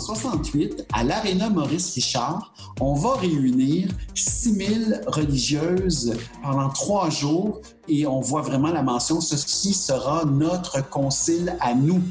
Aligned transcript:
En 0.00 0.02
68, 0.02 0.86
à 0.94 1.04
l'Arena 1.04 1.50
Maurice 1.50 1.94
Richard, 1.94 2.54
on 2.80 2.94
va 2.94 3.16
réunir 3.16 3.90
6000 4.14 5.02
religieuses 5.06 6.14
pendant 6.42 6.70
trois 6.70 7.10
jours 7.10 7.60
et 7.86 8.06
on 8.06 8.18
voit 8.20 8.40
vraiment 8.40 8.72
la 8.72 8.82
mention, 8.82 9.20
ceci 9.20 9.74
sera 9.74 10.24
notre 10.24 10.88
concile 10.88 11.54
à 11.60 11.74
nous. 11.74 12.02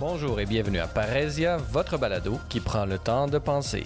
Bonjour 0.00 0.40
et 0.40 0.44
bienvenue 0.44 0.80
à 0.80 0.88
Parésia, 0.88 1.56
votre 1.56 1.98
balado 1.98 2.40
qui 2.48 2.58
prend 2.58 2.84
le 2.84 2.98
temps 2.98 3.28
de 3.28 3.38
penser. 3.38 3.84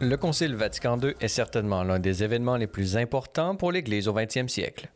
Le 0.00 0.16
Concile 0.16 0.56
Vatican 0.56 0.98
II 0.98 1.14
est 1.20 1.28
certainement 1.28 1.84
l'un 1.84 2.00
des 2.00 2.24
événements 2.24 2.56
les 2.56 2.66
plus 2.66 2.96
importants 2.96 3.54
pour 3.54 3.70
l'Église 3.70 4.08
au 4.08 4.14
20e 4.14 4.48
siècle. 4.48 4.88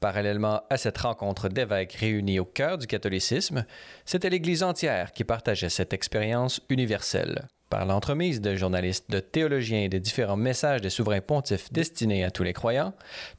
Parallèlement 0.00 0.62
à 0.70 0.76
cette 0.76 0.98
rencontre 0.98 1.48
d'évêques 1.48 1.92
réunis 1.92 2.38
au 2.38 2.44
cœur 2.44 2.78
du 2.78 2.86
catholicisme, 2.86 3.64
c'était 4.04 4.30
l'Église 4.30 4.62
entière 4.62 5.12
qui 5.12 5.24
partageait 5.24 5.68
cette 5.68 5.92
expérience 5.92 6.60
universelle. 6.68 7.48
Par 7.70 7.86
l'entremise 7.86 8.40
de 8.40 8.56
journalistes, 8.56 9.10
de 9.10 9.20
théologiens 9.20 9.82
et 9.82 9.88
de 9.88 9.98
différents 9.98 10.36
messages 10.36 10.80
des 10.80 10.90
souverains 10.90 11.20
pontifs 11.20 11.72
destinés 11.72 12.24
à 12.24 12.32
tous 12.32 12.42
les 12.42 12.52
croyants, 12.52 12.94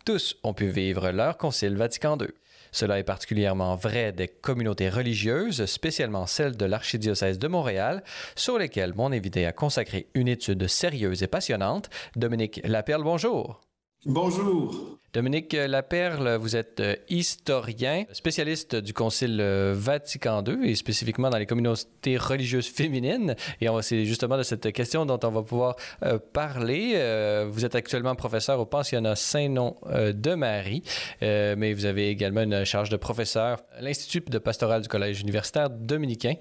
tous 0.06 0.38
ont 0.44 0.54
pu 0.54 0.68
vivre 0.70 1.12
leur 1.12 1.38
Concile 1.38 1.76
Vatican 1.76 2.18
II. 2.18 2.30
Cela 2.72 3.00
est 3.00 3.04
particulièrement 3.04 3.76
vrai 3.76 4.14
des 4.14 4.30
communautés 4.30 4.90
religieuses, 4.90 5.66
spécialement 5.66 6.26
celles 6.26 6.56
de 6.56 6.66
l'archidiocèse 6.66 7.40
de 7.40 7.48
Montréal, 7.50 8.04
sur 8.36 8.58
lesquelles 8.58 8.94
mon 8.96 9.12
invité 9.12 9.46
a 9.46 9.52
consacré 9.52 10.08
une 10.14 10.30
étude 10.30 10.66
sérieuse 10.68 11.24
et 11.24 11.28
passionnante. 11.28 11.90
Dominique 12.16 12.62
Laperle, 12.64 13.04
bonjour. 13.04 13.60
Bonjour. 14.06 15.01
Dominique 15.14 15.52
Laperle, 15.52 16.38
vous 16.38 16.56
êtes 16.56 16.80
euh, 16.80 16.96
historien, 17.10 18.06
spécialiste 18.14 18.78
du 18.78 18.94
Concile 18.94 19.40
euh, 19.42 19.74
Vatican 19.76 20.42
II 20.42 20.60
et 20.64 20.74
spécifiquement 20.74 21.30
dans 21.30 21.38
les 21.38 21.46
communautés 21.46 22.16
religieuses 22.16 22.68
féminines. 22.68 23.36
Et 23.60 23.68
c'est 23.82 24.06
justement 24.06 24.38
de 24.38 24.44
cette 24.44 24.72
question 24.72 25.06
dont 25.06 25.20
on 25.22 25.32
va 25.32 25.42
pouvoir 25.44 25.76
euh, 26.06 26.18
parler. 26.32 26.94
vous 27.50 27.66
êtes 27.66 27.76
actuellement 27.76 28.16
professeur 28.16 28.62
au 28.62 28.66
pensionnat 28.66 29.18
Saint-Nom 29.18 29.76
de 29.86 30.34
Marie, 30.36 30.84
mais 31.22 31.74
vous 31.74 31.86
avez 31.86 32.10
également 32.10 32.42
une 32.42 32.64
charge 32.64 32.90
de 32.90 32.98
professeur 32.98 33.60
à 33.78 33.82
l'Institut 33.82 34.24
de 34.30 34.38
pastoral 34.38 34.82
du 34.82 34.88
Collège 34.88 35.20
universitaire 35.22 35.70
dominicain 35.70 36.36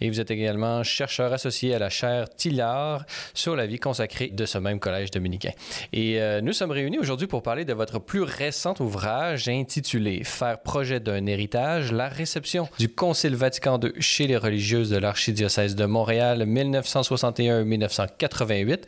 et 0.00 0.08
vous 0.08 0.20
êtes 0.20 0.30
également 0.30 0.82
chercheur 0.82 1.32
associé 1.32 1.74
à 1.74 1.78
la 1.78 1.88
chaire 1.88 2.28
Tillard 2.28 3.04
sur 3.34 3.56
la 3.56 3.66
vie 3.66 3.78
consacrée 3.78 4.28
de 4.28 4.46
ce 4.46 4.58
même 4.58 4.78
collège 4.78 5.10
dominicain. 5.10 5.52
Et 5.92 6.20
nous 6.42 6.52
sommes 6.52 6.70
réunis 6.70 6.98
aujourd'hui 6.98 7.26
pour 7.26 7.42
parler 7.42 7.64
de 7.64 7.72
votre 7.72 7.98
plus 8.12 8.24
récent 8.24 8.74
ouvrage 8.78 9.48
intitulé 9.48 10.22
Faire 10.22 10.60
projet 10.60 11.00
d'un 11.00 11.24
héritage, 11.24 11.92
la 11.92 12.10
réception 12.10 12.68
du 12.78 12.90
Concile 12.90 13.36
Vatican 13.36 13.80
II 13.82 13.90
chez 14.00 14.26
les 14.26 14.36
religieuses 14.36 14.90
de 14.90 14.98
l'archidiocèse 14.98 15.76
de 15.76 15.86
Montréal 15.86 16.44
1961-1988, 16.46 18.80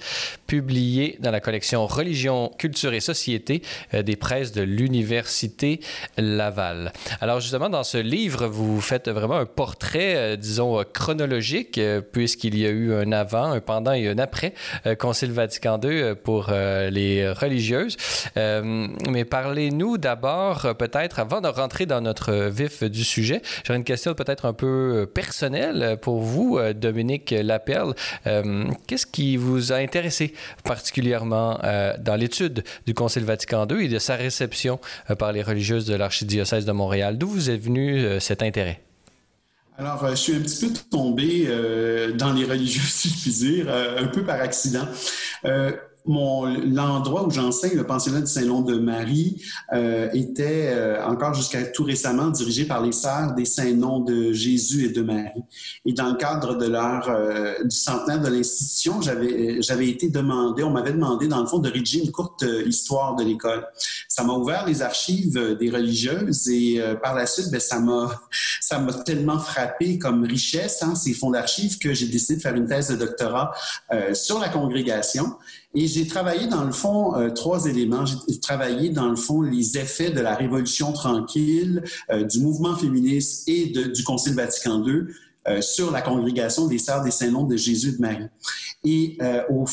publié 0.47 1.17
dans 1.21 1.31
la 1.31 1.41
collection 1.41 1.87
Religion, 1.87 2.53
Culture 2.59 2.93
et 2.93 3.01
Société 3.01 3.63
euh, 3.95 4.03
des 4.03 4.17
presses 4.17 4.53
de 4.53 4.61
l'Université 4.61 5.81
Laval. 6.19 6.93
Alors 7.23 7.41
justement, 7.41 7.71
dans 7.71 7.83
ce 7.83 7.97
livre, 7.97 8.47
vous 8.47 8.83
faites 8.83 9.09
vraiment 9.09 9.37
un 9.37 9.47
portrait, 9.47 10.17
euh, 10.17 10.37
disons, 10.37 10.81
euh, 10.81 10.85
chronologique, 10.85 11.81
puisqu'il 12.13 12.59
y 12.59 12.67
a 12.67 12.69
eu 12.69 12.93
un 12.93 13.11
avant, 13.11 13.53
un 13.53 13.61
pendant 13.61 13.95
et 13.95 14.07
un 14.07 14.19
après 14.19 14.53
Concile 14.99 15.33
Vatican 15.33 15.81
II 15.83 16.15
pour 16.23 16.51
les 16.51 17.31
religieuses 17.31 17.97
mais 19.15 19.25
parlez-nous 19.25 19.97
d'abord, 19.97 20.65
euh, 20.65 20.75
peut-être, 20.75 21.21
avant 21.21 21.41
de 21.41 21.47
rentrer 21.47 21.87
dans 21.87 22.01
notre 22.01 22.49
vif 22.49 22.83
du 22.83 23.05
sujet, 23.05 23.43
j'aurais 23.65 23.79
une 23.79 23.85
question 23.85 24.13
peut-être 24.13 24.45
un 24.45 24.53
peu 24.53 24.67
euh, 24.67 25.07
personnelle 25.07 25.99
pour 26.03 26.21
vous, 26.21 26.59
euh, 26.59 26.73
Dominique 26.73 27.31
Laperle. 27.31 27.95
Qu'est-ce 28.89 29.07
qui 29.07 29.37
vous 29.37 29.73
a 29.73 29.77
intéressé 29.77 30.35
particulièrement 30.65 31.61
dans 32.01 32.17
l'étude 32.17 32.65
du 32.87 32.95
Concile 32.95 33.25
Vatican 33.25 33.67
II 33.69 33.85
et 33.85 33.89
de 33.89 33.99
sa 33.99 34.17
réception 34.17 34.81
par 35.19 35.33
les 35.33 35.43
religieuses 35.43 35.87
de 35.87 35.95
l'archidiocèse 35.95 36.65
de 36.65 36.73
Montréal? 36.73 37.17
D'où 37.19 37.29
vous 37.29 37.51
est 37.51 37.57
venu 37.57 38.21
cet 38.21 38.43
intérêt? 38.43 38.81
Alors, 39.79 40.09
je 40.11 40.15
suis 40.15 40.35
un 40.35 40.41
petit 40.41 40.67
peu 40.67 40.75
tombé 40.91 41.47
dans 42.17 42.33
les 42.33 42.45
religieuses, 42.53 42.93
si 42.93 43.09
je 43.11 43.23
puis 43.23 43.31
dire, 43.31 43.69
un 43.69 44.07
peu 44.07 44.25
par 44.25 44.41
accident 44.41 44.89
mon 46.07 46.45
l'endroit 46.45 47.27
où 47.27 47.31
j'enseigne, 47.31 47.77
le 47.77 47.87
pensionnat 47.87 48.21
du 48.21 48.27
Saint-Long 48.27 48.61
de 48.61 48.77
Marie, 48.77 49.43
euh, 49.73 50.11
était 50.13 50.69
euh, 50.75 51.05
encore 51.07 51.33
jusqu'à 51.33 51.63
tout 51.65 51.85
récemment 51.85 52.29
dirigé 52.29 52.67
par 52.67 52.83
les 52.83 52.93
sœurs 52.93 53.35
des 53.35 53.47
Saint-Noms 53.47 54.01
de 54.01 54.33
Jésus 54.33 54.87
et 54.87 54.89
de 54.91 55.03
Marie. 55.03 55.43
Et 55.87 55.93
dans 55.93 56.11
le 56.11 56.17
cadre 56.17 56.57
de 56.57 56.67
leur 56.67 57.09
euh, 57.09 57.55
du 57.65 57.75
centenaire 57.75 58.21
de 58.21 58.29
l'institution, 58.29 59.01
j'avais 59.01 59.63
j'avais 59.63 59.89
été 59.89 60.11
demandé, 60.11 60.63
on 60.63 60.71
m'avait 60.71 60.93
demandé 60.93 61.27
dans 61.27 61.41
le 61.41 61.47
fond 61.47 61.59
de 61.59 61.71
rédiger 61.71 62.05
une 62.05 62.13
courte 62.13 62.45
histoire 62.67 63.17
de 63.17 63.25
l'école. 63.25 63.67
Ça 64.09 64.25
m'a 64.25 64.35
ouvert 64.35 64.67
les 64.67 64.83
archives 64.83 65.57
des 65.59 65.71
religieuses 65.71 66.49
et 66.49 66.83
par 67.03 67.15
la 67.15 67.27
suite, 67.27 67.51
ben, 67.51 67.61
ça 67.61 67.81
m'a 67.81 68.21
ça 68.61 68.79
m'a 68.79 68.93
tellement 68.93 69.39
frappé 69.39 69.99
comme 69.99 70.25
richesse 70.25 70.83
hein, 70.83 70.95
ces 70.95 71.15
fonds 71.15 71.31
d'archives 71.31 71.79
que 71.79 71.95
j'ai 71.95 72.07
décidé 72.07 72.37
de 72.37 72.43
faire 72.43 72.55
une 72.55 72.67
thèse 72.67 72.89
de 72.89 72.97
doctorat 72.97 73.53
sur 74.13 74.39
la 74.39 74.49
congrégation. 74.49 75.35
Et 75.75 75.89
j'ai 75.89 76.07
travaillé 76.07 76.47
dans 76.47 76.65
le 76.65 76.73
fond 76.73 77.17
euh, 77.17 77.31
trois 77.31 77.67
éléments. 77.67 78.05
J'ai 78.07 78.39
travaillé 78.39 78.91
dans 78.91 79.09
le 79.09 79.17
fond 79.17 79.43
les 79.43 79.77
effets 79.77 80.11
de 80.11 80.21
la 80.21 80.35
Révolution 80.37 80.93
tranquille, 80.93 81.83
euh, 82.11 82.23
du 82.23 82.41
mouvement 82.41 82.77
féministe 82.77 83.49
et 83.49 83.67
du 83.67 84.05
Concile 84.05 84.35
Vatican 84.35 84.85
II 84.87 85.07
euh, 85.49 85.61
sur 85.61 85.91
la 85.91 86.01
congrégation 86.01 86.69
des 86.69 86.79
Sœurs 86.79 87.03
des 87.03 87.11
Saints-Noms 87.11 87.45
de 87.45 87.57
Jésus 87.57 87.89
et 87.89 87.93
de 87.93 88.01
Marie. 88.01 88.29
Et 88.85 89.19
au, 89.51 89.65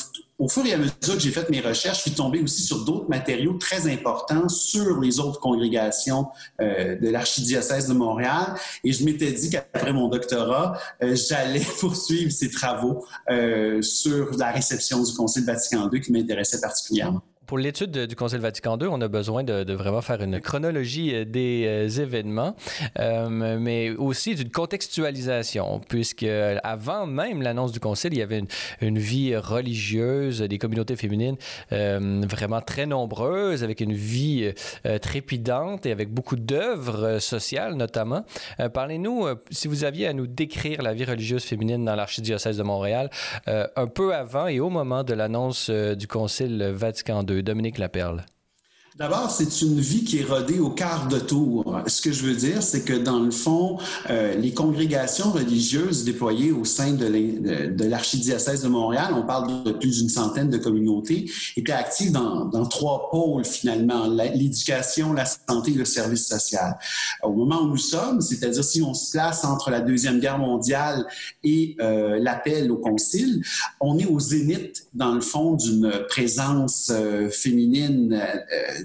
au 0.42 0.50
fur 0.50 0.66
et 0.66 0.74
à 0.74 0.78
mesure 0.78 0.94
que 1.00 1.20
j'ai 1.20 1.30
fait 1.30 1.48
mes 1.52 1.60
recherches, 1.60 1.98
je 1.98 2.02
suis 2.02 2.12
tombé 2.12 2.42
aussi 2.42 2.64
sur 2.64 2.84
d'autres 2.84 3.08
matériaux 3.08 3.54
très 3.60 3.88
importants 3.88 4.50
sur 4.50 5.00
les 5.00 5.20
autres 5.20 5.40
congrégations 5.40 6.30
euh, 6.60 6.96
de 6.96 7.10
l'archidiocèse 7.10 7.88
de 7.88 7.94
Montréal. 7.94 8.56
Et 8.84 8.92
je 8.92 9.06
m'étais 9.06 9.32
dit 9.34 9.52
qu'après 9.52 9.94
mon 9.94 10.08
doctorat, 10.08 10.80
euh, 11.04 11.16
j'allais 11.16 11.62
poursuivre 11.80 12.32
ces 12.32 12.50
travaux 12.50 13.06
euh, 13.30 13.84
sur 13.84 14.36
la 14.36 14.52
réception 14.52 15.04
du 15.04 15.14
Concile 15.14 15.46
Vatican 15.46 15.88
II 15.94 16.02
qui 16.02 16.12
m'intéressait 16.12 16.60
particulièrement 16.60 17.22
pour 17.52 17.58
l'étude 17.58 17.92
du 18.08 18.16
Conseil 18.16 18.40
Vatican 18.40 18.78
II, 18.80 18.88
on 18.90 19.02
a 19.02 19.10
besoin 19.10 19.44
de, 19.44 19.74
vraiment 19.74 20.00
faire 20.00 20.22
une 20.22 20.40
chronologie 20.40 21.14
euh, 21.14 21.26
des 21.26 21.66
euh, 21.68 22.02
événements, 22.02 22.56
euh, 22.98 23.58
mais 23.60 23.90
aussi 23.90 24.36
d'une 24.36 24.50
contextualisation, 24.50 25.82
puisque 25.90 26.26
avant 26.64 27.06
même 27.08 27.42
l'annonce 27.42 27.74
du 27.74 27.82
Conseil, 27.82 28.12
il 28.14 28.20
y 28.20 28.22
avait 28.22 28.42
une, 28.80 29.00
vie 29.00 29.36
religieuse 29.36 30.40
des 30.40 30.58
communautés 30.58 30.96
féminines 30.96 31.36
vraiment 31.72 32.62
très 32.62 32.86
nombreuses, 32.86 33.66
avec 33.66 33.82
une 33.82 33.94
vie 33.94 34.54
trépidante 35.02 35.86
et 35.86 35.92
avec 35.92 36.10
beaucoup 36.10 36.38
d'œuvres 36.38 37.20
sociales 37.20 37.76
notamment. 37.76 38.24
Parlez-nous, 38.74 39.28
si 39.50 39.68
vous 39.68 39.84
aviez 39.84 40.08
à 40.08 40.14
nous 40.14 40.28
décrire 40.28 40.82
la 40.82 40.94
vie 40.94 41.06
religieuse 41.06 41.44
féminine 41.44 41.84
dans 41.84 41.96
l'archidiocèse 41.96 42.58
de 42.58 42.64
Montréal, 42.64 43.10
un 43.48 43.88
peu 43.88 44.14
avant 44.14 44.48
et 44.48 44.60
au 44.60 44.70
moment 44.70 45.04
de 45.04 45.14
l'annonce 45.14 45.70
du 45.70 46.08
Concile 46.08 46.72
Vatican 46.74 47.26
II. 47.28 47.41
Dominique 47.44 47.78
Laperle. 47.80 48.26
D'abord, 48.98 49.32
c'est 49.32 49.62
une 49.62 49.80
vie 49.80 50.04
qui 50.04 50.20
est 50.20 50.26
rodée 50.26 50.60
au 50.60 50.70
quart 50.70 51.08
de 51.08 51.18
tour. 51.18 51.82
Ce 51.88 52.02
que 52.02 52.12
je 52.12 52.26
veux 52.26 52.36
dire, 52.36 52.62
c'est 52.62 52.84
que 52.84 52.92
dans 52.92 53.20
le 53.20 53.32
fond, 53.32 53.78
euh, 54.10 54.36
les 54.36 54.54
congrégations 54.54 55.32
religieuses 55.32 56.04
déployées 56.04 56.52
au 56.52 56.66
sein 56.66 56.92
de 56.92 57.86
l'archidiocèse 57.86 58.64
de 58.64 58.68
Montréal, 58.68 59.14
on 59.16 59.26
parle 59.26 59.64
de 59.64 59.72
plus 59.72 60.00
d'une 60.00 60.10
centaine 60.10 60.50
de 60.50 60.58
communautés, 60.58 61.32
étaient 61.56 61.72
actives 61.72 62.12
dans, 62.12 62.66
trois 62.66 63.10
pôles 63.10 63.46
finalement, 63.46 64.08
l'éducation, 64.08 65.14
la 65.14 65.26
santé 65.26 65.72
et 65.72 65.76
le 65.76 65.86
service 65.86 66.28
social. 66.28 66.78
Au 67.24 67.32
moment 67.32 67.62
où 67.62 67.68
nous 67.70 67.78
sommes, 67.78 68.20
c'est-à-dire 68.20 68.64
si 68.64 68.82
on 68.82 68.94
se 68.94 69.12
place 69.12 69.46
entre 69.46 69.72
la 69.72 69.80
Deuxième 69.80 70.20
Guerre 70.20 70.38
mondiale 70.38 71.08
et 71.46 71.78
euh, 71.80 72.20
l'appel 72.20 72.70
au 72.70 72.78
concile, 72.78 73.42
on 73.80 73.98
est 73.98 74.06
au 74.06 74.20
zénith, 74.20 74.86
dans 74.94 75.14
le 75.14 75.22
fond, 75.22 75.54
d'une 75.54 75.90
présence 76.10 76.92
euh, 76.94 77.30
féminine 77.30 78.22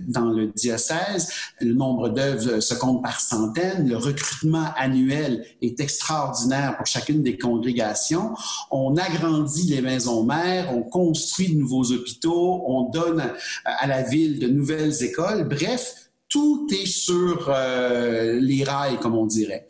dans 0.07 0.31
le 0.31 0.49
diocèse. 0.49 1.31
Le 1.61 1.75
nombre 1.75 2.09
d'œuvres 2.09 2.61
se 2.61 2.75
compte 2.75 3.03
par 3.03 3.21
centaines. 3.21 3.89
Le 3.89 3.97
recrutement 3.97 4.69
annuel 4.77 5.45
est 5.63 5.81
extraordinaire 5.81 6.77
pour 6.77 6.87
chacune 6.87 7.23
des 7.23 7.39
congrégations. 7.39 8.35
On 8.71 8.97
agrandit 8.97 9.69
les 9.69 9.83
maisons 9.83 10.25
mères, 10.25 10.73
on 10.75 10.83
construit 10.83 11.55
de 11.55 11.59
nouveaux 11.59 11.93
hôpitaux, 11.93 12.65
on 12.67 12.89
donne 12.91 13.23
à 13.65 13.87
la 13.87 14.03
ville 14.03 14.39
de 14.39 14.49
nouvelles 14.49 15.03
écoles. 15.03 15.49
Bref, 15.49 16.07
tout 16.29 16.67
est 16.71 16.87
sur 16.87 17.49
euh, 17.49 18.39
les 18.41 18.65
rails, 18.65 18.99
comme 18.99 19.15
on 19.15 19.27
dirait. 19.27 19.69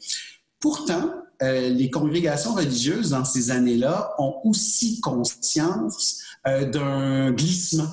Pourtant, 0.61 1.13
euh, 1.43 1.69
les 1.69 1.91
congrégations 1.91 2.55
religieuses 2.55 3.11
dans 3.11 3.25
ces 3.25 3.51
années-là 3.51 4.15
ont 4.19 4.37
aussi 4.45 5.01
conscience 5.01 6.23
euh, 6.47 6.65
d'un 6.65 7.31
glissement 7.33 7.89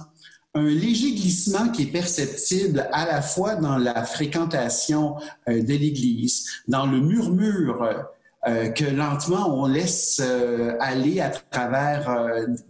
un 0.55 0.67
léger 0.67 1.13
glissement 1.13 1.69
qui 1.69 1.83
est 1.83 1.91
perceptible 1.91 2.88
à 2.91 3.05
la 3.05 3.21
fois 3.21 3.55
dans 3.55 3.77
la 3.77 4.03
fréquentation 4.03 5.15
euh, 5.50 5.63
de 5.63 5.73
l'Église, 5.73 6.47
dans 6.67 6.85
le 6.85 7.00
murmure 7.00 8.07
euh, 8.47 8.69
que 8.69 8.85
lentement 8.85 9.55
on 9.57 9.67
laisse 9.67 10.21
euh, 10.23 10.75
aller 10.79 11.19
à 11.21 11.29
travers 11.29 12.09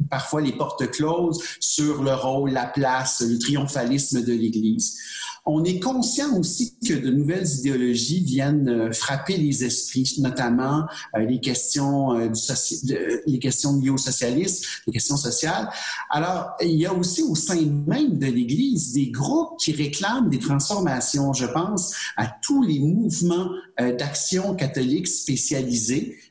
parfois 0.09 0.41
les 0.41 0.51
portes 0.51 0.89
closes 0.91 1.41
sur 1.59 2.03
le 2.03 2.13
rôle, 2.13 2.51
la 2.51 2.65
place, 2.65 3.21
le 3.21 3.39
triomphalisme 3.39 4.23
de 4.23 4.33
l'Église. 4.33 4.97
On 5.45 5.65
est 5.65 5.79
conscient 5.79 6.39
aussi 6.39 6.77
que 6.87 6.93
de 6.93 7.09
nouvelles 7.09 7.47
idéologies 7.59 8.23
viennent 8.23 8.69
euh, 8.69 8.91
frapper 8.93 9.35
les 9.35 9.65
esprits, 9.65 10.15
notamment 10.19 10.85
euh, 11.17 11.25
les 11.25 11.41
questions 11.41 12.13
euh, 12.13 12.29
du 12.29 12.97
les 13.27 13.39
questions 13.39 13.77
liées 13.77 13.89
au 13.89 13.97
socialisme, 13.97 14.65
les 14.87 14.93
questions 14.93 15.17
sociales. 15.17 15.69
Alors, 16.09 16.51
il 16.61 16.77
y 16.77 16.85
a 16.85 16.93
aussi 16.93 17.23
au 17.23 17.35
sein 17.35 17.59
même 17.87 18.17
de 18.17 18.25
l'Église 18.27 18.93
des 18.93 19.11
groupes 19.11 19.59
qui 19.59 19.73
réclament 19.73 20.29
des 20.29 20.39
transformations. 20.39 21.33
Je 21.33 21.45
pense 21.45 21.93
à 22.15 22.27
tous 22.41 22.63
les 22.63 22.79
mouvements 22.79 23.49
d'action 23.77 24.55
catholique 24.55 25.07
spécialisés 25.07 25.62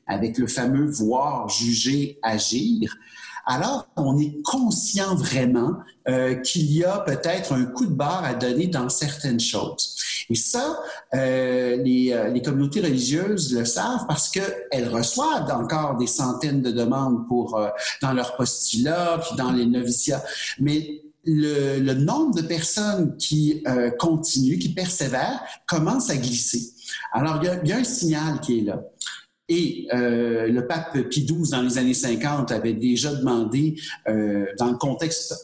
avec 0.07 0.39
le 0.39 0.47
fameux 0.47 0.91
voir, 0.91 1.49
juger, 1.49 2.19
agir 2.23 2.97
alors 3.47 3.89
on 3.97 4.19
est 4.19 4.41
conscient 4.43 5.15
vraiment 5.15 5.79
euh, 6.09 6.37
qu'il 6.37 6.73
y 6.73 6.85
a 6.85 6.99
peut-être 6.99 7.53
un 7.53 7.65
coup 7.65 7.87
de 7.87 7.95
barre 7.95 8.25
à 8.25 8.35
donner 8.35 8.67
dans 8.67 8.89
certaines 8.89 9.41
choses. 9.41 9.97
Et 10.31 10.35
ça, 10.35 10.79
euh, 11.15 11.77
les, 11.77 12.13
euh, 12.13 12.29
les, 12.29 12.43
communautés 12.43 12.81
religieuses 12.81 13.53
le 13.53 13.65
savent 13.65 14.07
parce 14.07 14.29
qu'elles 14.29 14.89
reçoivent 14.89 15.51
encore 15.51 15.97
des 15.97 16.07
centaines 16.07 16.63
de 16.63 16.71
demandes 16.71 17.27
pour 17.29 17.61
dans 18.01 18.13
leur 18.13 18.37
postulat, 18.37 19.21
puis 19.23 19.37
dans 19.37 19.53
les 19.53 19.67
noviciats. 19.67 20.23
Mais 20.61 21.03
le, 21.25 21.93
nombre 21.95 22.35
de 22.35 22.43
personnes 22.43 23.17
qui 23.17 23.63
continuent, 23.99 24.59
qui 24.59 24.71
persévèrent, 24.71 25.41
commence 25.67 26.11
à 26.11 26.17
glisser. 26.17 26.73
Alors, 27.13 27.41
il 27.43 27.69
y 27.69 27.73
a 27.73 27.77
un 27.77 27.85
signal 27.85 28.41
qui 28.41 28.59
est 28.59 28.63
là. 28.63 28.83
Et 29.55 29.87
euh, 29.93 30.49
le 30.49 30.67
pape 30.67 30.99
Pie 31.11 31.27
XII, 31.27 31.51
dans 31.51 31.61
les 31.61 31.77
années 31.77 31.93
50, 31.93 32.51
avait 32.53 32.73
déjà 32.73 33.15
demandé, 33.15 33.75
euh, 34.09 34.47
dans 34.59 34.71
le 34.71 34.79
contexte 34.79 35.43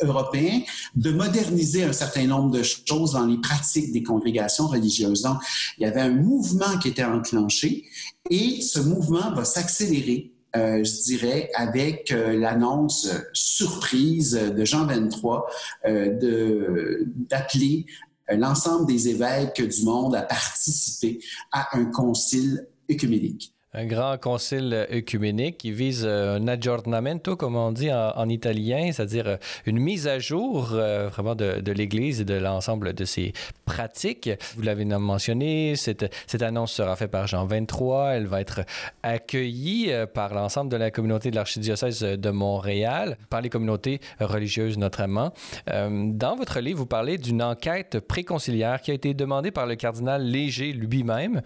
européen, 0.00 0.60
de 0.94 1.10
moderniser 1.10 1.82
un 1.82 1.92
certain 1.92 2.24
nombre 2.28 2.52
de 2.56 2.62
choses 2.62 3.14
dans 3.14 3.26
les 3.26 3.38
pratiques 3.38 3.92
des 3.92 4.04
congrégations 4.04 4.68
religieuses. 4.68 5.22
Donc, 5.22 5.38
il 5.76 5.82
y 5.82 5.86
avait 5.86 6.02
un 6.02 6.12
mouvement 6.12 6.78
qui 6.80 6.86
était 6.86 7.02
enclenché 7.02 7.82
et 8.30 8.60
ce 8.60 8.78
mouvement 8.78 9.34
va 9.34 9.44
s'accélérer 9.44 10.30
euh, 10.54 10.84
je 10.84 11.02
dirais, 11.04 11.50
avec 11.54 12.10
l'annonce 12.10 13.08
surprise 13.32 14.32
de 14.34 14.64
Jean 14.66 14.84
23 14.84 15.46
euh, 15.86 17.04
d'appeler 17.30 17.86
l'ensemble 18.28 18.86
des 18.86 19.08
évêques 19.08 19.66
du 19.66 19.84
monde 19.84 20.14
à 20.14 20.22
participer 20.22 21.20
à 21.52 21.76
un 21.76 21.86
concile 21.86 22.66
écuménique. 22.88 23.54
Un 23.74 23.86
grand 23.86 24.18
concile 24.20 24.86
œcuménique 24.92 25.56
qui 25.56 25.72
vise 25.72 26.04
euh, 26.04 26.36
un 26.36 26.46
aggiornamento, 26.46 27.36
comme 27.36 27.56
on 27.56 27.72
dit 27.72 27.90
en, 27.90 28.28
italien, 28.28 28.92
c'est-à-dire 28.92 29.26
euh, 29.26 29.36
une 29.64 29.78
mise 29.78 30.06
à 30.06 30.18
jour 30.18 30.72
euh, 30.74 31.08
vraiment 31.08 31.34
de, 31.34 31.72
l'Église 31.72 32.20
et 32.20 32.26
de 32.26 32.34
l'ensemble 32.34 32.92
de 32.92 33.06
ses 33.06 33.32
pratiques. 33.64 34.28
Vous 34.56 34.62
l'avez 34.62 34.84
mentionné, 34.84 35.74
cette, 35.76 36.14
cette, 36.26 36.42
annonce 36.42 36.72
sera 36.72 36.96
faite 36.96 37.10
par 37.10 37.26
Jean 37.26 37.46
23. 37.46 38.10
Elle 38.10 38.26
va 38.26 38.42
être 38.42 38.60
accueillie 39.02 39.90
par 40.12 40.34
l'ensemble 40.34 40.70
de 40.70 40.76
la 40.76 40.90
communauté 40.90 41.30
de 41.30 41.36
l'archidiocèse 41.36 42.00
de 42.00 42.30
Montréal, 42.30 43.16
par 43.30 43.40
les 43.40 43.48
communautés 43.48 44.00
religieuses 44.20 44.76
notamment. 44.76 45.32
dans 45.66 46.36
votre 46.36 46.60
livre, 46.60 46.80
vous 46.80 46.86
parlez 46.86 47.16
d'une 47.16 47.42
enquête 47.42 48.00
préconciliaire 48.00 48.82
qui 48.82 48.90
a 48.90 48.94
été 48.94 49.14
demandée 49.14 49.50
par 49.50 49.64
le 49.64 49.76
cardinal 49.76 50.22
Léger 50.22 50.72
lui-même. 50.72 51.40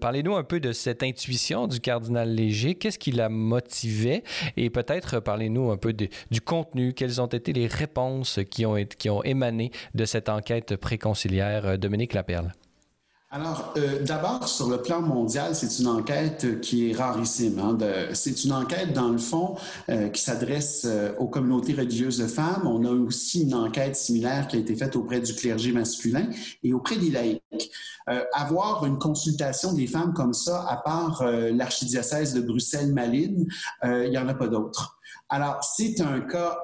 Parlez-nous 0.00 0.34
un 0.34 0.42
peu 0.44 0.58
de 0.58 0.72
cette 0.72 1.04
intuition 1.04 1.51
du 1.68 1.80
cardinal 1.80 2.34
Léger. 2.34 2.74
Qu'est-ce 2.74 2.98
qui 2.98 3.12
la 3.12 3.28
motivait? 3.28 4.22
Et 4.56 4.70
peut-être 4.70 5.20
parlez-nous 5.20 5.70
un 5.70 5.76
peu 5.76 5.92
du 5.92 6.40
contenu. 6.40 6.92
Quelles 6.92 7.20
ont 7.20 7.26
été 7.26 7.52
les 7.52 7.66
réponses 7.66 8.40
qui 8.50 8.66
ont, 8.66 8.76
qui 8.98 9.10
ont 9.10 9.22
émané 9.22 9.70
de 9.94 10.04
cette 10.04 10.28
enquête 10.28 10.76
préconciliaire? 10.76 11.66
Euh, 11.66 11.76
Dominique 11.76 12.14
Laperle? 12.14 12.52
Alors, 13.34 13.72
euh, 13.78 14.04
d'abord, 14.04 14.46
sur 14.46 14.68
le 14.68 14.82
plan 14.82 15.00
mondial, 15.00 15.54
c'est 15.54 15.78
une 15.78 15.86
enquête 15.86 16.60
qui 16.60 16.90
est 16.90 16.92
rarissime. 16.94 17.58
Hein, 17.58 17.78
c'est 18.12 18.44
une 18.44 18.52
enquête, 18.52 18.92
dans 18.92 19.08
le 19.08 19.16
fond, 19.16 19.56
euh, 19.88 20.10
qui 20.10 20.20
s'adresse 20.20 20.82
euh, 20.84 21.14
aux 21.18 21.28
communautés 21.28 21.72
religieuses 21.72 22.18
de 22.18 22.26
femmes. 22.26 22.66
On 22.66 22.84
a 22.84 22.90
aussi 22.90 23.44
une 23.44 23.54
enquête 23.54 23.96
similaire 23.96 24.48
qui 24.48 24.56
a 24.56 24.58
été 24.58 24.76
faite 24.76 24.96
auprès 24.96 25.20
du 25.20 25.34
clergé 25.34 25.72
masculin 25.72 26.28
et 26.62 26.74
auprès 26.74 26.98
des 26.98 27.10
laïcs. 27.10 27.70
Euh, 28.10 28.22
avoir 28.34 28.84
une 28.84 28.98
consultation 28.98 29.72
des 29.72 29.86
femmes 29.86 30.12
comme 30.12 30.34
ça, 30.34 30.66
à 30.68 30.76
part 30.76 31.24
l'archidiocèse 31.24 32.34
de 32.34 32.42
Bruxelles-Malines, 32.42 33.46
il 33.82 34.10
n'y 34.10 34.18
en 34.18 34.28
a 34.28 34.34
pas 34.34 34.48
d'autres. 34.48 34.98
Alors, 35.30 35.64
c'est 35.64 36.02
un 36.02 36.20
cas 36.20 36.58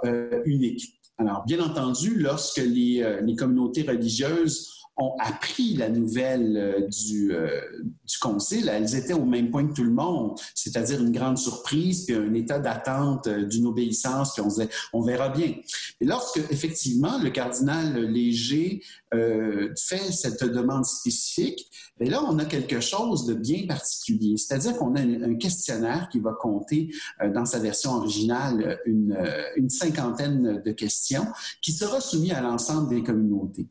unique. 0.45 1.01
Alors, 1.17 1.45
bien 1.47 1.65
entendu, 1.65 2.19
lorsque 2.19 2.59
les 2.59 3.35
communautés 3.39 3.85
religieuses 3.85 4.78
ont 4.99 5.15
appris 5.21 5.75
la 5.75 5.89
nouvelle 5.89 6.57
euh, 6.57 6.87
du, 6.89 7.33
euh, 7.33 7.61
du 8.05 8.19
concile, 8.19 8.69
elles 8.69 8.97
étaient 8.97 9.15
au 9.15 9.25
même 9.25 9.51
point 9.51 9.67
que 9.67 9.73
tout 9.73 9.85
le 9.85 9.93
monde, 9.93 10.39
c'est-à-dire 10.55 11.01
une 11.01 11.13
grande 11.13 11.39
surprise, 11.39 12.05
puis 12.05 12.17
un 12.17 12.35
état 12.35 12.59
d'attente 12.59 13.29
euh, 13.29 13.45
d'une 13.45 13.67
obéissance, 13.67 14.33
puis 14.33 14.43
on 14.43 14.49
disait, 14.49 14.69
on 14.93 15.03
verra 15.03 15.29
bien. 15.29 15.55
Et 16.01 16.05
lorsque, 16.05 16.39
effectivement, 16.51 17.19
le 17.19 17.31
cardinal 17.31 17.95
Léger 18.07 18.83
euh, 19.15 19.73
fait 19.79 20.13
cette 20.13 20.43
demande 20.43 20.85
spécifique, 20.85 21.71
bien 22.01 22.11
là, 22.11 22.23
on 22.29 22.39
a 22.41 22.45
quelque 22.45 22.81
chose 22.81 23.25
de 23.27 23.35
bien 23.35 23.67
particulier, 23.67 24.37
c'est-à-dire 24.37 24.77
qu'on 24.77 24.97
a 24.97 25.01
un, 25.01 25.35
questionnaire 25.37 26.09
qui 26.11 26.19
va 26.19 26.33
compter 26.33 26.91
dans 27.33 27.45
sa 27.45 27.61
version 27.61 27.93
originale 27.93 28.81
une, 28.87 29.17
une 29.57 29.71
cinquantaine 29.71 30.61
de 30.65 30.73
questions 30.73 31.27
qui 31.63 31.73
sera 31.73 32.01
soumis 32.01 32.33
à 32.33 32.41
l'ensemble 32.41 32.89
des 32.89 33.05
communautés. 33.05 33.69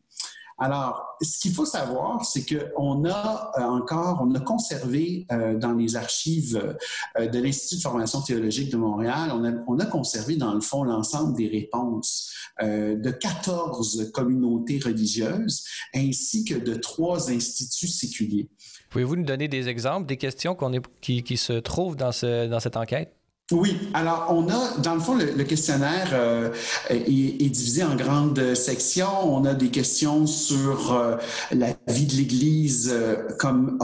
Alors, 0.60 1.18
ce 1.22 1.38
qu'il 1.38 1.54
faut 1.54 1.66
savoir, 1.66 2.26
c'est 2.26 2.44
qu'on 2.46 3.06
a 3.06 3.52
euh, 3.58 3.62
encore, 3.62 4.26
on 4.28 4.34
a 4.34 4.40
conservé 4.40 5.28
euh, 5.32 5.56
dans 5.56 5.74
les 5.74 5.96
archives 5.96 6.76
euh, 7.20 7.28
de 7.28 7.40
l'Institut 7.40 7.76
de 7.76 7.82
formation 7.82 8.22
théologique 8.22 8.72
de 8.72 8.78
Montréal, 8.78 9.32
on 9.34 9.46
a, 9.46 9.52
on 9.68 9.80
a 9.80 9.86
conservé 9.86 10.36
dans 10.36 10.56
le 10.56 10.62
fond 10.62 10.84
l'ensemble 10.84 11.36
des 11.36 11.48
réponses 11.48 12.34
de 12.60 13.12
14 13.12 14.12
communautés 14.12 14.80
religieuses 14.84 15.64
ainsi 15.94 16.44
que 16.44 16.56
de 16.56 16.74
trois 16.74 17.30
instituts 17.30 17.88
séculiers. 17.88 18.50
Pouvez-vous 18.90 19.18
nous 19.18 19.26
donner 19.26 19.48
des 19.48 19.68
exemples 19.68 20.08
des 20.08 20.18
questions 20.18 20.58
qui, 21.00 21.38
se 21.38 21.54
trouvent 21.54 21.96
dans 21.96 22.12
cette 22.12 22.78
enquête? 22.78 23.14
Oui, 23.54 23.78
alors 23.94 24.28
on 24.30 24.50
a, 24.50 24.78
dans 24.80 24.94
le 24.94 25.00
fond, 25.00 25.16
le, 25.16 25.44
questionnaire 25.46 26.10
euh, 26.12 26.52
est, 26.90 27.50
divisé 27.50 27.82
en 27.82 27.96
grandes 27.96 28.56
sections. 28.56 29.08
On 29.24 29.46
a 29.46 29.54
des 29.54 29.70
questions 29.70 30.28
sur 30.28 30.94
euh, 30.94 31.16
la 31.54 31.68
vie 31.88 32.08
de 32.08 32.16
l'Église 32.16 32.92
euh, 32.94 33.16
comme 33.40 33.80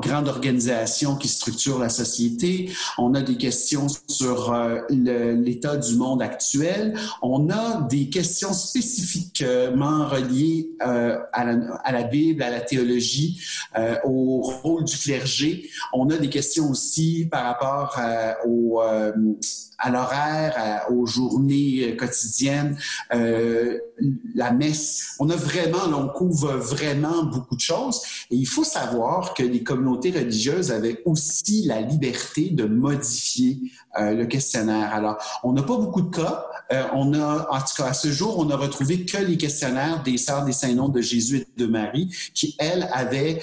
grande 0.00 0.28
organisation 0.28 1.16
qui 1.16 1.28
structure 1.28 1.78
la 1.78 1.90
société. 1.90 2.72
On 2.96 3.12
a 3.12 3.20
des 3.20 3.36
questions 3.36 3.88
sur 4.08 4.56
l'état 4.88 5.76
du 5.76 5.96
monde 5.96 6.22
actuel. 6.22 6.94
On 7.20 7.50
a 7.50 7.82
des 7.82 8.08
questions 8.08 8.54
spécifiquement 8.54 10.08
reliées 10.08 10.70
à 10.80 11.44
la, 11.44 11.74
à, 11.84 11.92
la, 11.92 12.04
Bible, 12.04 12.42
à 12.42 12.48
la 12.48 12.60
théologie, 12.60 13.38
au 14.04 14.40
rôle 14.40 14.84
du 14.84 14.96
clergé. 14.96 15.68
On 15.92 16.08
a 16.08 16.16
des 16.16 16.30
questions 16.30 16.70
aussi 16.70 17.28
par 17.30 17.44
rapport 17.44 18.00
au 18.46 18.80
euh, 18.94 19.12
à 19.78 19.90
l'horaire, 19.90 20.86
aux 20.90 21.04
journées 21.04 21.96
quotidiennes, 21.96 22.78
euh, 23.12 23.78
la 24.34 24.52
messe. 24.52 25.16
On 25.18 25.28
a 25.30 25.36
vraiment, 25.36 25.84
on 25.92 26.08
couvre 26.08 26.52
vraiment 26.54 27.24
beaucoup 27.24 27.56
de 27.56 27.60
choses. 27.60 28.00
Et 28.30 28.36
il 28.36 28.46
faut 28.46 28.64
savoir 28.64 29.34
que 29.34 29.42
les 29.42 29.62
communautés 29.62 30.10
religieuses 30.10 30.70
avaient 30.70 31.02
aussi 31.04 31.66
la 31.66 31.80
liberté 31.80 32.50
de 32.50 32.64
modifier 32.64 33.58
euh, 33.98 34.12
le 34.12 34.26
questionnaire. 34.26 34.92
Alors, 34.94 35.16
on 35.44 35.52
n'a 35.52 35.62
pas 35.62 35.76
beaucoup 35.76 36.02
de 36.02 36.14
cas. 36.14 36.46
On 36.70 37.14
a, 37.14 37.46
en 37.50 37.58
tout 37.58 37.74
cas, 37.76 37.86
à 37.86 37.92
ce 37.94 38.10
jour, 38.10 38.38
on 38.38 38.46
n'a 38.46 38.56
retrouvé 38.56 39.04
que 39.04 39.18
les 39.18 39.36
questionnaires 39.36 40.02
des 40.02 40.16
Sœurs 40.16 40.44
des 40.44 40.52
Saints-Noms 40.52 40.88
de 40.88 41.00
Jésus 41.00 41.38
et 41.38 41.60
de 41.60 41.66
Marie, 41.66 42.08
qui, 42.34 42.56
elles, 42.58 42.88
avaient 42.92 43.42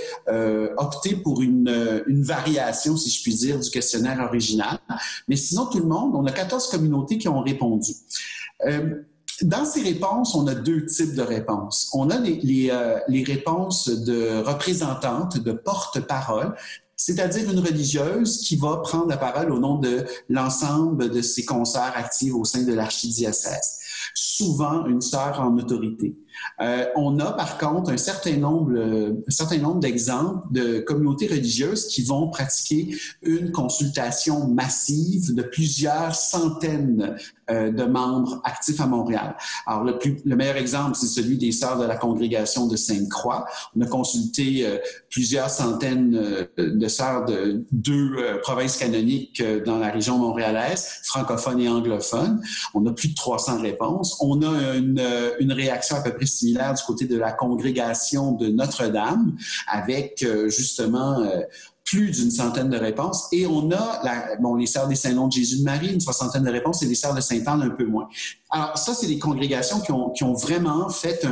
opté 0.77 1.15
pour 1.15 1.41
une, 1.41 2.03
une 2.07 2.23
variation, 2.23 2.97
si 2.97 3.09
je 3.09 3.21
puis 3.21 3.35
dire, 3.35 3.59
du 3.59 3.69
questionnaire 3.69 4.19
original. 4.21 4.79
Mais 5.27 5.35
sinon, 5.35 5.67
tout 5.67 5.79
le 5.79 5.85
monde, 5.85 6.13
on 6.15 6.25
a 6.25 6.31
14 6.31 6.67
communautés 6.69 7.17
qui 7.17 7.27
ont 7.27 7.41
répondu. 7.41 7.93
Euh, 8.65 9.03
dans 9.41 9.65
ces 9.65 9.81
réponses, 9.81 10.35
on 10.35 10.45
a 10.47 10.53
deux 10.53 10.85
types 10.85 11.15
de 11.15 11.21
réponses. 11.21 11.89
On 11.93 12.09
a 12.09 12.17
euh, 12.17 12.99
les 13.07 13.23
réponses 13.23 13.89
de 13.89 14.41
représentantes, 14.43 15.39
de 15.39 15.51
porte-parole, 15.51 16.55
c'est-à-dire 17.03 17.49
une 17.49 17.59
religieuse 17.59 18.37
qui 18.41 18.57
va 18.57 18.77
prendre 18.77 19.07
la 19.07 19.17
parole 19.17 19.51
au 19.51 19.57
nom 19.57 19.79
de 19.79 20.05
l'ensemble 20.29 21.09
de 21.09 21.23
ses 21.23 21.43
concerts 21.45 21.93
actifs 21.95 22.35
au 22.35 22.45
sein 22.45 22.61
de 22.61 22.73
l'archidiocèse. 22.73 23.79
souvent 24.13 24.85
une 24.85 25.01
sœur 25.01 25.39
en 25.39 25.57
autorité. 25.57 26.15
Euh, 26.61 26.85
on 26.95 27.19
a 27.19 27.31
par 27.33 27.57
contre 27.57 27.91
un 27.91 27.97
certain 27.97 28.37
nombre, 28.37 28.73
certain 29.27 29.57
nombre 29.57 29.79
d'exemples 29.79 30.47
de 30.51 30.79
communautés 30.79 31.27
religieuses 31.27 31.87
qui 31.87 32.03
vont 32.03 32.29
pratiquer 32.29 32.95
une 33.21 33.51
consultation 33.51 34.47
massive 34.47 35.35
de 35.35 35.41
plusieurs 35.41 36.15
centaines 36.15 37.15
euh, 37.51 37.71
de 37.71 37.83
membres 37.83 38.39
actifs 38.43 38.79
à 38.79 38.87
Montréal. 38.87 39.35
Alors 39.65 39.83
le, 39.83 40.35
meilleur 40.35 40.57
exemple, 40.57 40.95
c'est 40.95 41.07
celui 41.07 41.37
des 41.37 41.51
sœurs 41.51 41.79
de 41.79 41.85
la 41.85 41.97
congrégation 41.97 42.67
de 42.67 42.75
Sainte-Croix. 42.75 43.45
On 43.75 43.81
a 43.81 43.87
consulté 43.87 44.65
euh, 44.65 44.77
plusieurs 45.09 45.49
centaines 45.49 46.15
euh, 46.15 46.45
de 46.57 46.87
sœurs 46.87 47.25
de 47.25 47.65
deux 47.71 48.39
provinces 48.41 48.77
canoniques 48.77 49.43
dans 49.65 49.79
la 49.79 49.89
région 49.89 50.17
montréalaise, 50.17 51.01
francophones 51.03 51.59
et 51.59 51.67
anglophones. 51.67 52.41
On 52.73 52.85
a 52.85 52.93
plus 52.93 53.09
de 53.09 53.15
300 53.15 53.61
réponses. 53.61 54.17
On 54.21 54.41
a 54.43 54.75
une 54.75 55.51
réaction 55.51 55.97
à 55.97 56.01
peu 56.01 56.11
près 56.13 56.20
similaire 56.25 56.73
du 56.73 56.83
côté 56.83 57.05
de 57.05 57.17
la 57.17 57.31
congrégation 57.31 58.31
de 58.31 58.47
Notre-Dame, 58.47 59.35
avec 59.67 60.23
euh, 60.23 60.49
justement 60.49 61.21
euh, 61.21 61.41
plus 61.83 62.11
d'une 62.11 62.31
centaine 62.31 62.69
de 62.69 62.77
réponses. 62.77 63.27
Et 63.31 63.45
on 63.45 63.69
a 63.71 64.01
la, 64.03 64.35
bon, 64.37 64.55
les 64.55 64.65
sœurs 64.65 64.87
des 64.87 64.95
Saints-Noms 64.95 65.27
de 65.27 65.33
Jésus 65.33 65.59
de 65.59 65.63
Marie, 65.63 65.93
une 65.93 65.99
soixantaine 65.99 66.43
de 66.43 66.51
réponses, 66.51 66.81
et 66.83 66.85
les 66.85 66.95
sœurs 66.95 67.13
de 67.13 67.21
Sainte-Anne 67.21 67.63
un 67.63 67.69
peu 67.69 67.85
moins. 67.85 68.07
Alors 68.53 68.77
ça, 68.77 68.93
c'est 68.93 69.07
des 69.07 69.17
congrégations 69.17 69.79
qui 69.79 69.91
ont, 69.93 70.33
vraiment 70.33 70.89
fait 70.89 71.25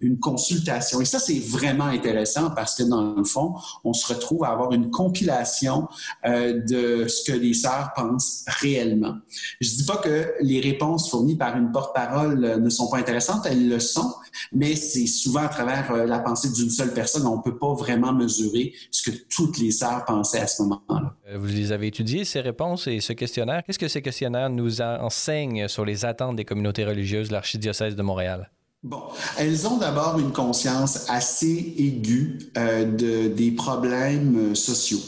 une 0.00 0.18
consultation. 0.18 1.00
Et 1.00 1.04
ça, 1.04 1.20
c'est 1.20 1.38
vraiment 1.38 1.84
intéressant 1.84 2.50
parce 2.50 2.74
que 2.74 2.82
dans 2.82 3.14
le 3.14 3.24
fond, 3.24 3.54
on 3.84 3.92
se 3.92 4.12
retrouve 4.12 4.44
à 4.44 4.48
avoir 4.48 4.72
une 4.72 4.90
compilation 4.90 5.88
euh, 6.26 6.60
de 6.60 7.06
ce 7.06 7.30
que 7.30 7.36
les 7.36 7.54
sœurs 7.54 7.92
pensent 7.94 8.44
réellement. 8.46 9.14
Je 9.60 9.70
dis 9.70 9.84
pas 9.84 9.98
que 9.98 10.32
les 10.40 10.60
réponses 10.60 11.10
fournies 11.10 11.36
par 11.36 11.56
une 11.56 11.70
porte-parole 11.70 12.44
euh, 12.44 12.56
ne 12.58 12.70
sont 12.70 12.88
pas 12.88 12.98
intéressantes, 12.98 13.46
elles 13.46 13.68
le 13.68 13.78
sont, 13.78 14.12
mais 14.52 14.74
c'est 14.74 15.06
souvent 15.06 15.42
à 15.42 15.48
travers 15.48 15.92
euh, 15.92 16.06
la 16.06 16.18
pensée 16.18 16.50
d'une 16.50 16.70
seule 16.70 16.92
personne. 16.92 17.26
On 17.26 17.40
peut 17.40 17.56
pas 17.56 17.74
vraiment 17.74 18.12
mesurer 18.12 18.72
ce 18.90 19.10
que 19.10 19.16
toutes 19.28 19.58
les 19.58 19.70
sœurs 19.70 20.04
pensaient 20.04 20.40
à 20.40 20.46
ce 20.46 20.62
moment-là. 20.62 21.14
Vous 21.36 21.46
les 21.46 21.72
avez 21.72 21.86
étudiés, 21.88 22.24
ces 22.24 22.40
réponses 22.40 22.86
et 22.86 23.00
ce 23.00 23.12
questionnaire? 23.12 23.62
Qu'est-ce 23.64 23.78
que 23.78 23.88
ces 23.88 24.02
questionnaires 24.02 24.50
nous 24.50 24.80
enseignent 24.80 25.68
sur 25.68 25.84
les 25.84 26.04
attentes 26.04 26.36
des 26.36 26.44
communautés 26.44 26.63
religieuses 26.84 27.28
de 27.28 27.32
l'archidiocèse 27.32 27.96
de 27.96 28.02
Montréal? 28.02 28.50
Bon, 28.84 29.02
elles 29.38 29.66
ont 29.66 29.78
d'abord 29.78 30.18
une 30.18 30.30
conscience 30.30 31.08
assez 31.08 31.74
aiguë 31.78 32.50
euh, 32.58 32.84
de, 32.84 33.28
des 33.28 33.50
problèmes 33.50 34.50
euh, 34.50 34.54
sociaux. 34.54 35.00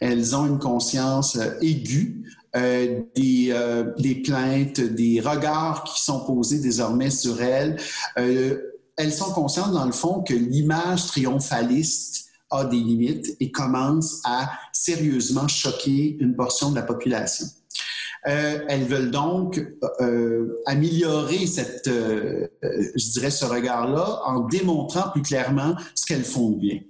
Elles 0.00 0.34
ont 0.34 0.46
une 0.46 0.58
conscience 0.58 1.36
euh, 1.36 1.50
aiguë 1.60 2.24
des, 2.54 3.54
des, 3.98 4.14
plaintes, 4.22 4.80
des 4.80 5.20
regards 5.20 5.84
qui 5.84 6.02
sont 6.02 6.24
posés 6.24 6.58
désormais 6.58 7.10
sur 7.10 7.40
elles. 7.40 7.76
elles 8.16 9.12
sont 9.12 9.30
conscientes, 9.32 9.72
dans 9.72 9.84
le 9.84 9.92
fond, 9.92 10.22
que 10.22 10.34
l'image 10.34 11.06
triomphaliste 11.06 12.30
a 12.50 12.64
des 12.64 12.78
limites 12.78 13.36
et 13.38 13.52
commence 13.52 14.22
à 14.24 14.50
sérieusement 14.72 15.46
choquer 15.46 16.16
une 16.18 16.34
portion 16.34 16.70
de 16.70 16.76
la 16.76 16.82
population. 16.82 17.46
Euh, 18.26 18.60
elles 18.68 18.84
veulent 18.84 19.10
donc 19.10 19.64
euh, 20.00 20.60
améliorer 20.66 21.46
cette, 21.46 21.88
euh, 21.88 22.48
je 22.62 23.10
dirais, 23.10 23.30
ce 23.30 23.44
regard-là 23.44 24.22
en 24.26 24.40
démontrant 24.40 25.10
plus 25.10 25.22
clairement 25.22 25.76
ce 25.94 26.06
qu'elles 26.06 26.24
font 26.24 26.50
bien. 26.50 26.80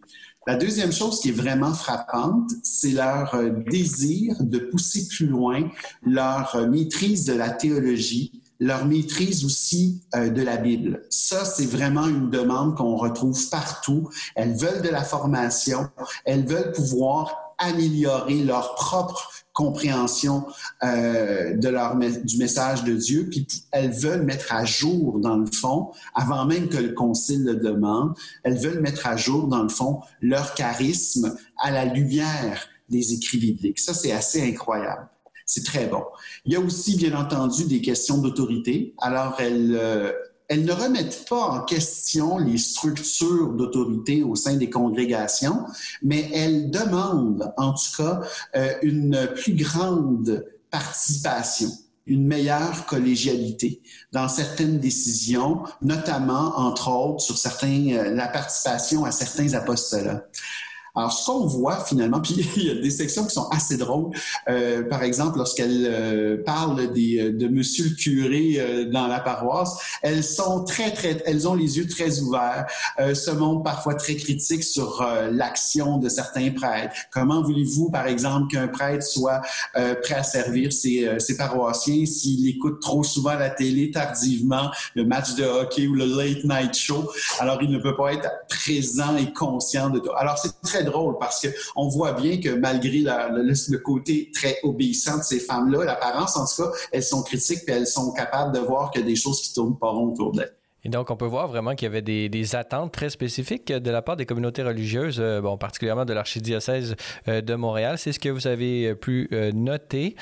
La 0.46 0.56
deuxième 0.56 0.92
chose 0.92 1.20
qui 1.20 1.28
est 1.28 1.32
vraiment 1.32 1.74
frappante, 1.74 2.50
c'est 2.62 2.92
leur 2.92 3.36
désir 3.70 4.36
de 4.40 4.58
pousser 4.58 5.06
plus 5.06 5.26
loin 5.26 5.68
leur 6.02 6.66
maîtrise 6.70 7.26
de 7.26 7.34
la 7.34 7.50
théologie, 7.50 8.40
leur 8.60 8.86
maîtrise 8.86 9.44
aussi 9.44 10.02
euh, 10.14 10.30
de 10.30 10.42
la 10.42 10.56
Bible. 10.56 11.02
Ça, 11.10 11.44
c'est 11.44 11.66
vraiment 11.66 12.06
une 12.06 12.30
demande 12.30 12.76
qu'on 12.76 12.96
retrouve 12.96 13.48
partout. 13.50 14.08
Elles 14.34 14.56
veulent 14.56 14.82
de 14.82 14.88
la 14.88 15.04
formation, 15.04 15.88
elles 16.24 16.46
veulent 16.46 16.72
pouvoir 16.72 17.54
améliorer 17.58 18.42
leur 18.44 18.74
propre 18.74 19.30
compréhension 19.58 20.46
euh, 20.84 21.56
de 21.56 21.68
leur, 21.68 21.96
du 21.96 22.38
message 22.38 22.84
de 22.84 22.94
Dieu, 22.94 23.26
puis 23.28 23.44
elles 23.72 23.90
veulent 23.90 24.22
mettre 24.22 24.54
à 24.54 24.64
jour, 24.64 25.18
dans 25.18 25.36
le 25.36 25.46
fond, 25.46 25.90
avant 26.14 26.44
même 26.44 26.68
que 26.68 26.76
le 26.76 26.92
Concile 26.92 27.42
le 27.42 27.56
demande, 27.56 28.14
elles 28.44 28.56
veulent 28.56 28.80
mettre 28.80 29.08
à 29.08 29.16
jour, 29.16 29.48
dans 29.48 29.64
le 29.64 29.68
fond, 29.68 29.98
leur 30.20 30.54
charisme 30.54 31.36
à 31.60 31.72
la 31.72 31.86
lumière 31.86 32.68
des 32.88 33.12
écrits 33.14 33.38
bibliques. 33.38 33.80
Ça, 33.80 33.94
c'est 33.94 34.12
assez 34.12 34.40
incroyable. 34.48 35.08
C'est 35.44 35.64
très 35.64 35.86
bon. 35.86 36.04
Il 36.44 36.52
y 36.52 36.56
a 36.56 36.60
aussi, 36.60 36.96
bien 36.96 37.18
entendu, 37.18 37.64
des 37.64 37.80
questions 37.80 38.18
d'autorité. 38.18 38.94
Alors, 38.98 39.40
elles, 39.40 39.76
euh, 39.76 40.12
elles 40.48 40.64
ne 40.64 40.72
remettent 40.72 41.28
pas 41.28 41.42
en 41.42 41.60
question 41.62 42.38
les 42.38 42.58
structures 42.58 43.52
d'autorité 43.52 44.22
au 44.22 44.34
sein 44.34 44.56
des 44.56 44.70
congrégations, 44.70 45.66
mais 46.02 46.30
elles 46.32 46.70
demandent, 46.70 47.52
en 47.56 47.72
tout 47.72 48.02
cas, 48.02 48.20
euh, 48.56 48.72
une 48.82 49.28
plus 49.36 49.54
grande 49.54 50.44
participation 50.70 51.70
une 52.08 52.26
meilleure 52.26 52.86
collégialité 52.86 53.82
dans 54.12 54.28
certaines 54.28 54.80
décisions, 54.80 55.62
notamment, 55.82 56.58
entre 56.58 56.90
autres, 56.90 57.20
sur 57.20 57.36
certains, 57.36 57.90
euh, 57.90 58.14
la 58.14 58.28
participation 58.28 59.04
à 59.04 59.12
certains 59.12 59.52
apostolats. 59.52 60.24
Alors, 60.94 61.12
ce 61.12 61.26
qu'on 61.26 61.46
voit 61.46 61.84
finalement, 61.84 62.20
puis 62.22 62.48
il 62.56 62.64
y 62.64 62.70
a 62.70 62.74
des 62.74 62.90
sections 62.90 63.24
qui 63.24 63.34
sont 63.34 63.48
assez 63.50 63.76
drôles. 63.76 64.10
Euh, 64.48 64.82
par 64.82 65.02
exemple, 65.02 65.38
lorsqu'elle 65.38 65.86
euh, 65.86 66.42
parle 66.44 66.92
des, 66.92 67.18
euh, 67.18 67.32
de 67.32 67.48
Monsieur 67.48 67.84
le 67.84 67.94
curé 67.94 68.56
euh, 68.58 68.84
dans 68.90 69.06
la 69.06 69.20
paroisse, 69.20 69.76
elles 70.02 70.24
sont 70.24 70.64
très, 70.64 70.92
très, 70.92 71.22
elles 71.26 71.48
ont 71.48 71.54
les 71.54 71.78
yeux 71.78 71.86
très 71.86 72.20
ouverts, 72.20 72.66
euh, 73.00 73.14
se 73.14 73.30
montrent 73.30 73.62
parfois 73.62 73.94
très 73.94 74.16
critiques 74.16 74.64
sur 74.64 75.06
l'action 75.30 75.98
de 75.98 76.08
certains 76.08 76.50
prêtres. 76.50 76.94
Comment 77.10 77.42
voulez-vous, 77.42 77.90
par 77.90 78.06
exemple, 78.06 78.48
qu'un 78.48 78.68
prêtre 78.68 79.04
soit 79.04 79.40
prêt 79.74 80.14
à 80.14 80.22
servir 80.22 80.72
ses, 80.72 81.08
ses 81.18 81.36
paroissiens 81.36 82.06
s'il 82.06 82.48
écoute 82.48 82.80
trop 82.80 83.02
souvent 83.02 83.34
la 83.34 83.50
télé 83.50 83.90
tardivement, 83.90 84.70
le 84.94 85.04
match 85.04 85.34
de 85.34 85.44
hockey 85.44 85.86
ou 85.86 85.94
le 85.94 86.06
late 86.06 86.44
night 86.44 86.74
show, 86.74 87.10
alors 87.38 87.62
il 87.62 87.70
ne 87.70 87.78
peut 87.78 87.96
pas 87.96 88.12
être 88.12 88.28
présent 88.48 89.16
et 89.16 89.32
conscient 89.32 89.90
de 89.90 89.98
tout. 89.98 90.10
Alors, 90.16 90.38
c'est 90.38 90.77
drôle 90.84 91.16
parce 91.18 91.46
qu'on 91.46 91.88
voit 91.88 92.12
bien 92.12 92.40
que 92.40 92.50
malgré 92.50 92.98
le, 93.00 93.76
côté 93.78 94.30
très 94.34 94.58
obéissant 94.62 95.18
de 95.18 95.22
ces 95.22 95.40
femmes-là, 95.40 95.84
l'apparence 95.84 96.36
en 96.36 96.46
tout 96.46 96.62
cas, 96.62 96.78
elles 96.92 97.02
sont 97.02 97.22
critiques 97.22 97.62
et 97.68 97.72
elles 97.72 97.86
sont 97.86 98.12
capables 98.12 98.54
de 98.54 98.60
voir 98.60 98.90
a 98.94 99.00
des 99.00 99.16
choses 99.16 99.40
qui 99.40 99.52
tournent 99.52 99.78
pas 99.78 99.90
rond 99.90 100.12
autour 100.12 100.32
d'elles. 100.32 100.57
Et 100.88 100.90
donc, 100.90 101.10
on 101.10 101.16
peut 101.16 101.26
voir 101.26 101.48
vraiment 101.48 101.74
qu'il 101.74 101.84
y 101.84 101.90
avait 101.90 102.00
des, 102.00 102.56
attentes 102.56 102.92
très 102.92 103.10
spécifiques 103.10 103.70
de 103.70 103.90
la 103.90 104.00
part 104.00 104.16
des 104.16 104.24
communautés 104.24 104.62
religieuses, 104.62 105.18
euh, 105.20 105.42
bon, 105.42 105.58
particulièrement 105.58 106.06
de 106.06 106.14
l'archidiocèse 106.14 106.96
euh, 107.28 107.42
de 107.42 107.54
Montréal. 107.56 107.98
C'est 107.98 108.12
ce 108.12 108.18
que 108.18 108.30
vous 108.30 108.46
avez 108.46 108.94
pu 108.94 109.28
euh, 109.32 109.52
noter. 109.52 110.16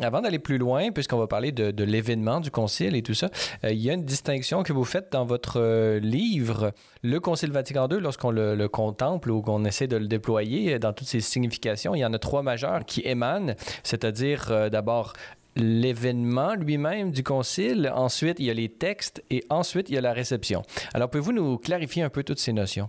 avant 0.00 0.20
d'aller 0.20 0.38
plus 0.38 0.56
loin, 0.56 0.92
puisqu'on 0.92 1.18
va 1.18 1.26
parler 1.26 1.50
de, 1.50 1.82
l'événement 1.82 2.38
du 2.38 2.52
concile 2.52 2.94
et 2.94 3.02
tout 3.02 3.14
ça, 3.14 3.28
il 3.64 3.74
y 3.74 3.90
a 3.90 3.94
une 3.94 4.04
distinction 4.04 4.62
que 4.62 4.72
vous 4.72 4.84
faites 4.84 5.10
dans 5.10 5.24
votre 5.24 5.98
livre. 5.98 6.72
Le 7.02 7.18
concile 7.18 7.50
Vatican 7.50 7.88
II, 7.90 7.98
lorsqu'on 7.98 8.30
le, 8.30 8.54
le, 8.54 8.68
contemple 8.68 9.32
ou 9.32 9.42
qu'on 9.42 9.64
essaie 9.64 9.88
de 9.88 9.96
le 9.96 10.06
déployer 10.06 10.78
dans 10.78 10.92
toutes 10.92 11.08
ses 11.08 11.20
significations, 11.20 11.96
il 11.96 11.98
y 11.98 12.04
en 12.04 12.12
a 12.12 12.20
trois 12.20 12.42
majeures 12.42 12.84
qui 12.84 13.00
émanent, 13.04 13.54
c'est-à-dire 13.82 14.70
d'abord 14.70 15.14
l'événement 15.56 16.54
lui-même 16.54 17.10
du 17.10 17.22
concile, 17.22 17.92
ensuite 17.94 18.38
il 18.38 18.46
y 18.46 18.50
a 18.50 18.54
les 18.54 18.68
textes 18.68 19.22
et 19.30 19.44
ensuite 19.50 19.88
il 19.88 19.94
y 19.94 19.98
a 19.98 20.00
la 20.00 20.12
réception. 20.12 20.62
Alors 20.94 21.10
pouvez-vous 21.10 21.32
nous 21.32 21.58
clarifier 21.58 22.02
un 22.02 22.10
peu 22.10 22.22
toutes 22.22 22.38
ces 22.38 22.52
notions? 22.52 22.88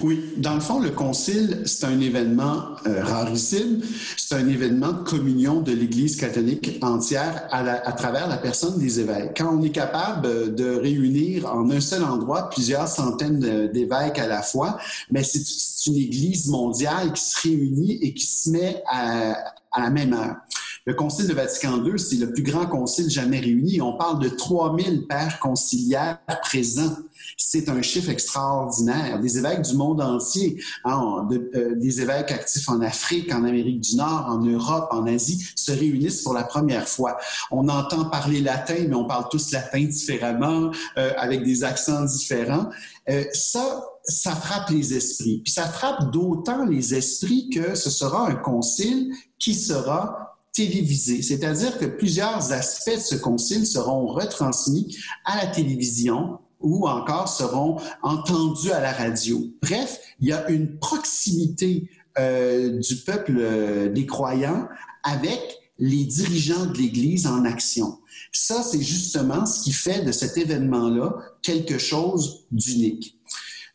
Oui, 0.00 0.32
dans 0.38 0.54
le 0.54 0.60
fond, 0.60 0.80
le 0.80 0.90
concile, 0.90 1.62
c'est 1.66 1.84
un 1.84 2.00
événement 2.00 2.76
euh, 2.86 3.02
rarissime. 3.04 3.82
C'est 4.16 4.34
un 4.34 4.48
événement 4.48 4.92
de 4.92 5.02
communion 5.02 5.60
de 5.60 5.72
l'Église 5.72 6.16
catholique 6.16 6.78
entière 6.82 7.46
à, 7.50 7.92
travers 7.92 8.26
la 8.28 8.38
personne 8.38 8.78
des 8.78 9.00
évêques. 9.00 9.32
Quand 9.36 9.54
on 9.54 9.62
est 9.62 9.70
capable 9.70 10.54
de 10.54 10.76
réunir 10.76 11.52
en 11.52 11.70
un 11.70 11.80
seul 11.80 12.02
endroit 12.02 12.48
plusieurs 12.48 12.88
centaines 12.88 13.40
d'évêques 13.72 14.18
à 14.18 14.26
la 14.26 14.42
fois, 14.42 14.78
mais 15.10 15.22
c'est 15.22 15.42
une 15.86 15.96
Église 15.96 16.48
mondiale 16.48 17.12
qui 17.12 17.22
se 17.22 17.42
réunit 17.42 17.98
et 18.00 18.14
qui 18.14 18.26
se 18.26 18.50
met 18.50 18.82
à 18.88 19.36
la 19.76 19.90
même 19.90 20.14
heure. 20.14 20.36
Le 20.86 20.92
Concile 20.92 21.28
de 21.28 21.32
Vatican 21.32 21.82
II, 21.82 21.98
c'est 21.98 22.16
le 22.16 22.30
plus 22.30 22.42
grand 22.42 22.66
concile 22.66 23.08
jamais 23.08 23.40
réuni. 23.40 23.80
On 23.80 23.96
parle 23.96 24.22
de 24.22 24.28
3000 24.28 25.06
pères 25.06 25.38
conciliaires 25.38 26.18
présents. 26.42 26.94
C'est 27.38 27.70
un 27.70 27.80
chiffre 27.80 28.10
extraordinaire. 28.10 29.18
Des 29.18 29.38
évêques 29.38 29.62
du 29.62 29.76
monde 29.76 30.02
entier, 30.02 30.62
hein, 30.84 31.26
euh, 31.32 31.74
des 31.76 32.02
évêques 32.02 32.30
actifs 32.30 32.68
en 32.68 32.82
Afrique, 32.82 33.32
en 33.32 33.44
Amérique 33.44 33.80
du 33.80 33.96
Nord, 33.96 34.26
en 34.28 34.40
Europe, 34.40 34.88
en 34.90 35.06
Asie, 35.06 35.42
se 35.56 35.72
réunissent 35.72 36.20
pour 36.20 36.34
la 36.34 36.44
première 36.44 36.86
fois. 36.86 37.16
On 37.50 37.66
entend 37.70 38.04
parler 38.10 38.42
latin, 38.42 38.84
mais 38.86 38.94
on 38.94 39.06
parle 39.06 39.28
tous 39.30 39.52
latin 39.52 39.84
différemment, 39.84 40.70
euh, 40.98 41.12
avec 41.16 41.44
des 41.44 41.64
accents 41.64 42.04
différents. 42.04 42.68
Euh, 43.08 43.24
ça, 43.32 43.82
ça 44.04 44.32
frappe 44.32 44.68
les 44.68 44.94
esprits. 44.94 45.40
Puis 45.42 45.52
ça 45.52 45.66
frappe 45.66 46.10
d'autant 46.10 46.66
les 46.66 46.94
esprits 46.94 47.48
que 47.48 47.74
ce 47.74 47.88
sera 47.88 48.28
un 48.28 48.34
concile 48.34 49.14
qui 49.38 49.54
sera 49.54 50.23
télévisé, 50.54 51.20
c'est-à-dire 51.20 51.78
que 51.78 51.84
plusieurs 51.84 52.52
aspects 52.52 52.94
de 52.94 53.00
ce 53.00 53.16
concile 53.16 53.66
seront 53.66 54.06
retransmis 54.06 54.96
à 55.24 55.36
la 55.36 55.48
télévision 55.48 56.38
ou 56.60 56.88
encore 56.88 57.28
seront 57.28 57.76
entendus 58.02 58.70
à 58.70 58.80
la 58.80 58.92
radio. 58.92 59.42
Bref, 59.60 60.00
il 60.20 60.28
y 60.28 60.32
a 60.32 60.48
une 60.48 60.78
proximité 60.78 61.90
euh, 62.18 62.78
du 62.78 62.96
peuple 62.96 63.34
euh, 63.36 63.92
des 63.92 64.06
croyants 64.06 64.68
avec 65.02 65.40
les 65.78 66.04
dirigeants 66.04 66.66
de 66.66 66.78
l'Église 66.78 67.26
en 67.26 67.44
action. 67.44 67.98
Ça, 68.32 68.62
c'est 68.62 68.80
justement 68.80 69.44
ce 69.46 69.62
qui 69.62 69.72
fait 69.72 70.02
de 70.02 70.12
cet 70.12 70.38
événement-là 70.38 71.16
quelque 71.42 71.78
chose 71.78 72.46
d'unique. 72.52 73.18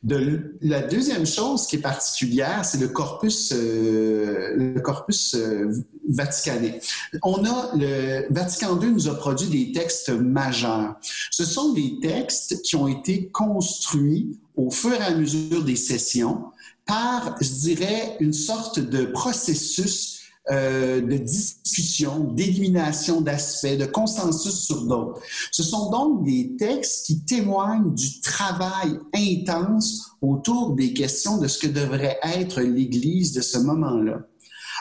De, 0.01 0.55
la 0.61 0.81
deuxième 0.81 1.25
chose 1.25 1.67
qui 1.67 1.75
est 1.75 1.81
particulière, 1.81 2.63
c'est 2.63 2.79
le 2.79 2.87
corpus, 2.87 3.51
euh, 3.51 4.55
le 4.55 4.79
corpus 4.79 5.35
euh, 5.35 5.73
vaticanais. 6.07 6.79
On 7.21 7.43
a 7.43 7.71
le 7.75 8.25
Vatican 8.33 8.79
II 8.81 8.91
nous 8.91 9.09
a 9.09 9.15
produit 9.15 9.49
des 9.49 9.73
textes 9.73 10.09
majeurs. 10.09 10.95
Ce 11.31 11.43
sont 11.43 11.73
des 11.73 11.99
textes 12.01 12.61
qui 12.61 12.77
ont 12.77 12.87
été 12.87 13.27
construits 13.27 14.39
au 14.55 14.71
fur 14.71 14.93
et 14.93 15.03
à 15.03 15.13
mesure 15.13 15.65
des 15.65 15.75
sessions 15.75 16.45
par, 16.85 17.35
je 17.41 17.49
dirais, 17.49 18.15
une 18.21 18.33
sorte 18.33 18.79
de 18.79 19.03
processus 19.05 20.18
euh, 20.51 21.01
de 21.01 21.17
discussion, 21.17 22.31
d'élimination 22.33 23.21
d'aspects, 23.21 23.77
de 23.77 23.85
consensus 23.85 24.53
sur 24.53 24.85
d'autres. 24.85 25.21
Ce 25.51 25.63
sont 25.63 25.91
donc 25.91 26.23
des 26.23 26.55
textes 26.57 27.05
qui 27.05 27.21
témoignent 27.21 27.93
du 27.93 28.19
travail 28.21 28.99
intense 29.13 30.11
autour 30.21 30.75
des 30.75 30.93
questions 30.93 31.37
de 31.37 31.47
ce 31.47 31.59
que 31.59 31.67
devrait 31.67 32.19
être 32.23 32.61
l'Église 32.61 33.33
de 33.33 33.41
ce 33.41 33.59
moment-là. 33.59 34.21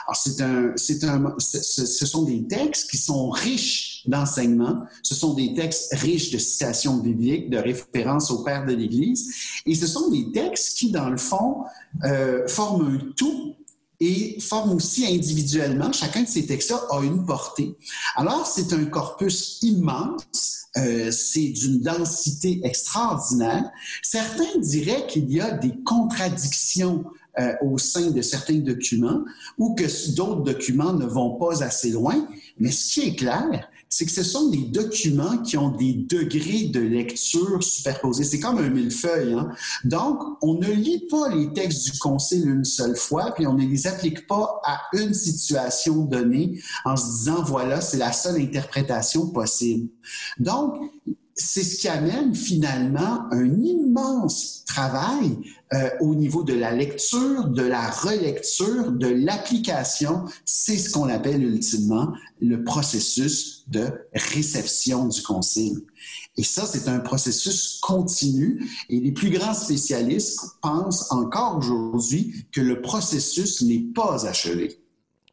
Alors, 0.07 0.15
c'est 0.15 0.41
un, 0.41 0.73
c'est 0.75 1.03
un, 1.03 1.35
ce 1.37 2.05
sont 2.05 2.23
des 2.23 2.47
textes 2.47 2.89
qui 2.89 2.97
sont 2.97 3.29
riches 3.29 4.01
d'enseignement. 4.07 4.85
Ce 5.03 5.13
sont 5.13 5.35
des 5.35 5.53
textes 5.53 5.93
riches 5.93 6.31
de 6.31 6.39
citations 6.39 6.97
bibliques, 6.97 7.51
de 7.51 7.57
références 7.57 8.31
au 8.31 8.43
Père 8.43 8.65
de 8.65 8.73
l'Église. 8.73 9.29
Et 9.67 9.75
ce 9.75 9.85
sont 9.85 10.09
des 10.09 10.31
textes 10.31 10.77
qui, 10.79 10.91
dans 10.91 11.09
le 11.09 11.17
fond, 11.17 11.63
euh, 12.05 12.47
forment 12.47 12.87
un 12.87 13.11
tout 13.15 13.55
et 13.99 14.39
forme 14.39 14.71
aussi 14.71 15.05
individuellement, 15.05 15.91
chacun 15.91 16.23
de 16.23 16.27
ces 16.27 16.45
textes-là 16.45 16.81
a 16.91 17.01
une 17.03 17.25
portée. 17.25 17.75
Alors, 18.15 18.47
c'est 18.47 18.71
un 18.73 18.85
corpus 18.85 19.59
immense, 19.61 20.67
euh, 20.77 21.11
c'est 21.11 21.49
d'une 21.49 21.81
densité 21.81 22.61
extraordinaire. 22.63 23.69
Certains 24.01 24.59
diraient 24.59 25.05
qu'il 25.07 25.31
y 25.31 25.41
a 25.41 25.51
des 25.51 25.73
contradictions 25.83 27.03
euh, 27.39 27.53
au 27.61 27.77
sein 27.77 28.11
de 28.11 28.21
certains 28.21 28.59
documents 28.59 29.23
ou 29.57 29.75
que 29.75 30.15
d'autres 30.15 30.43
documents 30.43 30.93
ne 30.93 31.05
vont 31.05 31.37
pas 31.37 31.63
assez 31.63 31.91
loin, 31.91 32.27
mais 32.59 32.71
ce 32.71 32.93
qui 32.93 33.07
est 33.07 33.15
clair, 33.15 33.69
c'est 33.89 34.05
que 34.05 34.11
ce 34.11 34.23
sont 34.23 34.49
des 34.49 34.65
documents 34.65 35.39
qui 35.39 35.57
ont 35.57 35.69
des 35.69 35.93
degrés 35.93 36.67
de 36.67 36.79
lecture 36.79 37.63
superposés. 37.63 38.23
C'est 38.23 38.39
comme 38.39 38.59
un 38.59 38.69
millefeuille. 38.69 39.33
Hein? 39.33 39.49
Donc, 39.83 40.19
on 40.43 40.53
ne 40.53 40.67
lit 40.67 41.07
pas 41.09 41.29
les 41.29 41.51
textes 41.51 41.91
du 41.91 41.97
Concile 41.97 42.47
une 42.47 42.65
seule 42.65 42.95
fois, 42.95 43.33
puis 43.35 43.47
on 43.47 43.55
ne 43.55 43.65
les 43.65 43.87
applique 43.87 44.27
pas 44.27 44.61
à 44.63 44.81
une 44.93 45.13
situation 45.13 46.05
donnée 46.05 46.61
en 46.85 46.95
se 46.95 47.05
disant, 47.05 47.43
voilà, 47.43 47.81
c'est 47.81 47.97
la 47.97 48.11
seule 48.11 48.39
interprétation 48.39 49.27
possible. 49.27 49.89
Donc, 50.37 50.75
c'est 51.33 51.63
ce 51.63 51.79
qui 51.79 51.87
amène 51.87 52.35
finalement 52.35 53.25
un 53.31 53.61
immense 53.61 54.63
travail 54.65 55.37
euh, 55.73 55.89
au 55.99 56.15
niveau 56.15 56.41
de 56.43 56.53
la 56.53 56.71
lecture, 56.71 57.45
de 57.45 57.61
la 57.61 57.89
relecture, 57.91 58.91
de 58.91 59.07
l'application. 59.07 60.25
C'est 60.43 60.77
ce 60.77 60.89
qu'on 60.89 61.07
appelle 61.09 61.43
ultimement 61.43 62.11
le 62.41 62.63
processus 62.63 63.65
de 63.67 63.87
réception 64.13 65.07
du 65.07 65.21
concile. 65.21 65.81
Et 66.37 66.43
ça, 66.43 66.65
c'est 66.65 66.87
un 66.87 66.99
processus 66.99 67.79
continu 67.81 68.67
et 68.89 68.99
les 68.99 69.11
plus 69.11 69.29
grands 69.29 69.53
spécialistes 69.53 70.39
pensent 70.61 71.11
encore 71.11 71.57
aujourd'hui 71.57 72.45
que 72.51 72.61
le 72.61 72.81
processus 72.81 73.61
n'est 73.61 73.85
pas 73.93 74.25
achevé. 74.25 74.78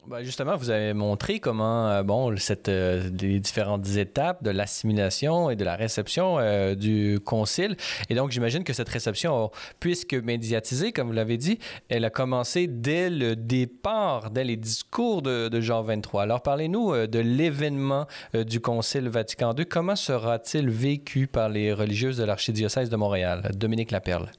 Ben, 0.09 0.23
justement, 0.23 0.55
vous 0.55 0.71
avez 0.71 0.93
montré 0.93 1.41
comment, 1.41 1.89
euh, 1.89 2.05
bon, 2.05 2.37
cette, 2.37 2.69
euh, 2.69 3.11
les 3.21 3.41
différentes 3.41 3.89
étapes 3.97 4.41
de 4.45 4.51
l'assimilation 4.51 5.51
et 5.51 5.57
de 5.57 5.65
la 5.65 5.75
réception 5.75 6.39
euh, 6.39 6.77
du 6.77 7.19
concile. 7.25 7.77
Et 8.09 8.15
donc, 8.15 8.31
j'imagine 8.31 8.63
que 8.63 8.73
cette 8.73 8.89
réception, 8.89 9.51
puisque 9.81 10.15
médiatisée, 10.15 10.93
comme 10.93 11.09
vous 11.09 11.13
l'avez 11.13 11.39
dit, 11.39 11.59
elle 11.89 12.05
a 12.05 12.11
commencé 12.11 12.69
dès 12.69 13.11
le 13.11 13.35
départ, 13.35 14.31
dès 14.31 14.45
les 14.45 14.57
discours 14.57 15.23
de, 15.23 15.49
de 15.49 15.61
Jean 15.61 15.83
23. 15.83 16.23
Alors, 16.23 16.41
parlez-nous 16.41 17.09
de 17.09 17.19
l'événement 17.19 18.07
du 18.33 18.61
concile 18.61 19.09
Vatican 19.09 19.55
II. 19.57 19.67
Comment 19.67 19.97
sera-t-il 19.97 20.71
vécu 20.71 21.27
par 21.27 21.49
les 21.49 21.73
religieuses 21.73 22.19
de 22.19 22.25
l'archidiocèse 22.25 22.91
de 22.91 22.97
Montréal? 22.97 23.51
Dominique 23.57 23.91
Laperle 23.91 24.31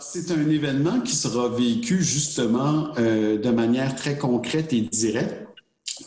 c'est 0.00 0.30
un 0.30 0.48
événement 0.48 1.00
qui 1.00 1.14
sera 1.14 1.48
vécu 1.48 2.02
justement 2.02 2.88
euh, 2.98 3.38
de 3.38 3.50
manière 3.50 3.94
très 3.94 4.16
concrète 4.18 4.72
et 4.72 4.80
directe 4.80 5.46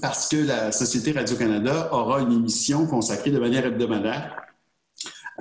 parce 0.02 0.28
que 0.28 0.38
la 0.38 0.72
Société 0.72 1.12
Radio-Canada 1.12 1.90
aura 1.92 2.22
une 2.22 2.32
émission 2.32 2.86
consacrée 2.86 3.32
de 3.32 3.40
manière 3.40 3.66
hebdomadaire 3.66 4.36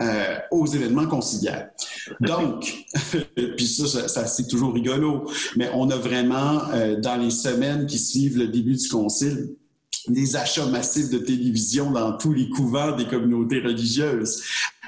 euh, 0.00 0.38
aux 0.50 0.66
événements 0.66 1.06
conciliaires. 1.06 1.70
Donc, 2.20 2.86
puis 3.56 3.66
ça, 3.66 4.26
c'est 4.26 4.46
toujours 4.46 4.72
rigolo, 4.72 5.30
mais 5.56 5.70
on 5.74 5.90
a 5.90 5.96
vraiment, 5.96 6.70
euh, 6.72 6.96
dans 6.96 7.16
les 7.16 7.30
semaines 7.30 7.86
qui 7.86 7.98
suivent 7.98 8.38
le 8.38 8.48
début 8.48 8.76
du 8.76 8.88
concile, 8.88 9.56
des 10.08 10.36
achats 10.36 10.66
massifs 10.66 11.10
de 11.10 11.18
télévision 11.18 11.90
dans 11.90 12.16
tous 12.16 12.32
les 12.32 12.48
couvents 12.48 12.96
des 12.96 13.06
communautés 13.06 13.60
religieuses. 13.60 14.42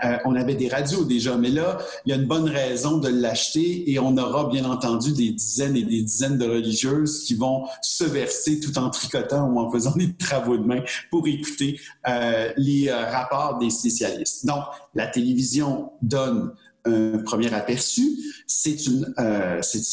Euh, 0.04 0.16
on 0.24 0.35
avait 0.35 0.54
des 0.54 0.68
radios 0.68 1.04
déjà, 1.04 1.37
mais 1.37 1.50
là, 1.50 1.78
il 2.04 2.11
y 2.11 2.12
a 2.12 2.16
une 2.16 2.26
bonne 2.26 2.48
raison 2.48 2.98
de 2.98 3.09
l'acheter 3.09 3.90
et 3.90 3.98
on 3.98 4.16
aura 4.16 4.48
bien 4.48 4.64
entendu 4.64 5.12
des 5.12 5.30
dizaines 5.30 5.76
et 5.76 5.83
des 5.83 6.02
dizaines 6.02 6.38
de 6.38 6.46
religieuses 6.46 7.24
qui 7.24 7.35
vont 7.35 7.66
se 7.83 8.04
verser 8.04 8.61
tout 8.61 8.78
en 8.78 8.90
tricotant 8.90 9.48
ou 9.48 9.59
en 9.59 9.70
faisant 9.70 9.94
des 9.96 10.12
travaux 10.14 10.56
de 10.56 10.64
main 10.64 10.83
pour 11.11 11.26
écouter 11.26 11.78
euh, 12.09 12.50
les 12.56 12.88
euh, 12.88 13.11
rapports 13.11 13.59
des 13.59 13.70
spécialistes. 13.70 14.46
Donc, 14.46 14.64
la 14.94 15.06
télévision 15.06 15.92
donne 16.02 16.52
un 16.87 17.18
premier 17.18 17.52
aperçu. 17.52 18.16
C'est 18.46 18.78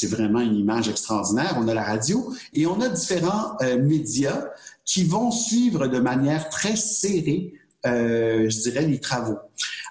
vraiment 0.08 0.40
une 0.40 0.56
image 0.56 0.88
extraordinaire. 0.88 1.58
On 1.60 1.68
a 1.68 1.74
la 1.74 1.84
radio 1.84 2.34
et 2.54 2.66
on 2.66 2.80
a 2.80 2.88
différents 2.88 3.58
médias 3.82 4.46
qui 4.88 5.04
vont 5.04 5.30
suivre 5.30 5.88
de 5.88 6.00
manière 6.00 6.50
très 6.50 6.76
serrée, 6.76 7.54
euh, 7.86 8.50
je 8.50 8.62
dirais, 8.62 8.88
les 8.88 9.00
travaux. 9.00 9.38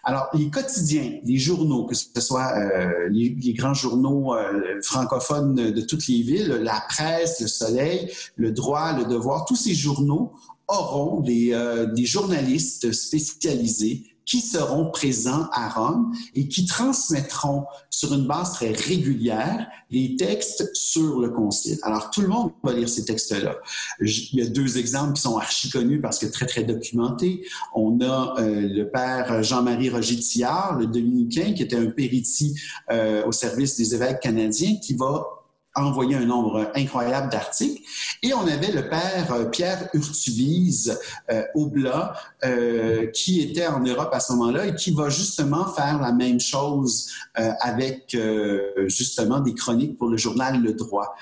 Alors, 0.03 0.29
les 0.35 0.51
quotidiens, 0.51 1.19
les 1.25 1.37
journaux, 1.37 1.85
que 1.85 1.95
ce 1.95 2.21
soit 2.21 2.57
euh, 2.57 3.09
les, 3.11 3.53
grands 3.53 3.75
journaux 3.75 4.35
euh, 4.35 4.81
francophones 4.83 5.55
de 5.55 5.81
toutes 5.81 6.07
les 6.07 6.23
villes, 6.23 6.61
la 6.63 6.81
presse, 6.89 7.41
le 7.41 7.49
Soleil, 7.49 8.13
le 8.37 8.53
Droit, 8.53 8.93
le 8.93 9.05
Devoir, 9.05 9.45
tous 9.45 9.57
ces 9.57 9.75
journaux 9.75 10.33
auront 10.69 11.21
des, 11.21 11.53
euh, 11.53 11.87
des 11.87 12.07
journalistes 12.07 12.93
spécialisés 12.93 14.16
qui 14.27 14.41
seront 14.41 14.91
présents 14.91 15.49
à 15.53 15.69
Rome 15.69 16.13
et 16.35 16.49
qui 16.49 16.67
transmettront 16.67 17.65
sur 17.91 18.13
une 18.13 18.27
base 18.27 18.53
très 18.55 18.73
régulière 18.73 19.69
les 19.91 20.17
textes 20.17 20.69
sur 20.75 21.21
le 21.21 21.31
concile. 21.31 21.79
Alors, 21.83 22.11
tout 22.11 22.21
le 22.21 22.29
monde 22.29 22.51
va 22.63 22.73
lire 22.73 22.89
ces 22.89 23.05
textes-là. 23.05 23.57
Il 24.01 24.35
y 24.35 24.43
a 24.43 24.47
deux 24.47 24.79
exemples 24.79 25.13
qui 25.15 25.23
sont 25.23 25.39
archi 25.39 25.71
connus 25.71 26.01
parce 26.01 26.19
que 26.19 26.27
très, 26.27 26.47
très 26.47 26.65
documentés. 26.65 27.47
On 27.75 28.01
a 28.01 28.35
euh, 28.39 28.69
le 28.69 28.91
père 28.91 29.45
Jean-Marie 29.45 29.91
Roger 29.91 30.19
Tillard, 30.19 30.77
le 30.77 30.87
dominicain, 30.87 31.53
qui 31.55 31.63
était 31.63 31.77
un 31.77 31.87
périti 31.87 32.59
euh, 32.91 33.25
au 33.27 33.33
service 33.33 33.77
des 33.77 33.95
évêques 33.95 34.21
canadiens, 34.21 34.77
qui 34.83 34.95
va 34.95 35.36
envoyé 35.77 36.17
un 36.17 36.25
nombre 36.25 36.71
incroyable 36.75 37.31
d'articles. 37.31 37.83
Et 38.23 38.35
on 38.35 38.47
avait 38.47 38.73
le 38.73 38.89
père 38.89 39.33
euh, 39.33 39.45
Pierre 39.47 39.89
Urtubise 39.95 40.99
euh, 41.31 41.43
Oblat, 41.55 42.15
euh, 42.45 43.07
qui 43.13 43.41
était 43.41 43.67
en 43.67 43.81
Europe 43.81 44.11
à 44.13 44.21
ce 44.21 44.33
moment-là 44.33 44.67
et 44.67 44.75
qui 44.75 44.91
va 44.93 45.09
justement 45.09 45.73
faire 45.73 46.01
la 46.01 46.13
même 46.13 46.39
chose 46.41 47.11
euh, 47.39 47.51
avec 47.61 48.15
euh, 48.15 48.89
justement 48.89 49.41
des 49.41 49.55
chroniques 49.55 49.97
pour 49.99 50.09
le 50.09 50.17
journal 50.17 50.61
Le 50.63 50.73
Droit. 50.75 51.15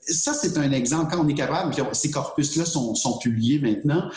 ça, 0.00 0.34
c'est 0.34 0.56
un 0.58 0.72
exemple. 0.72 1.12
Quand 1.14 1.24
on 1.24 1.28
est 1.28 1.34
capable, 1.34 1.72
puis 1.72 1.82
ces 1.92 2.10
corpus-là 2.10 2.64
sont, 2.64 2.94
sont, 2.94 3.18
publiés 3.18 3.58
maintenant, 3.60 4.10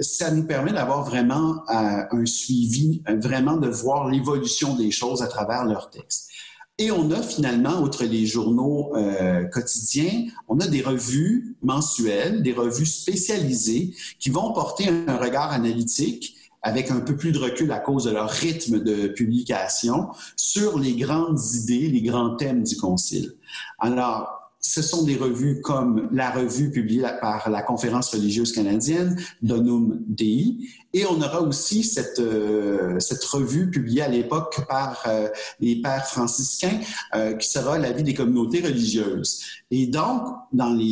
ça 0.00 0.30
nous 0.30 0.44
permet 0.44 0.72
d'avoir 0.72 1.04
vraiment 1.04 1.62
un 1.68 2.26
suivi, 2.26 3.02
vraiment 3.06 3.56
de 3.56 3.68
voir 3.68 4.08
l'évolution 4.08 4.74
des 4.74 4.90
choses 4.90 5.22
à 5.22 5.26
travers 5.26 5.64
leurs 5.64 5.90
textes. 5.90 6.28
Et 6.78 6.90
on 6.90 7.12
a 7.12 7.22
finalement, 7.22 7.80
outre 7.82 8.04
les 8.04 8.26
journaux 8.26 8.96
euh, 8.96 9.44
quotidiens, 9.44 10.26
on 10.48 10.58
a 10.58 10.66
des 10.66 10.82
revues 10.82 11.56
mensuelles, 11.62 12.42
des 12.42 12.52
revues 12.52 12.86
spécialisées 12.86 13.94
qui 14.18 14.30
vont 14.30 14.52
porter 14.52 14.88
un 14.88 15.16
regard 15.16 15.52
analytique 15.52 16.34
avec 16.62 16.90
un 16.90 17.00
peu 17.00 17.16
plus 17.16 17.30
de 17.30 17.38
recul 17.38 17.70
à 17.70 17.78
cause 17.78 18.04
de 18.04 18.10
leur 18.10 18.28
rythme 18.28 18.82
de 18.82 19.06
publication 19.06 20.08
sur 20.34 20.78
les 20.78 20.96
grandes 20.96 21.38
idées, 21.54 21.88
les 21.88 22.02
grands 22.02 22.34
thèmes 22.34 22.64
du 22.64 22.76
Concile. 22.76 23.34
Alors, 23.78 24.44
ce 24.58 24.80
sont 24.80 25.04
des 25.04 25.16
revues 25.16 25.60
comme 25.60 26.08
la 26.10 26.30
revue 26.30 26.70
publiée 26.70 27.06
par 27.20 27.50
la 27.50 27.62
Conférence 27.62 28.08
religieuse 28.08 28.50
canadienne, 28.50 29.20
Donum 29.42 30.02
Dei, 30.08 30.56
et 30.94 31.04
on 31.06 31.20
aura 31.20 31.42
aussi 31.42 31.82
cette, 31.82 32.20
euh, 32.20 32.98
cette 33.00 33.24
revue 33.24 33.68
publiée 33.68 34.02
à 34.02 34.08
l'époque 34.08 34.64
par 34.68 35.02
euh, 35.06 35.28
les 35.60 35.82
pères 35.82 36.06
franciscains, 36.06 36.80
euh, 37.14 37.34
qui 37.34 37.48
sera 37.48 37.78
la 37.78 37.90
vie 37.90 38.04
des 38.04 38.14
communautés 38.14 38.60
religieuses. 38.60 39.40
Et 39.72 39.88
donc, 39.88 40.22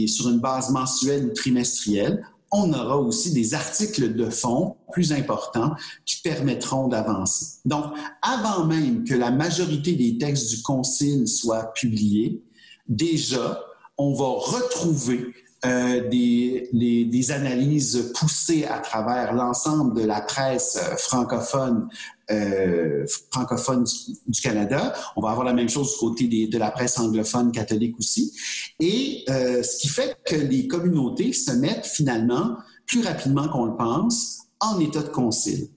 sur 0.08 0.28
une 0.28 0.40
base 0.40 0.70
mensuelle 0.70 1.26
ou 1.26 1.30
trimestrielle, 1.30 2.26
on 2.50 2.72
aura 2.72 2.98
aussi 2.98 3.32
des 3.32 3.54
articles 3.54 4.14
de 4.14 4.28
fond 4.28 4.76
plus 4.92 5.12
importants 5.12 5.74
qui 6.04 6.20
permettront 6.20 6.88
d'avancer. 6.88 7.60
Donc, 7.64 7.84
avant 8.20 8.66
même 8.66 9.04
que 9.04 9.14
la 9.14 9.30
majorité 9.30 9.94
des 9.94 10.18
textes 10.18 10.50
du 10.50 10.62
Concile 10.62 11.26
soient 11.26 11.72
publiés, 11.72 12.42
déjà, 12.88 13.60
on 13.96 14.12
va 14.12 14.26
retrouver 14.26 15.32
euh, 15.64 16.09
des, 16.09 16.68
des, 16.72 17.31
analyses 17.31 18.12
poussées 18.14 18.64
à 18.64 18.79
travers 18.81 19.33
l'ensemble 19.33 20.01
de 20.01 20.05
la 20.05 20.20
presse 20.20 20.77
euh, 20.77 20.96
francophone 20.96 21.88
euh, 22.33 23.07
francophone 23.31 23.85
du, 24.27 24.40
Canada. 24.40 24.94
On 25.16 25.20
va 25.20 25.31
avoir 25.31 25.44
la 25.44 25.53
même 25.53 25.68
chose 25.68 25.92
du 25.92 25.98
côté 25.98 26.29
des, 26.29 26.46
de 26.46 26.59
la 26.59 26.70
presse 26.70 26.98
anglophone 26.98 27.53
catholique 27.53 27.96
aussi. 27.98 28.33
Et 28.81 29.25
euh, 29.29 29.62
ce 29.62 29.79
qui 29.79 29.88
fait 29.88 30.16
que 30.25 30.37
les 30.37 30.66
communautés 30.66 31.33
se 31.33 31.53
mettent 31.53 31.87
finalement 31.87 32.57
plus 32.87 33.03
rapidement 33.03 33.48
qu'on 33.48 33.66
le 33.66 33.77
pense 33.77 34.42
en 34.61 34.81
état 34.81 35.03
de 35.03 35.09
concile. 35.09 35.68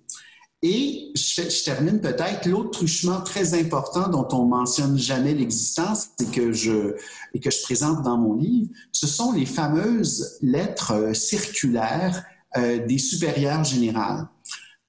Et 0.68 1.12
je, 1.14 1.64
termine 1.64 2.02
peut-être 2.02 2.48
l'autre 2.48 2.72
truchement 2.72 3.22
très 3.22 3.54
important 3.54 4.08
dont 4.10 4.28
on 4.32 4.46
mentionne 4.46 4.98
jamais 4.98 5.36
l'existence 5.36 6.08
et 6.20 6.26
que 6.26 6.54
je 6.54 6.96
que 7.40 7.52
je 7.52 7.62
présente 7.62 8.02
dans 8.02 8.18
mon 8.18 8.34
livre, 8.34 8.72
ce 8.92 9.06
sont 9.06 9.32
les 9.34 9.46
fameuses 9.46 10.40
lettres 10.42 10.94
euh, 10.94 11.14
circulaires 11.14 12.24
euh, 12.58 12.84
des 12.84 12.98
supérieurs 12.98 13.64
générales. 13.64 14.28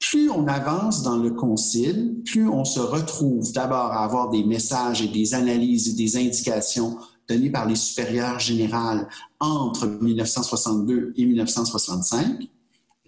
Plus 0.01 0.31
on 0.31 0.49
avance 0.49 1.03
dans 1.03 1.19
le 1.19 1.33
concile, 1.33 2.23
plus 2.25 2.49
on 2.49 2.65
se 2.65 2.81
retrouve 2.81 3.53
d'abord 3.53 3.93
à 3.93 4.03
avoir 4.03 4.31
des 4.31 4.45
messages 4.45 5.03
et 5.03 5.09
des 5.09 5.35
analyses 5.35 5.91
et 5.91 5.93
des 5.93 6.17
indications 6.17 6.97
données 7.29 7.51
par 7.51 7.67
les 7.67 7.77
supérieurs 7.77 8.39
générales 8.39 9.09
entre 9.41 9.87
1962 9.87 11.13
et 11.19 11.27
1965. 11.27 12.49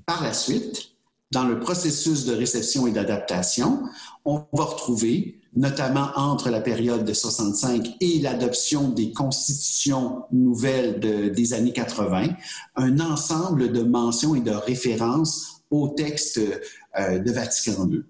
Par 0.04 0.22
la 0.22 0.34
suite, 0.34 0.97
dans 1.30 1.44
le 1.44 1.60
processus 1.60 2.24
de 2.24 2.34
réception 2.34 2.86
et 2.86 2.92
d'adaptation, 2.92 3.82
on 4.24 4.44
va 4.52 4.64
retrouver, 4.64 5.40
notamment 5.54 6.08
entre 6.16 6.48
la 6.50 6.60
période 6.60 7.04
de 7.04 7.12
65 7.12 7.96
et 8.00 8.18
l'adoption 8.20 8.88
des 8.88 9.12
constitutions 9.12 10.24
nouvelles 10.32 11.00
des 11.00 11.52
années 11.52 11.72
80, 11.72 12.28
un 12.76 13.00
ensemble 13.00 13.72
de 13.72 13.82
mentions 13.82 14.34
et 14.34 14.40
de 14.40 14.50
références 14.50 15.62
au 15.70 15.88
texte 15.88 16.40
euh, 16.98 17.18
de 17.18 17.30
Vatican 17.30 17.86
II. 17.88 18.02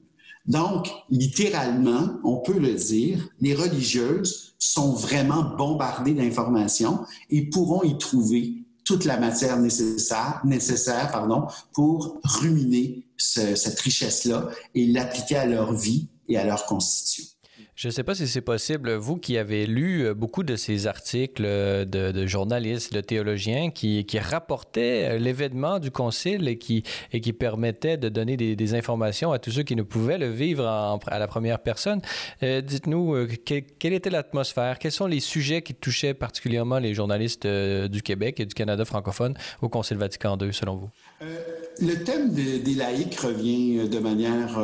Donc, 0.46 0.88
littéralement, 1.11 2.18
on 2.24 2.38
peut 2.38 2.59
le 2.59 2.72
dire, 2.72 3.28
les 3.40 3.54
religieuses 3.54 4.54
sont 4.59 4.92
vraiment 4.92 5.54
bombardées 5.57 6.14
d'informations 6.14 7.00
et 7.31 7.50
pourront 7.50 7.83
y 7.83 7.98
trouver 7.98 8.64
toute 8.88 9.05
la 9.05 9.18
matière 9.18 9.59
nécessaire, 9.59 10.40
nécessaire 10.44 11.11
pardon, 11.12 11.46
pour 11.74 12.16
ruminer 12.24 13.05
cette 13.18 13.79
richesse-là 13.81 14.48
et 14.74 14.87
l'appliquer 14.87 15.37
à 15.37 15.44
leur 15.44 15.74
vie 15.74 16.09
et 16.27 16.38
à 16.38 16.44
leur 16.44 16.64
constitution. 16.64 17.38
Je 17.79 17.87
ne 17.87 17.93
sais 17.93 18.03
pas 18.03 18.17
si 18.17 18.27
c'est 18.27 18.41
possible, 18.41 18.93
vous 18.95 19.19
qui 19.19 19.38
avez 19.38 19.64
lu 19.64 20.05
euh, 20.05 20.12
beaucoup 20.12 20.43
de 20.43 20.57
ces 20.57 20.88
articles 20.88 21.45
euh, 21.47 21.85
de, 21.85 22.27
journalistes, 22.27 22.93
de 22.93 23.01
théologiens 23.01 23.71
qui, 23.71 24.05
rapportaient 24.19 25.11
euh, 25.11 25.19
l'événement 25.19 25.79
du 25.79 25.93
concile 25.93 26.49
et 26.49 26.59
qui, 26.59 26.83
et 27.12 27.21
qui 27.21 27.33
permettaient 27.33 27.97
de 27.97 28.09
donner 28.09 28.37
des, 28.37 28.75
informations 28.75 29.31
à 29.31 29.38
tous 29.38 29.53
ceux 29.53 29.62
qui 29.62 29.77
ne 29.77 29.85
pouvaient 29.85 30.19
le 30.19 30.29
vivre 30.29 30.67
à 30.67 31.19
la 31.21 31.29
première 31.29 31.61
personne. 31.61 32.01
Dites-nous, 32.43 33.29
quelle 33.45 33.93
était 33.93 34.11
l'atmosphère? 34.11 34.81
Quels 34.81 34.93
sont 34.93 35.07
les 35.07 35.21
sujets 35.21 35.62
qui 35.62 35.75
touchaient 35.75 36.14
particulièrement 36.14 36.81
les 36.81 36.95
journalistes 36.95 37.47
du 37.47 38.03
Québec 38.03 38.41
et 38.41 38.47
du 38.47 38.55
Canada 38.55 38.85
francophone 38.85 39.35
au 39.62 39.69
Concile 39.69 39.99
Vatican 39.99 40.37
II, 40.37 40.53
selon 40.53 40.77
vous? 40.77 40.91
Le 41.20 42.04
thème 42.04 42.31
des, 42.31 42.74
laïcs 42.74 43.18
revient 43.20 43.88
de 43.88 43.98
manière 43.98 44.61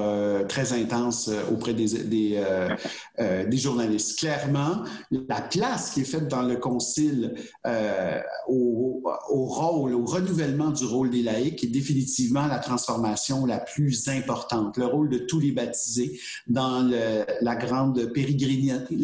très 0.49 0.73
intense 0.73 1.31
auprès 1.51 1.75
des, 1.75 2.05
des, 2.05 2.45
euh, 3.21 3.47
des 3.47 3.57
journalistes. 3.57 4.19
Clairement, 4.19 4.83
la 5.13 5.41
place 5.41 5.91
qui 5.91 6.01
est 6.01 6.05
faite 6.05 6.27
dans 6.27 6.43
le 6.43 6.57
concile 6.57 7.35
euh, 7.65 8.21
au, 8.49 9.01
au, 9.31 9.45
rôle, 9.45 9.95
au 9.95 10.05
renouvellement 10.05 10.71
du 10.71 10.85
rôle 10.85 11.11
des 11.11 11.23
laïcs 11.23 11.63
est 11.63 11.69
définitivement 11.69 12.49
la 12.49 12.59
transformation 12.59 13.47
la 13.47 13.61
plus 13.61 14.09
importante. 14.09 14.77
Le 14.79 14.87
rôle 14.87 15.11
de 15.11 15.19
tous 15.19 15.39
les 15.39 15.53
baptisés 15.53 16.19
dans 16.49 16.83
le, 16.83 17.25
la 17.41 17.55
grande 17.55 18.05
pérégrination, 18.13 18.97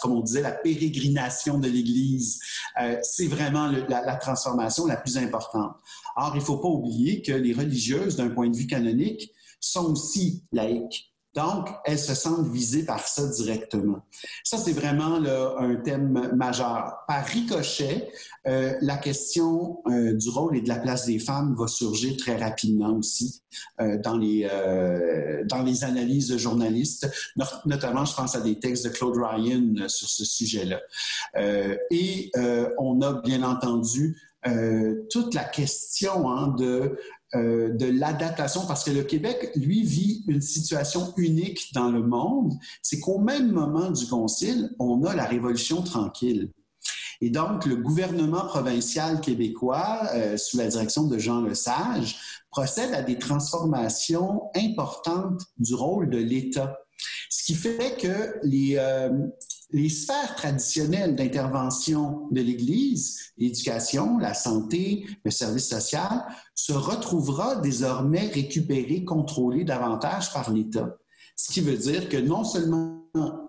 comme 0.00 0.12
on 0.12 0.20
disait, 0.20 0.40
la 0.40 0.52
pérégrination 0.52 1.58
de 1.58 1.68
l'Église, 1.68 2.40
euh, 2.80 2.96
c'est 3.02 3.26
vraiment 3.26 3.66
le, 3.66 3.84
la, 3.90 4.02
la 4.02 4.16
transformation 4.16 4.86
la 4.86 4.96
plus 4.96 5.18
importante. 5.18 5.76
Or, 6.16 6.30
il 6.34 6.38
ne 6.38 6.44
faut 6.44 6.56
pas 6.56 6.68
oublier 6.68 6.97
que 7.24 7.32
les 7.32 7.52
religieuses, 7.52 8.16
d'un 8.16 8.30
point 8.30 8.48
de 8.48 8.56
vue 8.56 8.66
canonique, 8.66 9.32
sont 9.60 9.92
aussi 9.92 10.44
laïques. 10.52 11.08
Donc, 11.34 11.68
elles 11.84 11.98
se 11.98 12.14
sentent 12.14 12.48
visées 12.48 12.84
par 12.84 13.06
ça 13.06 13.24
directement. 13.28 14.00
Ça, 14.42 14.56
c'est 14.56 14.72
vraiment 14.72 15.16
un 15.16 15.76
thème 15.76 16.32
majeur. 16.34 16.96
Par 17.06 17.24
ricochet, 17.26 18.10
euh, 18.48 18.74
la 18.80 18.96
question 18.96 19.78
euh, 19.86 20.14
du 20.14 20.30
rôle 20.30 20.56
et 20.56 20.62
de 20.62 20.68
la 20.68 20.78
place 20.78 21.06
des 21.06 21.18
femmes 21.18 21.54
va 21.56 21.68
surgir 21.68 22.16
très 22.16 22.36
rapidement 22.36 22.96
aussi 22.96 23.42
euh, 23.80 23.98
dans, 23.98 24.16
les, 24.16 24.48
dans 25.48 25.62
les 25.62 25.84
analyses 25.84 26.28
de 26.28 26.38
journalistes. 26.38 27.08
Notamment, 27.66 28.04
je 28.04 28.14
pense 28.16 28.34
à 28.34 28.40
des 28.40 28.58
textes 28.58 28.86
de 28.86 28.90
Claude 28.90 29.16
Ryan 29.16 29.88
sur 29.88 30.08
ce 30.08 30.24
sujet-là. 30.24 30.80
et 31.90 32.32
on 32.78 33.00
a 33.02 33.12
bien 33.20 33.42
entendu 33.42 34.16
toute 35.10 35.34
la 35.34 35.44
question 35.44 36.30
hein, 36.30 36.54
de 36.58 36.96
euh, 37.34 37.68
de 37.74 37.84
l'adaptation, 37.84 38.64
parce 38.66 38.84
que 38.84 38.90
le 38.90 39.02
Québec, 39.02 39.50
lui, 39.54 39.82
vit 39.82 40.24
une 40.28 40.40
situation 40.40 41.12
unique 41.18 41.74
dans 41.74 41.90
le 41.90 42.02
monde, 42.02 42.54
c'est 42.80 43.00
qu'au 43.00 43.18
même 43.18 43.52
moment 43.52 43.90
du 43.90 44.06
Concile, 44.06 44.70
on 44.78 45.04
a 45.04 45.14
la 45.14 45.26
Révolution 45.26 45.82
tranquille. 45.82 46.50
Et 47.20 47.28
donc, 47.28 47.66
le 47.66 47.76
gouvernement 47.76 48.46
provincial 48.46 49.20
québécois, 49.20 50.08
euh, 50.14 50.38
sous 50.38 50.56
la 50.56 50.68
direction 50.68 51.02
de 51.02 51.18
Jean 51.18 51.42
Lesage, 51.42 52.16
procède 52.50 52.94
à 52.94 53.02
des 53.02 53.18
transformations 53.18 54.44
importantes 54.56 55.42
du 55.58 55.74
rôle 55.74 56.08
de 56.08 56.16
l'État. 56.16 56.78
Ce 57.28 57.44
qui 57.44 57.54
fait 57.54 57.94
que 58.00 58.38
les, 58.42 58.76
euh, 58.78 59.10
les 59.70 59.88
sphères 59.88 60.34
traditionnelles 60.34 61.14
d'intervention 61.14 62.28
de 62.30 62.40
l'Église, 62.40 63.32
l'éducation, 63.36 64.18
la 64.18 64.34
santé, 64.34 65.06
le 65.24 65.30
service 65.30 65.68
social, 65.68 66.24
se 66.54 66.72
retrouvera 66.72 67.56
désormais 67.56 68.28
récupérées, 68.28 69.04
contrôlées 69.04 69.64
davantage 69.64 70.32
par 70.32 70.50
l'État. 70.50 70.96
Ce 71.36 71.52
qui 71.52 71.60
veut 71.60 71.76
dire 71.76 72.08
que 72.08 72.16
non 72.16 72.44
seulement 72.44 72.98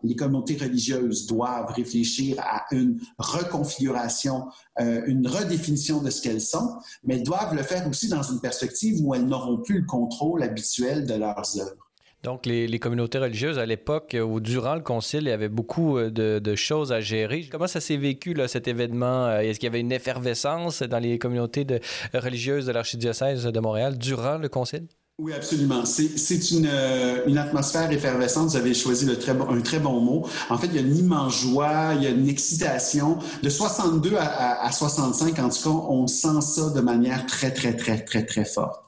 les 0.04 0.16
communautés 0.16 0.58
religieuses 0.58 1.26
doivent 1.26 1.72
réfléchir 1.72 2.38
à 2.40 2.66
une 2.72 3.00
reconfiguration, 3.18 4.46
euh, 4.80 5.02
une 5.06 5.28
redéfinition 5.28 6.02
de 6.02 6.10
ce 6.10 6.22
qu'elles 6.22 6.42
sont, 6.42 6.78
mais 7.04 7.20
doivent 7.20 7.56
le 7.56 7.64
faire 7.64 7.88
aussi 7.88 8.08
dans 8.08 8.24
une 8.24 8.40
perspective 8.40 9.00
où 9.04 9.14
elles 9.14 9.26
n'auront 9.26 9.62
plus 9.62 9.82
le 9.82 9.86
contrôle 9.86 10.44
habituel 10.44 11.06
de 11.06 11.16
leurs 11.16 11.60
œuvres. 11.60 11.89
Donc, 12.24 12.46
les, 12.46 12.80
communautés 12.80 13.18
religieuses, 13.18 13.60
à 13.60 13.66
l'époque 13.66 14.16
ou 14.22 14.42
durant 14.42 14.76
le 14.76 14.82
concile, 14.82 15.22
il 15.22 15.30
y 15.30 15.32
avait 15.32 15.48
beaucoup 15.48 15.98
euh, 15.98 16.10
de, 16.10 16.56
choses 16.56 16.92
à 16.92 17.00
gérer. 17.00 17.48
Comment 17.50 17.68
ça 17.68 17.80
s'est 17.80 17.96
vécu, 17.96 18.36
cet 18.48 18.68
événement? 18.68 19.28
Euh, 19.28 19.40
est-ce 19.40 19.58
qu'il 19.58 19.68
y 19.68 19.70
avait 19.70 19.80
une 19.80 19.94
effervescence 19.94 20.84
dans 20.84 21.00
les 21.00 21.18
communautés 21.18 21.66
religieuses 22.14 22.66
de 22.66 22.74
l'archidiocèse 22.74 23.46
de 23.46 23.60
Montréal 23.62 23.98
durant 23.98 24.38
le 24.38 24.50
concile? 24.50 24.88
Oui, 25.18 25.34
absolument. 25.34 25.86
C'est 25.86 26.52
une, 26.52 26.68
euh, 26.70 27.36
atmosphère 27.38 27.90
effervescente. 27.92 28.50
Vous 28.50 28.56
avez 28.58 28.74
choisi 28.74 29.10
un 29.10 29.62
très 29.62 29.80
bon 29.80 30.02
mot. 30.02 30.28
En 30.50 30.58
fait, 30.58 30.68
il 30.68 30.76
y 30.76 30.78
a 30.78 30.82
une 30.82 30.96
immense 30.96 31.42
joie, 31.42 31.94
il 31.96 32.04
y 32.04 32.08
a 32.08 32.10
une 32.10 32.28
excitation. 32.28 33.18
De 33.44 33.50
62 33.50 34.16
à, 34.18 34.62
à 34.62 34.72
65, 34.72 35.40
en 35.40 35.50
tout 35.50 35.64
cas, 35.64 35.70
on 35.70 36.08
sent 36.08 36.42
ça 36.42 36.70
de 36.70 36.82
manière 36.82 37.26
très, 37.26 37.52
très, 37.52 37.76
très, 37.76 38.04
très, 38.04 38.26
très 38.26 38.46
forte. 38.46 38.82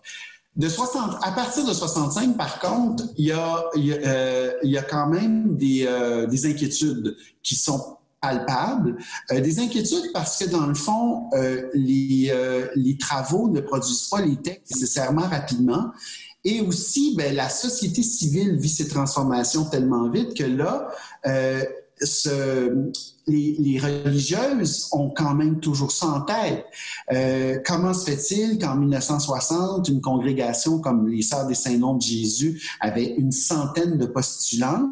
De 0.57 0.67
60, 0.67 1.17
à 1.21 1.31
partir 1.31 1.65
de 1.65 1.73
65, 1.73 2.35
par 2.35 2.59
contre, 2.59 3.05
il 3.17 3.27
y 3.27 3.31
a, 3.31 3.63
il 3.75 3.85
y 3.85 3.93
a, 3.93 3.97
euh, 3.97 4.51
y 4.63 4.77
a 4.77 4.83
quand 4.83 5.07
même 5.07 5.55
des, 5.55 5.85
euh, 5.87 6.27
des, 6.27 6.45
inquiétudes 6.45 7.15
qui 7.41 7.55
sont 7.55 7.97
palpables. 8.21 8.97
Euh, 9.31 9.41
des 9.41 9.59
inquiétudes 9.59 10.11
parce 10.13 10.37
que, 10.37 10.49
dans 10.49 10.67
le 10.67 10.75
fond, 10.75 11.29
euh, 11.33 11.69
les, 11.73 12.29
euh, 12.31 12.67
les 12.75 12.97
travaux 12.97 13.49
ne 13.49 13.59
produisent 13.59 14.07
pas 14.09 14.21
les 14.21 14.37
textes 14.37 14.75
nécessairement 14.75 15.27
rapidement. 15.27 15.91
Et 16.43 16.61
aussi, 16.61 17.15
ben, 17.17 17.35
la 17.35 17.49
société 17.49 18.03
civile 18.03 18.57
vit 18.57 18.69
ces 18.69 18.87
transformations 18.87 19.65
tellement 19.65 20.09
vite 20.09 20.35
que 20.35 20.43
là, 20.43 20.87
ce, 22.01 22.91
les, 23.27 23.79
religieuses 23.79 24.89
ont 24.91 25.09
quand 25.09 25.33
même 25.33 25.59
toujours 25.59 25.91
ça 25.91 26.07
en 26.07 26.21
tête. 26.21 26.65
Euh, 27.11 27.59
comment 27.65 27.93
se 27.93 28.09
fait-il 28.09 28.57
qu'en 28.59 28.75
1960, 28.75 29.87
une 29.89 30.01
congrégation 30.01 30.79
comme 30.79 31.07
les 31.07 31.21
Sœurs 31.21 31.47
des 31.47 31.55
Saints-Noms 31.55 31.95
de 31.95 32.01
Jésus 32.01 32.61
avait 32.79 33.15
une 33.15 33.31
centaine 33.31 33.97
de 33.97 34.05
postulants 34.05 34.91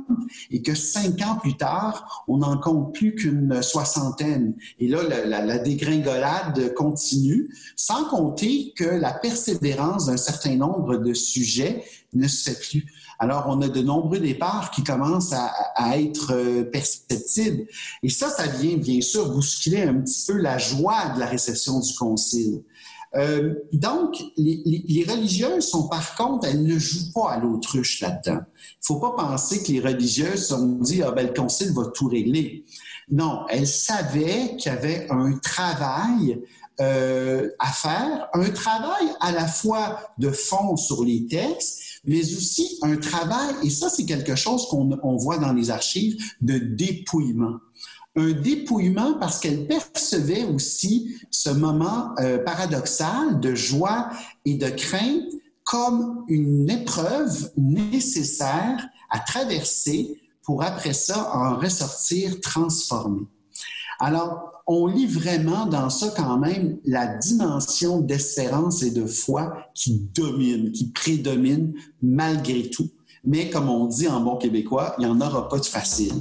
et 0.52 0.62
que 0.62 0.76
cinq 0.76 1.22
ans 1.22 1.38
plus 1.42 1.58
tard, 1.58 2.24
on 2.28 2.38
n'en 2.38 2.58
compte 2.58 2.94
plus 2.94 3.16
qu'une 3.16 3.62
soixantaine? 3.62 4.54
Et 4.80 4.88
là, 4.88 5.04
la, 5.04 5.46
la 5.46 5.58
dégringolade 5.58 6.74
continue, 6.74 7.54
sans 7.76 8.06
compter 8.06 8.74
que 8.76 8.86
la 8.86 9.14
persévérance 9.14 10.08
d'un 10.08 10.18
certain 10.18 10.56
nombre 10.56 10.98
de 10.98 11.14
sujets 11.14 11.84
ne 12.14 12.28
se 12.28 12.50
fait 12.50 12.60
plus. 12.60 12.86
Alors, 13.20 13.46
on 13.48 13.62
a 13.62 13.68
de 13.68 13.82
nombreux 13.82 14.20
départs 14.20 14.72
qui 14.72 14.84
commencent 14.84 15.34
à, 15.34 15.98
être 15.98 16.34
euh, 16.34 16.64
perceptibles. 16.64 17.66
Et 18.02 18.10
ça, 18.10 18.30
ça 18.30 18.48
vient 18.48 18.78
bien 18.78 19.02
sûr 19.02 19.30
bousculer 19.32 19.84
un 19.84 19.96
petit 19.96 20.26
peu 20.26 20.38
la 20.38 20.58
joie 20.58 21.10
de 21.16 21.20
la 21.20 21.26
réception 21.26 21.80
du 21.80 21.94
concile. 21.96 22.64
Euh, 23.16 23.56
donc, 23.74 24.16
les, 24.38 25.06
religieuses 25.10 25.68
sont 25.68 25.88
par 25.88 26.16
contre, 26.16 26.48
elles 26.48 26.64
ne 26.64 26.78
jouent 26.78 27.12
pas 27.14 27.32
à 27.32 27.40
l'autruche 27.40 28.02
là-dedans. 28.02 28.42
Il 28.56 28.86
faut 28.86 29.00
pas 29.00 29.12
penser 29.12 29.64
que 29.64 29.72
les 29.72 29.80
religieuses 29.80 30.44
se 30.44 30.56
sont 30.56 30.68
dit, 30.80 31.02
ah 31.02 31.12
ben 31.12 31.28
le 31.28 31.34
concile 31.34 31.74
va 31.74 31.86
tout 31.88 32.08
régler. 32.08 32.66
Non, 33.10 33.46
elles 33.50 33.68
savaient 33.68 34.56
qu'il 34.58 34.72
y 34.72 34.76
avait 34.76 35.08
un 35.10 35.38
travail 35.40 36.40
euh, 36.80 37.50
à 37.60 37.72
faire, 37.72 38.30
un 38.34 38.50
travail 38.52 39.10
à 39.20 39.32
la 39.32 39.48
fois 39.48 40.00
de 40.18 40.30
fond 40.30 40.78
sur 40.78 41.04
les 41.04 41.26
textes, 41.26 41.82
mais 42.06 42.22
aussi 42.36 42.78
un 42.82 42.98
travail, 42.98 43.56
et 43.64 43.70
ça 43.70 43.90
c'est 43.90 44.06
quelque 44.06 44.36
chose 44.36 44.68
qu'on 44.70 45.18
voit 45.18 45.38
dans 45.38 45.54
les 45.54 45.70
archives, 45.70 46.18
de 46.42 46.58
dépouillement. 46.58 47.58
Un 48.16 48.32
dépouillement 48.32 49.16
parce 49.20 49.40
qu'elle 49.40 49.68
percevait 49.68 50.44
aussi 50.44 51.16
ce 51.30 51.50
moment 51.50 52.10
euh, 52.20 52.40
paradoxal 52.40 53.40
de 53.40 53.54
joie 53.54 54.10
et 54.46 54.56
de 54.56 54.70
crainte 54.70 55.32
comme 55.64 56.26
une 56.28 56.70
épreuve 56.70 57.52
nécessaire 57.56 58.88
à 59.10 59.20
traverser 59.20 60.20
pour 60.42 60.64
après 60.64 60.94
ça 60.94 61.32
en 61.36 61.58
ressortir 61.60 62.42
transformé. 62.42 63.22
Alors, 64.00 64.64
on 64.66 64.88
lit 64.88 65.08
vraiment 65.08 65.66
dans 65.66 65.90
ça 65.90 66.14
quand 66.16 66.38
même 66.38 66.78
la 66.86 67.08
dimension 67.18 68.00
d'espérance 68.00 68.84
et 68.84 68.92
de 68.92 69.06
foi 69.06 69.66
qui 69.74 70.08
domine, 70.16 70.72
qui 70.72 70.92
prédomine 70.92 71.74
malgré 72.02 72.70
tout. 72.70 72.90
Mais 73.26 73.50
comme 73.50 73.70
on 73.70 73.88
dit 73.88 74.08
en 74.08 74.22
bon 74.22 74.38
québécois, 74.38 74.96
il 74.98 75.06
n'y 75.06 75.12
en 75.12 75.20
aura 75.20 75.50
pas 75.50 75.60
de 75.60 75.66
facile. 75.66 76.14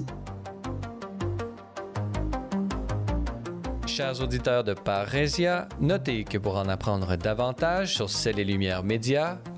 chers 3.99 4.23
auditeurs 4.23 4.63
de 4.63 4.75
Parésia, 4.75 5.67
notez 5.81 6.23
que 6.23 6.39
pour 6.39 6.55
en 6.55 6.69
apprendre 6.69 7.17
davantage 7.17 7.97
sur 7.97 8.09
Celles 8.09 8.39
et 8.39 8.45
Lumières 8.45 8.85
Médias, 8.85 9.39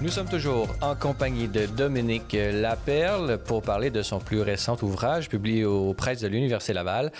Nous 0.00 0.10
sommes 0.10 0.28
toujours 0.28 0.76
en 0.80 0.94
compagnie 0.94 1.48
de 1.48 1.66
Dominique 1.66 2.32
Laperle 2.32 3.36
pour 3.36 3.62
parler 3.62 3.90
de 3.90 4.02
son 4.02 4.20
plus 4.20 4.42
récent 4.42 4.76
ouvrage 4.82 5.28
publié 5.28 5.64
aux 5.64 5.92
presses 5.92 6.20
de 6.20 6.28
l'Université 6.28 6.72
Laval, 6.72 7.10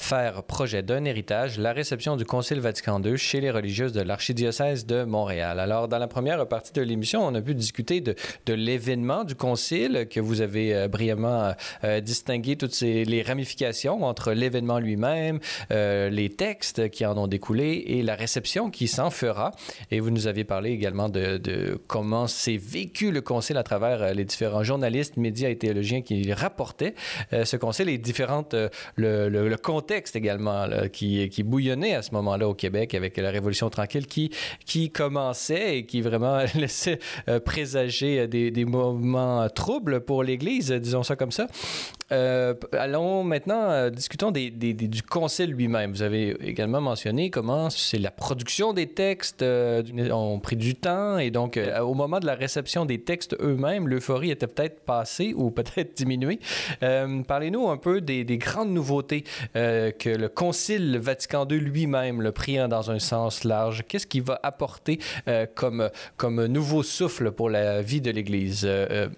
Faire 0.00 0.42
projet 0.44 0.82
d'un 0.82 1.04
héritage, 1.04 1.58
la 1.58 1.74
réception 1.74 2.16
du 2.16 2.24
Concile 2.24 2.58
Vatican 2.58 3.02
II 3.02 3.18
chez 3.18 3.40
les 3.40 3.50
religieuses 3.50 3.92
de 3.92 4.00
l'archidiocèse 4.00 4.86
de 4.86 5.04
Montréal. 5.04 5.60
Alors, 5.60 5.88
dans 5.88 5.98
la 5.98 6.08
première 6.08 6.48
partie 6.48 6.72
de 6.72 6.80
l'émission, 6.80 7.24
on 7.24 7.34
a 7.34 7.42
pu 7.42 7.54
discuter 7.54 8.00
de, 8.00 8.14
l'événement 8.48 9.24
du 9.24 9.34
Concile 9.34 10.08
que 10.10 10.18
vous 10.18 10.40
avez 10.40 10.74
euh, 10.74 10.88
brillamment 10.88 11.52
euh, 11.84 12.00
distingué 12.00 12.56
toutes 12.56 12.80
les 12.80 13.22
ramifications 13.22 14.02
entre 14.02 14.32
l'événement 14.32 14.78
lui-même, 14.78 15.38
euh, 15.70 16.08
les 16.08 16.30
textes 16.30 16.88
qui 16.88 17.04
en 17.04 17.16
ont 17.18 17.28
découlé 17.28 17.84
et 17.86 18.02
la 18.02 18.14
réception 18.14 18.70
qui 18.70 18.88
s'en 18.88 19.10
fera. 19.10 19.52
Et 19.90 20.00
vous 20.00 20.10
nous 20.10 20.26
aviez 20.26 20.44
parlé 20.44 20.70
également 20.70 21.10
de, 21.10 21.78
comment 21.86 22.26
s'est 22.26 22.56
vécu 22.56 23.10
le 23.10 23.20
concile 23.20 23.58
à 23.58 23.62
travers 23.62 24.02
euh, 24.02 24.12
les 24.12 24.24
différents 24.24 24.62
journalistes, 24.62 25.16
médias 25.16 25.50
et 25.50 25.58
théologiens 25.58 26.02
qui 26.02 26.32
rapportaient 26.32 26.94
euh, 27.32 27.44
ce 27.44 27.56
concile 27.56 27.88
et 27.88 27.98
différentes, 27.98 28.54
euh, 28.54 28.68
le, 28.96 29.56
contexte 29.56 29.89
également 29.90 30.66
qui, 30.92 31.28
qui 31.28 31.42
bouillonnait 31.42 31.94
à 31.94 32.02
ce 32.02 32.12
moment-là 32.14 32.48
au 32.48 32.54
Québec 32.54 32.94
avec 32.94 33.16
la 33.16 33.30
Révolution 33.30 33.70
tranquille 33.70 34.06
qui, 34.06 34.30
qui 34.64 34.90
commençait 34.90 35.78
et 35.78 35.86
qui 35.86 36.00
vraiment 36.00 36.38
laissait 36.54 36.98
présager 37.44 38.26
des, 38.28 38.50
des 38.50 38.64
moments 38.64 39.48
troubles 39.48 40.00
pour 40.00 40.22
l'Église, 40.22 40.70
disons 40.72 41.02
ça 41.02 41.16
comme 41.16 41.32
ça. 41.32 41.46
allons 42.10 43.24
maintenant, 43.24 43.90
discutons 43.90 44.30
des, 44.30 44.50
du 44.50 45.02
concile 45.02 45.50
lui-même. 45.50 45.92
Vous 45.92 46.02
avez 46.02 46.36
également 46.46 46.80
mentionné 46.80 47.30
comment 47.30 47.70
c'est 47.70 47.98
la 47.98 48.10
production 48.10 48.72
des 48.72 48.86
textes 48.86 49.42
ont 49.42 50.40
pris 50.40 50.56
du 50.56 50.74
temps 50.74 51.18
et 51.18 51.30
donc 51.30 51.58
au 51.82 51.94
moment 51.94 52.20
de 52.20 52.26
la 52.26 52.34
réception 52.34 52.84
des 52.84 53.00
textes 53.00 53.36
eux-mêmes, 53.40 53.88
l'euphorie 53.88 54.30
était 54.30 54.46
peut-être 54.46 54.80
passée 54.80 55.34
ou 55.36 55.50
peut-être 55.50 55.96
diminuée. 55.96 56.38
Euh, 56.82 57.22
parlez-nous 57.22 57.68
un 57.68 57.76
peu 57.76 58.00
des, 58.00 58.24
grandes 58.38 58.70
nouveautés 58.70 59.24
euh, 59.80 59.90
que 59.90 60.10
le 60.10 60.28
Concile 60.28 60.98
Vatican 60.98 61.46
II 61.48 61.58
lui-même 61.58 62.22
le 62.22 62.32
pris 62.32 62.56
dans 62.68 62.90
un 62.90 62.98
sens 62.98 63.44
large. 63.44 63.84
Qu'est-ce 63.88 64.06
qu'il 64.06 64.22
va 64.22 64.38
apporter 64.42 64.98
euh, 65.28 65.46
comme, 65.54 65.90
comme 66.16 66.46
nouveau 66.46 66.82
souffle 66.82 67.30
pour 67.30 67.50
la 67.50 67.82
vie 67.82 68.00
de 68.00 68.10
l'Église? 68.10 68.68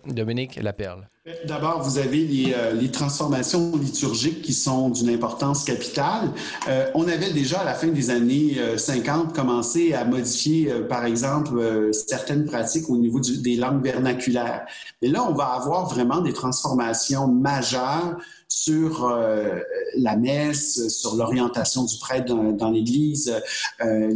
Dominique 0.06 0.56
Laperle? 0.56 1.08
D'abord, 1.46 1.82
vous 1.82 1.98
avez 1.98 2.24
les, 2.24 2.52
euh, 2.52 2.88
transformations 2.92 3.76
liturgiques 3.76 4.42
qui 4.42 4.52
sont 4.52 4.90
d'une 4.90 5.08
importance 5.08 5.62
capitale. 5.62 6.32
Euh, 6.68 6.90
on 6.96 7.06
avait 7.06 7.32
déjà 7.32 7.60
à 7.60 7.64
la 7.64 7.74
fin 7.74 7.86
des 7.86 8.10
années 8.10 8.56
50 8.76 9.28
euh, 9.28 9.32
commencé 9.32 9.94
à 9.94 10.04
modifier, 10.04 10.72
par 10.88 11.04
exemple, 11.04 11.90
certaines 11.92 12.44
pratiques 12.44 12.90
au 12.90 12.96
niveau 12.96 13.20
des 13.20 13.54
langues 13.54 13.84
vernaculaires. 13.84 14.66
Mais 15.00 15.06
là, 15.06 15.24
on 15.28 15.32
va 15.32 15.44
avoir 15.44 15.88
vraiment 15.88 16.22
des 16.22 16.32
transformations 16.32 17.28
majeures 17.28 18.18
sur 18.54 19.06
euh, 19.06 19.60
la 19.96 20.16
messe, 20.16 20.88
sur 20.88 21.16
l'orientation 21.16 21.84
du 21.84 21.96
prêtre 21.98 22.34
dans, 22.52 22.70
l'Église, 22.70 23.34
euh, 23.80 24.14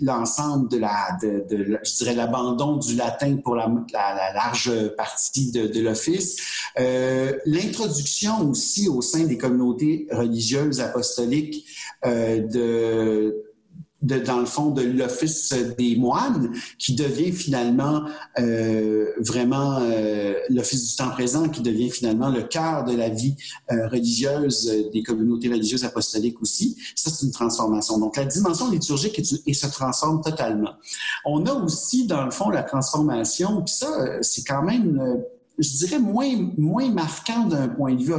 l'ensemble 0.00 0.70
de 0.70 0.78
la, 0.78 1.18
de, 1.22 1.44
je 1.84 1.96
dirais, 1.98 2.14
l'abandon 2.14 2.78
du 2.78 2.96
latin 2.96 3.36
pour 3.36 3.56
la, 3.56 3.68
large 4.34 4.72
partie 4.96 5.52
de, 5.52 5.80
l'office, 5.80 6.38
euh, 6.80 7.36
l'introduction 7.44 8.48
aussi 8.48 8.88
au 8.88 9.02
sein 9.02 9.24
des 9.24 9.36
communautés 9.36 10.08
religieuses 10.10 10.80
apostoliques 10.80 11.66
de 12.04 13.47
dans 14.00 14.38
le 14.38 14.46
fond 14.46 14.70
de 14.70 14.82
l'office 14.82 15.52
des 15.76 15.96
moines, 15.96 16.52
qui 16.78 16.94
devient 16.94 17.32
finalement 17.32 18.04
euh, 18.38 19.12
vraiment 19.18 19.78
euh, 19.80 20.34
l'office 20.50 20.90
du 20.90 20.96
temps 20.96 21.10
présent, 21.10 21.48
qui 21.48 21.62
devient 21.62 21.90
finalement 21.90 22.28
le 22.28 22.42
cœur 22.42 22.84
de 22.84 22.94
la 22.94 23.08
vie 23.08 23.34
euh, 23.72 23.88
religieuse 23.88 24.72
des 24.92 25.02
communautés 25.02 25.48
religieuses 25.48 25.84
apostoliques 25.84 26.40
aussi. 26.40 26.76
Ça, 26.94 27.10
c'est 27.10 27.26
une 27.26 27.32
transformation. 27.32 27.98
Donc, 27.98 28.16
la 28.16 28.24
dimension 28.24 28.70
liturgique 28.70 29.18
est, 29.18 29.42
et 29.46 29.54
se 29.54 29.66
transforme 29.66 30.22
totalement. 30.22 30.74
On 31.24 31.44
a 31.46 31.52
aussi, 31.52 32.06
dans 32.06 32.24
le 32.24 32.30
fond, 32.30 32.50
la 32.50 32.62
transformation, 32.62 33.62
puis 33.62 33.74
ça, 33.74 34.22
c'est 34.22 34.44
quand 34.44 34.62
même 34.62 35.22
je 35.58 35.76
dirais, 35.78 35.98
moins, 35.98 36.50
moins 36.56 36.90
marquant 36.90 37.44
d'un 37.44 37.68
point 37.68 37.94
de 37.94 38.02
vue, 38.02 38.14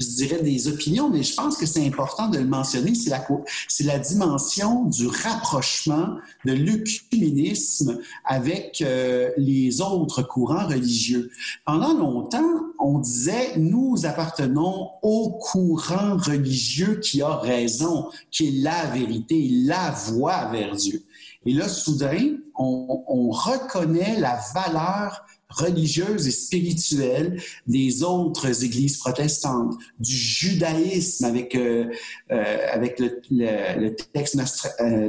je 0.00 0.06
dirais, 0.06 0.42
des 0.42 0.68
opinions, 0.68 1.08
mais 1.08 1.22
je 1.22 1.34
pense 1.34 1.56
que 1.56 1.66
c'est 1.66 1.86
important 1.86 2.28
de 2.28 2.38
le 2.38 2.46
mentionner, 2.46 2.94
c'est 2.94 3.10
la, 3.10 3.24
c'est 3.68 3.84
la 3.84 3.98
dimension 3.98 4.84
du 4.86 5.06
rapprochement 5.06 6.16
de 6.44 6.52
l'œcuménisme 6.52 7.98
avec 8.24 8.82
euh, 8.82 9.30
les 9.36 9.80
autres 9.80 10.22
courants 10.22 10.66
religieux. 10.66 11.30
Pendant 11.64 11.94
longtemps, 11.94 12.52
on 12.78 12.98
disait, 12.98 13.56
nous 13.56 14.04
appartenons 14.04 14.90
au 15.02 15.30
courant 15.30 16.16
religieux 16.16 17.00
qui 17.00 17.22
a 17.22 17.36
raison, 17.36 18.08
qui 18.30 18.48
est 18.48 18.62
la 18.62 18.86
vérité, 18.86 19.48
la 19.64 19.90
voie 19.90 20.50
vers 20.50 20.74
Dieu. 20.74 21.02
Et 21.44 21.52
là, 21.52 21.68
soudain, 21.68 22.36
on, 22.56 23.04
on 23.08 23.30
reconnaît 23.30 24.18
la 24.18 24.40
valeur 24.54 25.24
religieuse 25.56 26.26
et 26.26 26.30
spirituelle 26.30 27.40
des 27.66 28.02
autres 28.02 28.64
églises 28.64 28.98
protestantes, 28.98 29.74
du 29.98 30.12
judaïsme 30.12 31.24
avec, 31.24 31.54
euh, 31.54 31.86
euh, 32.30 32.66
avec 32.72 32.98
le, 32.98 33.20
le, 33.30 33.80
le, 33.80 33.94
texte 33.94 34.34
Nostre, 34.34 34.68
euh, 34.80 35.08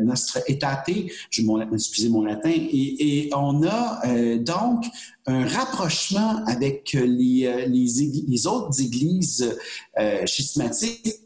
je 1.29 1.41
excusez 1.73 2.09
mon 2.09 2.23
latin, 2.23 2.49
et, 2.49 3.25
et 3.27 3.29
on 3.35 3.63
a 3.63 4.01
euh, 4.07 4.37
donc 4.37 4.85
un 5.25 5.47
rapprochement 5.47 6.43
avec 6.47 6.91
les, 6.93 7.45
euh, 7.45 7.65
les, 7.67 8.47
autres 8.47 8.81
églises 8.81 9.57
euh, 9.97 10.25
schismatiques 10.25 11.23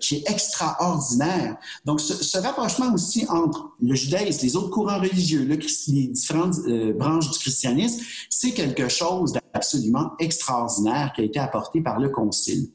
qui, 0.00 0.16
est 0.16 0.30
extraordinaire. 0.30 1.56
Donc, 1.84 2.00
ce, 2.00 2.38
rapprochement 2.38 2.92
aussi 2.94 3.26
entre 3.28 3.72
le 3.82 3.94
judaïsme, 3.94 4.40
les 4.42 4.56
autres 4.56 4.70
courants 4.70 5.00
religieux, 5.00 5.44
le, 5.44 5.56
les 5.88 6.06
différentes 6.06 6.56
euh, 6.68 6.92
branches 6.92 7.30
du 7.30 7.38
christianisme, 7.38 8.02
c'est 8.28 8.52
quelque 8.52 8.88
chose 8.88 9.32
d'absolument 9.32 10.12
extraordinaire 10.18 11.12
qui 11.14 11.22
a 11.22 11.24
été 11.24 11.38
apporté 11.40 11.80
par 11.80 11.98
le 11.98 12.08
Concile. 12.08 12.68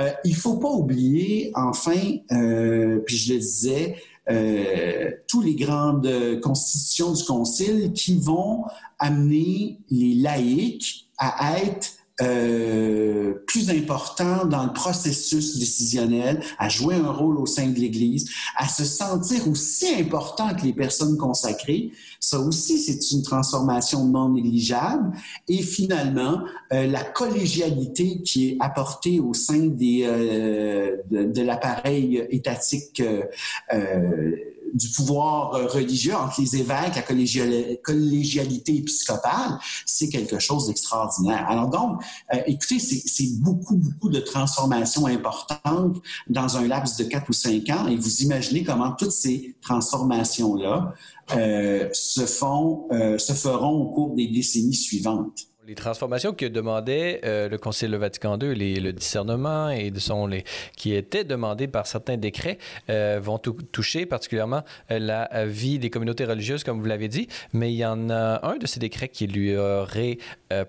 Euh, 0.00 0.10
il 0.24 0.34
faut 0.34 0.56
pas 0.56 0.70
oublier, 0.70 1.52
enfin, 1.54 2.16
euh, 2.32 2.98
puis 3.06 3.16
je 3.16 3.34
le 3.34 3.38
disais, 3.38 3.96
euh, 4.28 5.10
toutes 5.28 5.44
les 5.44 5.54
grandes 5.54 6.40
constitutions 6.40 7.12
du 7.12 7.24
Concile 7.24 7.92
qui 7.92 8.18
vont 8.18 8.64
amener 8.98 9.78
les 9.90 10.14
laïcs 10.14 11.08
à 11.18 11.58
être 11.58 11.95
euh, 12.22 13.34
plus 13.46 13.70
important 13.70 14.46
dans 14.46 14.64
le 14.64 14.72
processus 14.72 15.58
décisionnel, 15.58 16.40
à 16.58 16.68
jouer 16.68 16.94
un 16.94 17.10
rôle 17.10 17.38
au 17.38 17.46
sein 17.46 17.68
de 17.68 17.78
l'Église, 17.78 18.30
à 18.56 18.68
se 18.68 18.84
sentir 18.84 19.48
aussi 19.48 19.86
important 19.94 20.54
que 20.54 20.62
les 20.62 20.72
personnes 20.72 21.16
consacrées. 21.16 21.92
Ça 22.20 22.40
aussi, 22.40 22.78
c'est 22.78 23.14
une 23.14 23.22
transformation 23.22 24.06
non 24.06 24.30
négligeable. 24.30 25.12
Et 25.48 25.62
finalement, 25.62 26.40
euh, 26.72 26.86
la 26.86 27.04
collégialité 27.04 28.22
qui 28.22 28.48
est 28.48 28.56
apportée 28.60 29.20
au 29.20 29.34
sein 29.34 29.66
des, 29.66 30.04
euh, 30.04 30.96
de, 31.10 31.24
de 31.24 31.42
l'appareil 31.42 32.26
étatique 32.30 33.02
euh, 33.72 34.36
du 34.74 34.88
pouvoir 34.88 35.54
euh, 35.54 35.66
religieux 35.66 36.14
entre 36.14 36.40
les 36.40 36.56
évêques, 36.56 36.96
la 36.96 37.02
collégialité 37.02 38.76
épiscopale, 38.76 39.58
c'est 39.84 40.08
quelque 40.08 40.38
chose 40.38 40.66
d'extraordinaire. 40.66 41.46
Alors 41.48 41.68
donc, 41.68 42.02
euh, 42.34 42.38
écoutez, 42.46 42.78
c'est 42.78 43.40
beaucoup, 43.40 43.76
beaucoup 43.76 44.08
de 44.08 44.20
transformations 44.20 45.06
importantes 45.06 45.96
dans 46.28 46.56
un 46.56 46.66
laps 46.66 46.96
de 46.96 47.04
quatre 47.04 47.28
ou 47.28 47.32
cinq 47.32 47.68
ans 47.70 47.86
et 47.86 47.96
vous 47.96 48.22
imaginez 48.22 48.64
comment 48.64 48.92
toutes 48.92 49.12
ces 49.12 49.56
transformations-là 49.62 50.94
euh, 51.32 51.88
se 51.92 52.24
font, 52.24 52.86
euh, 52.92 53.18
se 53.18 53.32
feront 53.32 53.82
au 53.82 53.86
cours 53.86 54.14
des 54.14 54.28
décennies 54.28 54.74
suivantes. 54.74 55.48
Les 55.66 55.74
transformations 55.74 56.32
que 56.32 56.46
demandait 56.46 57.20
euh, 57.24 57.48
le 57.48 57.58
Concile 57.58 57.90
de 57.90 57.96
Vatican 57.96 58.38
II, 58.38 58.54
le 58.54 58.92
discernement 58.92 59.68
et 59.68 59.90
les, 59.90 60.44
qui 60.76 60.94
étaient 60.94 61.24
demandées 61.24 61.66
par 61.66 61.88
certains 61.88 62.16
décrets, 62.16 62.58
euh, 62.88 63.18
vont 63.20 63.38
toucher 63.38 64.06
particulièrement 64.06 64.62
euh, 64.92 65.00
la 65.00 65.44
vie 65.44 65.80
des 65.80 65.90
communautés 65.90 66.24
religieuses, 66.24 66.62
comme 66.62 66.78
vous 66.78 66.86
l'avez 66.86 67.08
dit. 67.08 67.26
Mais 67.52 67.72
il 67.72 67.78
y 67.78 67.84
en 67.84 68.10
a 68.10 68.46
un 68.46 68.58
de 68.58 68.66
ces 68.66 68.78
décrets 68.78 69.08
qui 69.08 69.26
lui 69.26 69.56
aurait 69.56 70.18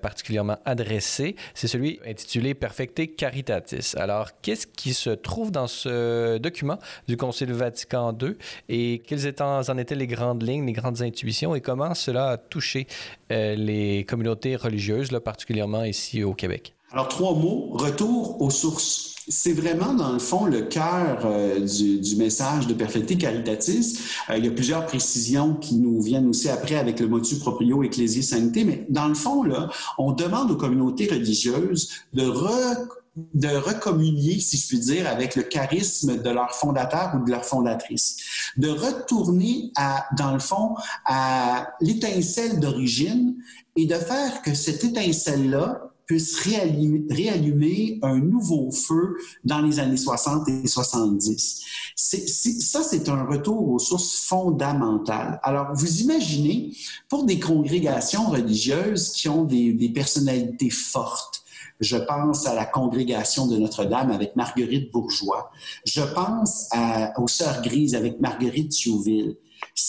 particulièrement 0.01 0.57
adressé, 0.65 1.36
c'est 1.53 1.67
celui 1.67 1.99
intitulé 2.03 2.55
Perfecte 2.55 3.15
Caritatis. 3.15 3.93
Alors, 3.95 4.31
qu'est-ce 4.41 4.65
qui 4.65 4.93
se 4.93 5.12
trouve 5.12 5.51
dans 5.51 5.67
ce 5.67 6.39
document 6.39 6.79
du 7.07 7.17
Concile 7.17 7.53
Vatican 7.53 8.17
II 8.19 8.36
et 8.69 9.03
quelles 9.05 9.27
étaient, 9.27 9.43
en 9.43 9.77
étaient 9.77 9.93
les 9.93 10.07
grandes 10.07 10.41
lignes, 10.41 10.65
les 10.65 10.73
grandes 10.73 11.03
intuitions 11.03 11.53
et 11.53 11.62
comment 11.62 11.93
cela 11.93 12.29
a 12.29 12.38
touché 12.38 12.88
les 13.29 14.03
communautés 14.07 14.55
religieuses? 14.55 14.87
Particulièrement 15.23 15.84
ici 15.84 16.23
au 16.23 16.34
Québec? 16.34 16.73
Alors, 16.91 17.08
trois 17.10 17.34
mots. 17.34 17.69
Retour 17.73 18.41
aux 18.41 18.50
sources. 18.50 19.15
C'est 19.30 19.52
vraiment, 19.52 19.93
dans 19.93 20.13
le 20.13 20.19
fond, 20.19 20.45
le 20.45 20.62
cœur 20.62 21.26
euh, 21.26 21.60
du, 21.60 22.15
message 22.15 22.65
de 22.65 22.73
Perfecti 22.73 23.17
Caritatis. 23.17 24.00
Euh, 24.30 24.38
il 24.38 24.45
y 24.45 24.47
a 24.47 24.52
plusieurs 24.52 24.86
précisions 24.86 25.56
qui 25.56 25.76
nous 25.76 26.02
viennent 26.02 26.30
aussi 26.30 26.47
après 26.47 26.76
avec 26.76 27.02
le 27.02 27.08
motu 27.08 27.36
proprio 27.38 27.84
Ecclésie 27.84 28.23
Sancté, 28.23 28.63
mais 28.63 28.86
dans 28.88 29.10
le 29.10 29.15
fond, 29.15 29.43
là, 29.43 29.69
on 29.97 30.13
demande 30.13 30.50
aux 30.52 30.56
communautés 30.56 31.08
religieuses 31.08 31.91
de 32.13 32.26
re 32.26 32.88
de 33.34 33.47
recommunier, 33.47 34.39
si 34.39 34.58
je 34.58 34.67
puis 34.67 34.80
dire, 34.80 35.08
avec 35.08 35.36
le 35.36 35.43
charisme 35.43 36.21
de 36.21 36.30
leur 36.30 36.52
fondateur 36.52 37.13
ou 37.15 37.26
de 37.26 37.32
leur 37.32 37.43
fondatrice, 37.43 38.17
de 38.58 38.69
retourner 38.69 39.71
dans 40.17 40.34
le 40.34 40.39
fond, 40.39 40.76
à 41.06 41.67
l'étincelle 41.82 42.60
d'origine 42.60 43.36
et 43.77 43.85
de 43.85 43.95
faire 43.95 44.41
que 44.41 44.53
cette 44.53 44.83
étincelle-là 44.83 45.93
puisse 46.07 46.39
réallumer, 46.39 47.99
un 48.01 48.17
nouveau 48.17 48.71
feu 48.71 49.17
dans 49.43 49.59
les 49.59 49.79
années 49.79 49.97
60 49.97 50.47
et 50.47 50.67
70. 50.67 51.61
C'est, 51.95 52.27
c'est, 52.27 52.61
ça, 52.61 52.81
c'est 52.81 53.09
un 53.09 53.25
retour 53.25 53.69
aux 53.69 53.79
sources 53.79 54.21
fondamentales. 54.21 55.39
Alors, 55.43 55.67
vous 55.73 56.01
imaginez, 56.01 56.71
pour 57.09 57.25
des 57.25 57.39
congrégations 57.39 58.29
religieuses 58.29 59.09
qui 59.09 59.27
ont 59.27 59.43
des 59.43 59.91
personnalités 59.93 60.69
fortes, 60.69 61.37
je 61.79 61.97
pense 61.97 62.47
à 62.47 62.53
la 62.53 62.65
congrégation 62.65 63.47
de 63.47 63.57
Notre-Dame 63.57 64.11
avec 64.11 64.35
Marguerite 64.35 64.91
Bourgeois. 64.91 65.51
Je 65.85 66.01
pense 66.01 66.67
à, 66.71 67.19
aux 67.19 67.27
Sœurs 67.27 67.61
Grises 67.61 67.95
avec 67.95 68.19
Marguerite 68.19 68.71
Thiouville 68.71 69.37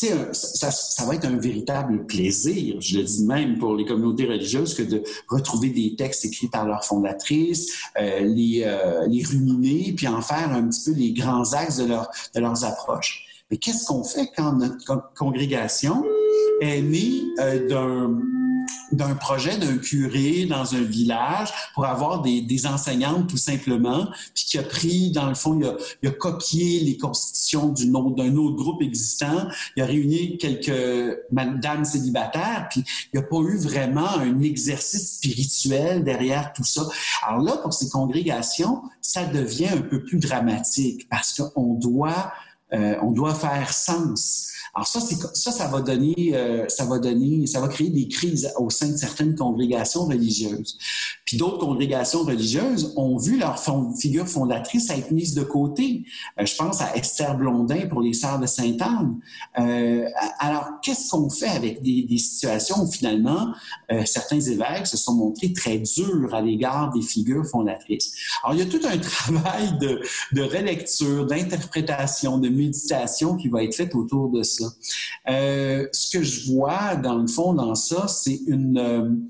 un, 0.04 0.32
ça, 0.32 0.70
ça, 0.70 1.06
va 1.06 1.14
être 1.14 1.24
un 1.24 1.36
véritable 1.36 2.06
plaisir, 2.06 2.80
je 2.80 2.98
le 2.98 3.04
dis 3.04 3.24
même 3.24 3.58
pour 3.58 3.74
les 3.74 3.84
communautés 3.84 4.26
religieuses, 4.26 4.74
que 4.74 4.82
de 4.82 5.02
retrouver 5.28 5.70
des 5.70 5.96
textes 5.96 6.24
écrits 6.24 6.48
par 6.48 6.66
leur 6.66 6.84
fondatrice, 6.84 7.72
euh, 8.00 8.20
les, 8.20 8.62
euh, 8.64 9.06
les 9.08 9.24
ruminer, 9.24 9.92
puis 9.96 10.06
en 10.08 10.20
faire 10.20 10.50
un 10.52 10.68
petit 10.68 10.90
peu 10.90 10.96
les 10.96 11.12
grands 11.12 11.52
axes 11.52 11.78
de, 11.78 11.86
leur, 11.86 12.08
de 12.34 12.40
leurs 12.40 12.64
approches. 12.64 13.24
Mais 13.50 13.56
qu'est-ce 13.56 13.86
qu'on 13.86 14.04
fait 14.04 14.28
quand 14.36 14.52
notre 14.52 15.12
congrégation 15.14 16.04
est 16.60 16.82
née 16.82 17.22
euh, 17.40 17.66
d'un 17.66 18.20
d'un 18.92 19.14
projet 19.14 19.56
d'un 19.58 19.78
curé 19.78 20.46
dans 20.46 20.74
un 20.74 20.82
village 20.82 21.48
pour 21.74 21.86
avoir 21.86 22.22
des, 22.22 22.40
des, 22.40 22.66
enseignantes 22.66 23.28
tout 23.28 23.36
simplement, 23.36 24.08
puis 24.34 24.44
qui 24.44 24.58
a 24.58 24.62
pris, 24.62 25.10
dans 25.10 25.28
le 25.28 25.34
fond, 25.34 25.58
il 26.02 26.08
a, 26.08 26.10
copié 26.12 26.80
les 26.80 26.96
constitutions 26.96 27.68
d'un 27.68 27.94
autre, 27.94 28.24
autre, 28.38 28.56
groupe 28.56 28.82
existant, 28.82 29.48
il 29.76 29.82
a 29.82 29.86
réuni 29.86 30.38
quelques 30.38 31.18
dames 31.30 31.84
célibataires, 31.84 32.68
puis 32.70 32.84
il 33.12 33.18
n'y 33.18 33.24
a 33.24 33.28
pas 33.28 33.38
eu 33.38 33.56
vraiment 33.56 34.18
un 34.18 34.40
exercice 34.40 35.16
spirituel 35.16 36.04
derrière 36.04 36.52
tout 36.52 36.64
ça. 36.64 36.82
Alors 37.26 37.42
là, 37.42 37.56
pour 37.58 37.72
ces 37.72 37.88
congrégations, 37.88 38.82
ça 39.00 39.24
devient 39.24 39.68
un 39.68 39.82
peu 39.82 40.02
plus 40.02 40.18
dramatique 40.18 41.08
parce 41.08 41.40
qu'on 41.40 41.74
doit, 41.74 42.32
euh, 42.72 42.96
on 43.02 43.12
doit 43.12 43.34
faire 43.34 43.72
sens. 43.72 44.48
Alors 44.74 44.86
ça, 44.86 45.00
ça, 45.00 45.50
ça 45.50 45.66
va 45.68 45.80
donner, 45.80 46.32
euh, 46.34 46.68
ça 46.68 46.84
va 46.84 46.98
donner, 46.98 47.46
ça 47.46 47.60
va 47.60 47.68
créer 47.68 47.90
des 47.90 48.06
crises 48.08 48.52
au 48.58 48.70
sein 48.70 48.88
de 48.88 48.96
certaines 48.96 49.34
congrégations 49.34 50.04
religieuses. 50.04 50.78
Puis 51.28 51.36
d'autres 51.36 51.58
congrégations 51.58 52.22
religieuses 52.22 52.94
ont 52.96 53.18
vu 53.18 53.38
leur 53.38 53.62
fond, 53.62 53.94
figure 53.94 54.26
fondatrice 54.26 54.88
être 54.88 55.10
mise 55.10 55.34
de 55.34 55.42
côté. 55.42 56.06
Euh, 56.40 56.46
je 56.46 56.56
pense 56.56 56.80
à 56.80 56.96
Esther 56.96 57.36
Blondin 57.36 57.86
pour 57.86 58.00
les 58.00 58.14
Sœurs 58.14 58.38
de 58.38 58.46
Sainte-Anne. 58.46 59.20
Euh, 59.58 60.08
alors, 60.38 60.80
qu'est-ce 60.82 61.10
qu'on 61.10 61.28
fait 61.28 61.50
avec 61.50 61.82
des, 61.82 62.04
des, 62.04 62.16
situations 62.16 62.82
où 62.82 62.90
finalement 62.90 63.52
euh, 63.92 64.06
certains 64.06 64.40
évêques 64.40 64.86
se 64.86 64.96
sont 64.96 65.16
montrés 65.16 65.52
très 65.52 65.76
durs 65.76 66.34
à 66.34 66.40
l'égard 66.40 66.94
des 66.94 67.02
figures 67.02 67.44
fondatrices? 67.44 68.14
Alors, 68.42 68.56
il 68.56 68.60
y 68.60 68.62
a 68.62 68.78
tout 68.78 68.86
un 68.86 68.96
travail 68.96 69.76
de, 69.78 70.00
de 70.32 70.42
relecture, 70.42 71.26
d'interprétation, 71.26 72.38
de 72.38 72.48
méditation 72.48 73.36
qui 73.36 73.48
va 73.48 73.64
être 73.64 73.74
fait 73.74 73.94
autour 73.94 74.30
de 74.30 74.42
ça. 74.42 74.64
Euh, 75.28 75.86
ce 75.92 76.16
que 76.16 76.24
je 76.24 76.50
vois 76.50 76.96
dans 76.96 77.16
le 77.16 77.26
fond 77.26 77.52
dans 77.52 77.74
ça, 77.74 78.08
c'est 78.08 78.40
une 78.46 79.28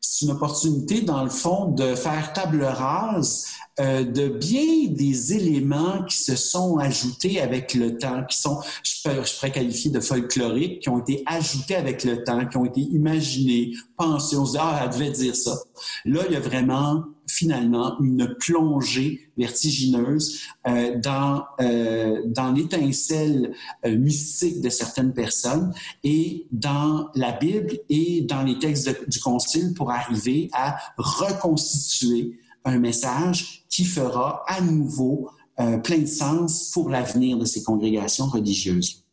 c'est 0.00 0.24
une 0.24 0.32
opportunité, 0.32 1.02
dans 1.02 1.22
le 1.22 1.30
fond, 1.30 1.66
de 1.66 1.94
faire 1.94 2.32
table 2.32 2.64
rase 2.64 3.46
euh, 3.78 4.04
de 4.04 4.28
bien 4.28 4.88
des 4.88 5.34
éléments 5.34 6.04
qui 6.04 6.16
se 6.16 6.36
sont 6.36 6.78
ajoutés 6.78 7.40
avec 7.40 7.74
le 7.74 7.98
temps, 7.98 8.24
qui 8.24 8.38
sont, 8.38 8.60
je, 8.82 8.92
je 9.04 9.34
pourrais 9.36 9.52
qualifier 9.52 9.90
de 9.90 10.00
folkloriques, 10.00 10.80
qui 10.80 10.88
ont 10.88 10.98
été 10.98 11.22
ajoutés 11.26 11.76
avec 11.76 12.04
le 12.04 12.24
temps, 12.24 12.46
qui 12.46 12.56
ont 12.56 12.64
été 12.64 12.80
imaginés, 12.80 13.72
pensés, 13.96 14.36
on 14.36 14.44
se 14.44 14.52
dit, 14.52 14.58
ah, 14.60 14.80
elle 14.82 14.90
devait 14.90 15.10
dire 15.10 15.36
ça. 15.36 15.56
Là, 16.04 16.22
il 16.28 16.32
y 16.32 16.36
a 16.36 16.40
vraiment 16.40 17.04
finalement 17.30 17.98
une 18.00 18.34
plongée 18.38 19.30
vertigineuse 19.36 20.40
euh, 20.66 20.98
dans, 20.98 21.44
euh, 21.60 22.22
dans 22.26 22.52
l'étincelle 22.52 23.54
euh, 23.86 23.96
mystique 23.96 24.60
de 24.60 24.68
certaines 24.68 25.14
personnes 25.14 25.72
et 26.04 26.46
dans 26.50 27.08
la 27.14 27.32
Bible 27.32 27.78
et 27.88 28.22
dans 28.22 28.42
les 28.42 28.58
textes 28.58 29.08
du 29.08 29.20
Concile 29.20 29.74
pour 29.74 29.90
arriver 29.90 30.50
à 30.52 30.76
reconstituer 30.96 32.38
un 32.64 32.78
message 32.78 33.64
qui 33.68 33.84
fera 33.84 34.42
à 34.46 34.60
nouveau 34.60 35.30
plein 35.84 35.98
de 35.98 36.06
sens 36.06 36.70
pour 36.72 36.88
l'avenir 36.88 37.36
de 37.36 37.44
ces 37.44 37.62
congrégations 37.62 38.26
religieuses. 38.26 39.04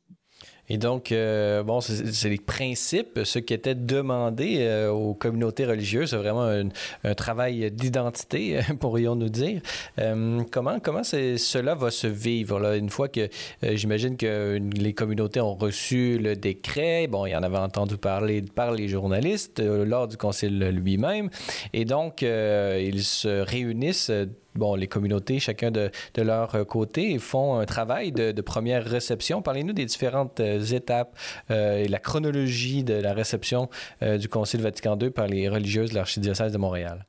Et 0.70 0.78
donc, 0.78 1.12
euh, 1.12 1.64
bon, 1.64 1.80
c'est 1.82 2.30
les 2.30 2.38
principes, 2.38 3.20
ce 3.24 3.40
qui 3.40 3.54
était 3.54 3.76
demandé 3.76 4.58
euh, 4.60 4.90
aux 4.90 5.14
communautés 5.14 5.66
religieuses, 5.66 6.10
c'est 6.10 6.18
vraiment 6.18 6.44
un, 6.44 7.14
travail 7.16 7.72
d'identité, 7.72 8.60
pourrions-nous 8.80 9.30
dire. 9.30 9.62
Euh, 10.00 10.42
comment 10.52 10.80
comment 10.80 11.04
cela 11.04 11.76
va 11.76 11.90
se 11.90 12.08
vivre 12.08 12.60
là, 12.60 12.76
une 12.76 12.90
fois 12.90 13.08
que 13.08 13.30
j'imagine 13.64 14.18
que 14.18 14.60
les 14.76 14.94
communautés 14.94 15.40
ont 15.40 15.56
reçu 15.56 16.20
le 16.20 16.36
décret, 16.36 17.08
bon, 17.08 17.26
il 17.26 17.32
y 17.32 17.36
en 17.36 17.44
avait 17.44 17.58
entendu 17.58 17.98
parler 17.98 18.42
par 18.42 18.72
les 18.72 18.88
journalistes 18.88 19.60
lors 19.60 20.08
du 20.08 20.18
concile 20.18 20.60
lui-même, 20.70 21.30
et 21.74 21.86
donc 21.86 22.22
ils 22.22 23.04
se 23.04 23.42
réunissent 23.42 24.12
bon, 24.58 24.76
les 24.76 24.88
communautés, 24.88 25.40
chacun 25.40 25.72
de, 25.72 25.92
leur 26.18 26.68
côté, 26.68 27.18
font 27.20 27.60
un 27.60 27.66
travail 27.66 28.12
de, 28.12 28.42
première 28.42 28.86
réception. 28.86 29.42
Parlez-nous 29.42 29.74
des 29.74 29.86
différentes 29.86 30.40
euh, 30.40 30.64
étapes 30.64 31.18
euh, 31.52 31.84
et 31.84 31.88
la 31.88 32.00
chronologie 32.00 32.84
de 32.84 32.94
la 32.94 33.14
réception 33.14 33.70
euh, 34.02 34.18
du 34.18 34.30
Concile 34.30 34.62
Vatican 34.62 34.98
II 35.00 35.10
par 35.10 35.28
les 35.28 35.50
religieuses 35.50 35.92
de 35.92 35.96
l'archidiocèse 35.96 36.52
de 36.52 36.58
Montréal. 36.58 37.06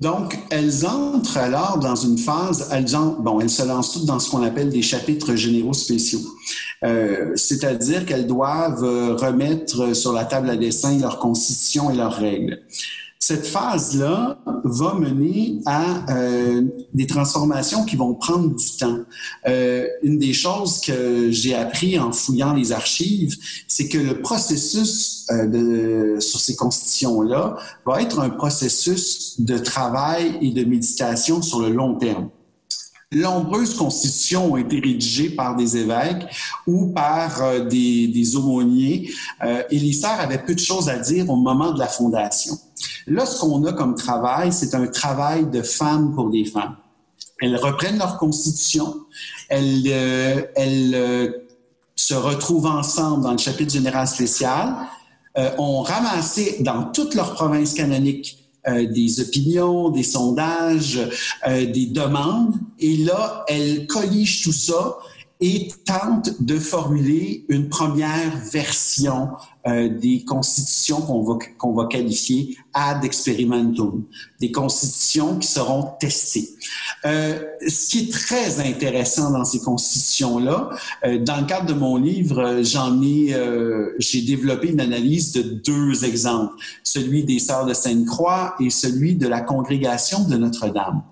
Donc, 0.00 0.38
elles 0.50 0.86
entrent 0.86 1.38
alors 1.38 1.78
dans 1.78 1.96
une 1.96 2.18
phase, 2.18 2.70
elles, 2.72 2.86
bon, 3.18 3.40
elles 3.40 3.50
se 3.50 3.66
lancent 3.66 3.92
toutes 3.92 4.06
dans 4.06 4.20
ce 4.20 4.30
qu'on 4.30 4.44
appelle 4.44 4.70
des 4.70 4.82
chapitres 4.82 5.34
généraux 5.34 5.72
spéciaux. 5.72 6.20
C'est-à-dire 7.34 8.06
qu'elles 8.06 8.28
doivent 8.28 8.84
remettre 9.20 9.96
sur 9.96 10.12
la 10.12 10.24
table 10.24 10.50
à 10.50 10.56
dessin 10.56 10.96
leur 11.00 11.18
constitution 11.18 11.90
et 11.90 11.96
leurs 11.96 12.14
règles. 12.14 12.60
Cette 13.20 13.46
phase-là 13.46 14.38
va 14.62 14.94
mener 14.94 15.60
à 15.66 16.12
euh, 16.12 16.62
des 16.94 17.06
transformations 17.06 17.84
qui 17.84 17.96
vont 17.96 18.14
prendre 18.14 18.54
du 18.54 18.76
temps. 18.78 18.98
Euh, 19.48 19.86
une 20.02 20.18
des 20.18 20.32
choses 20.32 20.80
que 20.80 21.30
j'ai 21.30 21.54
appris 21.54 21.98
en 21.98 22.12
fouillant 22.12 22.54
les 22.54 22.70
archives, 22.70 23.36
c'est 23.66 23.88
que 23.88 23.98
le 23.98 24.20
processus 24.20 25.26
euh, 25.30 25.46
de, 25.46 26.20
sur 26.20 26.38
ces 26.38 26.54
constitutions-là 26.54 27.56
va 27.84 28.02
être 28.02 28.20
un 28.20 28.30
processus 28.30 29.40
de 29.40 29.58
travail 29.58 30.38
et 30.40 30.52
de 30.52 30.64
méditation 30.64 31.42
sur 31.42 31.60
le 31.60 31.70
long 31.70 31.96
terme. 31.96 32.30
Nombreuses 33.10 33.74
constitutions 33.74 34.52
ont 34.52 34.56
été 34.58 34.80
rédigées 34.80 35.30
par 35.30 35.56
des 35.56 35.78
évêques 35.78 36.26
ou 36.66 36.88
par 36.88 37.42
euh, 37.42 37.64
des, 37.64 38.08
des, 38.08 38.36
aumôniers 38.36 39.10
euh, 39.42 39.62
et 39.70 39.78
les 39.78 39.94
sœurs 39.94 40.28
peu 40.46 40.54
de 40.54 40.60
choses 40.60 40.90
à 40.90 40.98
dire 40.98 41.30
au 41.30 41.36
moment 41.36 41.72
de 41.72 41.78
la 41.78 41.86
fondation. 41.86 42.54
Là, 43.08 43.26
ce 43.26 43.40
qu'on 43.40 43.64
a 43.64 43.72
comme 43.72 43.94
travail, 43.94 44.52
c'est 44.52 44.74
un 44.74 44.86
travail 44.86 45.46
de 45.46 45.62
femmes 45.62 46.14
pour 46.14 46.30
des 46.30 46.44
femmes. 46.44 46.76
Elles 47.40 47.56
reprennent 47.56 47.98
leur 47.98 48.18
constitution, 48.18 48.94
elles, 49.48 49.82
euh, 49.86 50.42
elles 50.56 51.44
se 51.94 52.14
retrouvent 52.14 52.66
ensemble 52.66 53.22
dans 53.24 53.32
le 53.32 53.38
chapitre 53.38 53.72
général 53.72 54.06
spécial, 54.06 54.74
ont 55.56 55.82
ramassé 55.82 56.56
dans 56.60 56.90
toutes 56.90 57.14
leurs 57.14 57.34
provinces 57.34 57.72
canoniques 57.72 58.38
euh, 58.68 58.86
des 58.86 59.20
opinions, 59.20 59.88
des 59.88 60.02
sondages, 60.02 60.98
euh, 61.46 61.64
des 61.66 61.86
demandes. 61.86 62.54
Et 62.78 62.98
là, 62.98 63.44
elle 63.48 63.86
collige 63.86 64.42
tout 64.42 64.52
ça 64.52 64.98
et 65.40 65.68
tente 65.86 66.42
de 66.42 66.58
formuler 66.58 67.46
une 67.48 67.68
première 67.68 68.36
version 68.50 69.28
euh, 69.68 69.88
des 69.88 70.24
constitutions 70.24 71.00
qu'on 71.02 71.22
va, 71.22 71.38
qu'on 71.58 71.74
va 71.74 71.86
qualifier 71.86 72.56
ad 72.72 73.04
experimentum, 73.04 74.04
des 74.40 74.50
constitutions 74.50 75.36
qui 75.36 75.48
seront 75.48 75.90
testées. 76.00 76.48
Euh, 77.04 77.42
ce 77.66 77.88
qui 77.88 77.98
est 77.98 78.12
très 78.12 78.60
intéressant 78.60 79.30
dans 79.30 79.44
ces 79.44 79.60
constitutions-là, 79.60 80.70
euh, 81.04 81.18
dans 81.18 81.40
le 81.40 81.46
cadre 81.46 81.66
de 81.66 81.74
mon 81.74 81.96
livre, 81.96 82.60
j'en 82.62 83.02
ai, 83.02 83.34
j'ai 83.98 84.22
développé 84.22 84.68
une 84.68 84.80
analyse 84.80 85.32
de 85.32 85.42
deux 85.42 86.04
exemples, 86.04 86.54
celui 86.82 87.24
des 87.24 87.38
Sœurs 87.38 87.66
de 87.66 87.74
Sainte-Croix 87.74 88.54
et 88.60 88.70
celui 88.70 89.16
de 89.16 89.26
la 89.26 89.40
congrégation 89.40 90.24
de 90.24 90.36
Notre-Dame, 90.36 91.02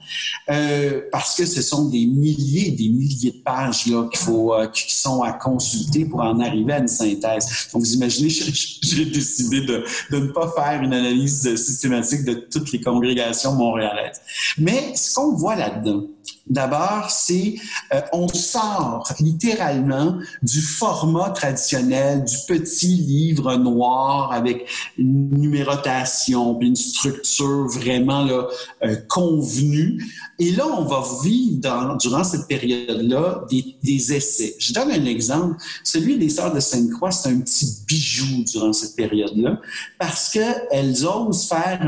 parce 1.10 1.34
que 1.36 1.46
ce 1.46 1.62
sont 1.62 1.86
des 1.88 2.06
milliers, 2.06 2.70
des 2.70 2.88
milliers 2.88 3.32
de 3.32 3.42
pages 3.42 3.86
là 3.86 4.08
qu'il 4.08 4.20
faut, 4.20 4.54
qui 4.72 4.94
sont 4.94 5.22
à 5.22 5.32
consulter 5.32 6.04
pour 6.04 6.20
en 6.20 6.38
arriver 6.40 6.74
à 6.74 6.78
une 6.78 6.88
synthèse. 6.88 7.68
Donc, 7.72 7.82
vous 7.82 7.94
imaginez, 7.94 8.30
j'ai 8.82 9.04
décidé 9.06 9.60
de, 9.62 9.84
ne 10.10 10.26
pas 10.26 10.52
faire 10.56 10.82
une 10.82 10.92
analyse 10.92 11.54
systématique 11.56 12.24
de 12.24 12.34
toutes 12.34 12.72
les 12.72 12.80
congrégations 12.80 13.52
montréalaises. 13.52 14.20
Mais 14.58 14.94
ce 14.94 15.14
qu'on 15.14 15.34
voit 15.34 15.56
là-dedans, 15.56 16.06
D'abord, 16.48 17.10
c'est 17.10 17.56
euh, 17.92 18.00
on 18.12 18.28
sort 18.28 19.12
littéralement 19.18 20.18
du 20.42 20.60
format 20.60 21.30
traditionnel 21.30 22.24
du 22.24 22.36
petit 22.46 22.86
livre 22.96 23.56
noir 23.56 24.30
avec 24.32 24.68
une 24.96 25.30
numérotation, 25.30 26.58
une 26.60 26.76
structure 26.76 27.66
vraiment 27.66 28.28
euh, 28.28 28.96
convenue. 29.08 30.04
Et 30.38 30.52
là, 30.52 30.66
on 30.68 30.84
va 30.84 31.02
vivre 31.24 31.96
durant 31.98 32.22
cette 32.22 32.46
période-là 32.46 33.44
des, 33.50 34.14
essais. 34.14 34.54
Je 34.60 34.72
donne 34.72 34.92
un 34.92 35.04
exemple. 35.04 35.56
Celui 35.82 36.16
des 36.16 36.28
Sœurs 36.28 36.54
de 36.54 36.60
Sainte-Croix, 36.60 37.10
c'est 37.10 37.30
un 37.30 37.40
petit 37.40 37.78
bijou 37.88 38.44
durant 38.44 38.72
cette 38.72 38.94
période-là 38.94 39.60
parce 39.98 40.30
qu'elles 40.30 41.06
osent 41.06 41.48
faire 41.48 41.80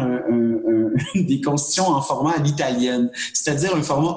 des 1.15 1.41
constitutions 1.45 1.89
en 1.89 2.03
format 2.03 2.33
à 2.33 2.39
l'italienne, 2.39 3.11
c'est-à-dire 3.33 3.75
un 3.75 3.83
format 3.83 4.17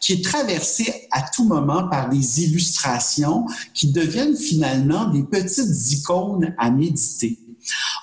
qui 0.00 0.12
est 0.12 0.24
traversée 0.24 1.08
à 1.10 1.22
tout 1.22 1.44
moment 1.44 1.88
par 1.88 2.08
des 2.08 2.42
illustrations 2.42 3.46
qui 3.72 3.92
deviennent 3.92 4.36
finalement 4.36 5.06
des 5.06 5.22
petites 5.22 5.92
icônes 5.92 6.54
à 6.58 6.70
méditer. 6.70 7.38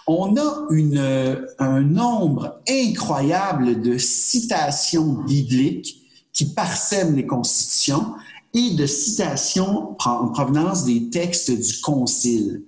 On 0.07 0.35
a 0.37 0.65
une, 0.71 1.45
un 1.59 1.81
nombre 1.81 2.59
incroyable 2.67 3.81
de 3.81 3.97
citations 3.97 5.23
bibliques 5.23 6.01
qui 6.33 6.45
parsèment 6.45 7.15
les 7.15 7.25
constitutions 7.25 8.13
et 8.53 8.71
de 8.71 8.85
citations 8.85 9.95
en 10.05 10.27
provenance 10.27 10.83
des 10.83 11.09
textes 11.09 11.51
du 11.51 11.81
Concile. 11.81 12.63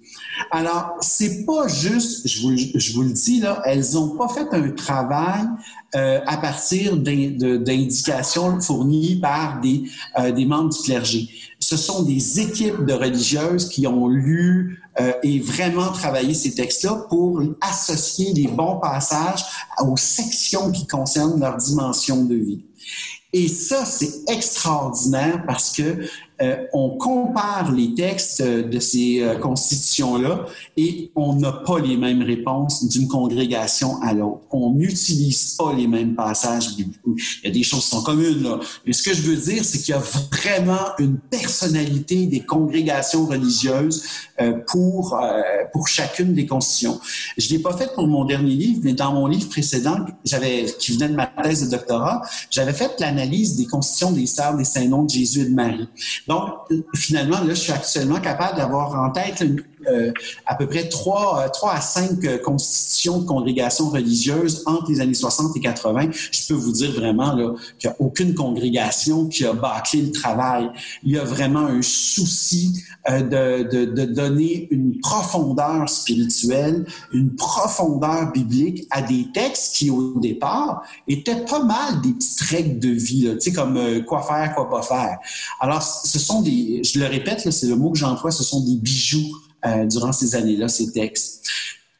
Alors, 0.52 0.96
c'est 1.02 1.46
pas 1.46 1.68
juste, 1.68 2.28
je 2.28 2.42
vous, 2.42 3.02
le 3.02 3.12
dis 3.12 3.42
là, 3.42 3.62
elles 3.66 3.92
n'ont 3.94 4.16
pas 4.16 4.30
fait 4.30 4.48
un 4.52 4.70
travail 4.72 5.46
euh, 5.96 6.22
à 6.26 6.38
partir 6.38 6.98
d'indications 6.98 8.60
fournies 8.62 9.18
par 9.18 9.60
des, 9.62 9.84
euh, 10.18 10.32
des 10.32 10.46
membres 10.46 10.70
du 10.70 10.82
clergé. 10.82 11.30
Ce 11.60 11.78
sont 11.78 12.04
des 12.04 12.40
équipes 12.40 12.86
de 12.86 12.94
religieuses 12.94 13.70
qui 13.70 13.86
ont 13.86 14.08
lu 14.08 14.82
euh, 15.00 15.12
et 15.24 15.40
vraiment 15.40 15.92
travaillé 15.92 16.34
ces 16.34 16.54
textes-là 16.54 17.08
pour 17.10 17.42
associer 17.62 18.34
les 18.34 18.48
bons 18.48 18.78
passages 18.78 19.44
aux 19.82 19.98
sections 19.98 20.72
qui 20.72 20.88
concernent 20.88 21.40
leur 21.40 21.58
dimension 21.58 22.24
de 22.26 22.36
vie. 22.36 22.64
Et 23.34 23.48
ça, 23.48 23.84
c'est 23.84 24.30
extraordinaire 24.32 25.44
parce 25.46 25.76
que 25.76 26.08
euh, 26.42 26.66
on 26.74 26.98
compare 26.98 27.72
les 27.72 27.94
textes 27.94 28.42
de 28.42 28.80
ces 28.80 29.22
euh, 29.22 29.36
constitutions-là 29.36 30.46
et 30.78 31.12
on 31.16 31.36
n'a 31.36 31.52
pas 31.52 31.80
les 31.80 31.96
mêmes 31.96 32.24
réponses 32.24 32.88
d'une 32.88 33.08
congrégation 33.08 34.02
à 34.02 34.14
l'autre. 34.14 34.42
On 34.52 34.72
n'utilise 34.72 35.56
pas 35.56 35.74
les 35.74 35.88
mêmes 35.88 36.16
passages 36.16 36.70
Il 36.78 36.88
y 37.44 37.48
a 37.48 37.52
des 37.52 37.64
choses 37.64 37.84
qui 37.84 37.90
sont 37.90 38.04
communes, 38.04 38.42
là. 38.42 38.60
Mais 38.86 38.94
ce 38.94 39.04
que 39.04 39.14
je 39.14 39.22
veux 39.22 39.36
dire, 39.36 39.64
c'est 39.64 39.80
qu'il 39.80 39.94
y 39.94 39.98
a 39.98 40.04
vraiment 40.32 40.88
une 40.98 41.18
personnalité 41.18 42.26
des 42.26 42.42
congrégations 42.42 43.26
religieuses 43.26 44.04
euh, 44.42 44.54
pour, 44.68 45.20
pour 45.72 45.88
chacune 45.88 46.34
des 46.34 46.46
constitutions. 46.46 47.00
Je 47.38 47.48
ne 47.48 47.58
l'ai 47.58 47.64
pas 47.64 47.78
fait 47.78 47.94
pour 47.94 48.08
mon 48.08 48.26
dernier 48.26 48.56
livre, 48.56 48.82
mais 48.84 48.94
dans 48.94 49.14
mon 49.14 49.28
livre 49.28 49.50
précédent, 49.50 49.98
qui 50.80 50.94
venait 50.94 51.10
de 51.10 51.16
ma 51.16 51.28
thèse 51.28 51.66
de 51.66 51.72
doctorat, 51.72 52.22
j'avais 52.50 52.74
fait 52.74 52.92
l'analyse 53.00 53.56
des 53.56 53.66
constitutions 53.66 54.12
des 54.12 54.26
sœurs 54.26 54.56
des 54.58 54.64
saints 54.64 54.88
noms 54.88 55.04
de 55.04 55.10
Jésus 55.10 55.42
et 55.42 55.46
de 55.46 55.54
Marie. 55.54 55.88
Donc, 56.28 56.50
finalement, 56.96 57.40
là, 57.42 57.50
je 57.50 57.54
suis 57.54 57.72
actuellement 57.72 58.20
capable 58.20 58.58
d'avoir 58.58 58.96
en 58.96 59.10
tête 59.12 59.42
euh, 59.42 59.58
à 60.46 60.56
peu 60.56 60.68
près 60.68 60.90
trois, 60.90 61.50
trois 61.50 61.74
à 61.74 61.82
cinq 61.82 62.42
constitutions 62.42 63.20
de 63.20 63.26
congrégations 63.26 63.90
religieuses 63.90 64.64
entre 64.66 64.92
les 64.92 65.02
années 65.02 65.14
60 65.14 65.56
et 65.58 65.60
80. 65.60 66.10
Je 66.32 66.48
peux 66.48 66.54
vous 66.54 66.72
dire 66.72 66.92
vraiment 66.92 67.36
qu'il 67.80 67.90
a 67.90 67.96
aucune 68.00 68.34
congrégation 68.34 69.28
qui 69.28 69.46
a 69.46 69.54
bâclé 69.54 70.02
le 70.02 70.12
travail. 70.12 70.70
Il 71.04 71.12
y 71.12 71.20
a 71.20 71.24
vraiment 71.24 71.66
un 71.66 71.82
souci 71.82 72.84
de, 73.08 73.64
de, 73.64 74.06
donner 74.06 74.68
une 74.72 75.00
profondeur 75.00 75.90
spirituelle, 75.90 76.86
une 77.12 77.36
profondeur 77.36 78.32
biblique 78.32 78.88
à 78.92 79.02
des 79.02 79.28
textes 79.34 79.76
qui, 79.76 79.90
au 79.90 80.20
départ, 80.20 80.84
étaient 81.08 81.44
pas 81.46 81.64
mal 81.64 82.02
des 82.02 82.14
petites 82.14 82.42
règles 82.42 82.80
de 82.80 82.90
vie, 82.90 83.38
comme 83.54 84.04
quoi 84.06 84.22
faire, 84.22 84.56
quoi 84.56 84.70
pas 84.70 84.82
faire. 84.82 85.18
Alors, 85.60 85.82
ce 85.82 86.20
sont 86.20 86.42
des, 86.42 86.82
je 86.84 87.00
le 87.00 87.08
répète, 87.08 87.50
c'est 87.52 87.68
le 87.68 87.76
mot 87.76 87.92
que 87.92 87.98
j'emploie, 87.98 88.32
ce 88.32 88.44
sont 88.44 88.64
des 88.64 88.76
bijoux 88.76 89.36
euh, 89.66 89.86
durant 89.86 90.12
ces 90.12 90.36
années-là, 90.36 90.68
ces 90.68 90.92
textes. 90.92 91.48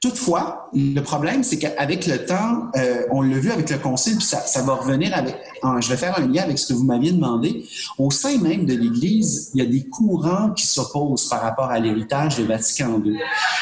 Toutefois, 0.02 0.70
le 0.74 1.00
problème, 1.00 1.46
c'est 1.46 1.58
qu'avec 1.58 2.08
le 2.08 2.26
temps, 2.26 2.66
euh, 2.76 3.06
on 3.10 3.22
l'a 3.22 3.38
vu 3.38 3.54
avec 3.54 3.70
le 3.70 3.78
Concile, 3.78 4.18
puis 4.18 4.26
ça, 4.26 4.62
va 4.64 4.74
revenir 4.74 5.16
avec. 5.16 5.38
je 5.80 5.88
vais 5.88 5.96
faire 5.96 6.20
un 6.20 6.28
lien 6.28 6.44
avec 6.44 6.60
ce 6.60 6.68
que 6.68 6.74
vous 6.74 6.84
m'aviez 6.84 7.14
demandé. 7.14 7.64
Au 7.98 8.12
sein 8.12 8.38
même 8.40 8.66
de 8.66 8.74
l'Église, 8.74 9.52
il 9.54 9.64
y 9.64 9.66
a 9.66 9.66
des 9.66 9.88
courants 9.88 10.52
qui 10.52 10.68
s'opposent 10.68 11.30
par 11.30 11.42
rapport 11.42 11.72
à 11.72 11.80
l'héritage 11.80 12.38
de 12.38 12.44
Vatican 12.44 13.02
II. 13.02 13.18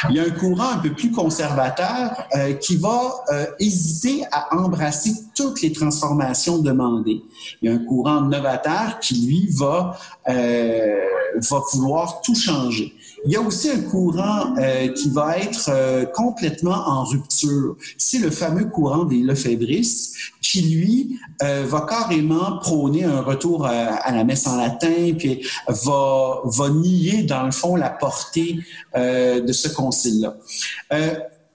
Il 0.10 0.16
y 0.16 0.20
a 0.20 0.24
un 0.24 0.32
courant 0.32 0.72
un 0.72 0.80
peu 0.80 0.92
plus 0.96 1.12
conservateur 1.12 2.24
euh, 2.36 2.54
qui 2.54 2.78
va 2.78 3.24
hésiter 3.60 4.24
à 4.32 4.58
embrasser 4.58 5.12
toutes 5.36 5.62
les 5.62 5.72
transformations 5.72 6.58
demandées. 6.58 7.22
Il 7.62 7.70
y 7.70 7.72
a 7.72 7.76
un 7.76 7.86
courant 7.86 8.22
novateur 8.22 9.00
qui, 9.00 9.28
lui, 9.28 9.48
va, 9.52 9.96
va 10.26 11.62
vouloir 11.72 12.22
tout 12.22 12.34
changer. 12.34 12.96
Il 13.26 13.32
y 13.32 13.36
a 13.36 13.42
aussi 13.42 13.70
un 13.70 13.82
courant 13.82 14.56
euh, 14.58 14.88
qui 14.94 15.12
va 15.12 15.38
être 15.38 15.70
euh, 15.70 16.06
complètement 16.06 16.76
en 16.88 17.04
rupture. 17.04 17.76
C'est 17.98 18.18
le 18.18 18.32
fameux 18.32 18.66
courant 18.66 19.06
des 19.06 19.20
lefébristes 19.20 20.16
qui, 20.42 20.62
lui, 20.64 21.20
euh, 21.44 21.64
va 21.68 21.82
carrément 21.82 22.58
prôner 22.58 23.04
un 23.04 23.22
retour 23.22 23.66
à, 23.68 24.12
la 24.12 24.24
messe 24.24 24.48
en 24.48 24.58
latin, 24.58 25.14
puis 25.18 25.46
va, 25.68 26.42
va 26.46 26.70
nier, 26.70 27.24
dans 27.24 27.44
le 27.44 27.52
fond, 27.52 27.76
la 27.76 27.90
portée 27.90 28.60
de 28.96 29.54
ce 29.54 29.70
concile-là. 29.70 30.36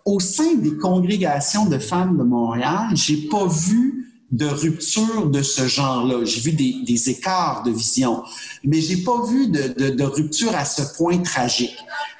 au 0.04 0.20
sein 0.20 0.54
des 0.54 0.76
congrégations 0.76 1.66
de 1.66 1.78
femmes 1.78 2.16
de 2.16 2.22
Montréal, 2.22 2.88
j'ai 2.94 3.28
pas 3.28 3.46
vu 3.46 3.95
de 4.30 4.46
rupture 4.46 5.28
de 5.28 5.42
ce 5.42 5.66
genre-là. 5.66 6.24
J'ai 6.24 6.40
vu 6.40 6.52
des, 6.52 7.10
écarts 7.10 7.62
de 7.64 7.70
vision, 7.70 8.22
mais 8.64 8.80
j'ai 8.80 8.98
pas 8.98 9.24
vu 9.26 9.48
de, 9.48 10.02
rupture 10.04 10.54
à 10.54 10.64
ce 10.64 10.82
point 10.96 11.18
tragique. 11.18 11.76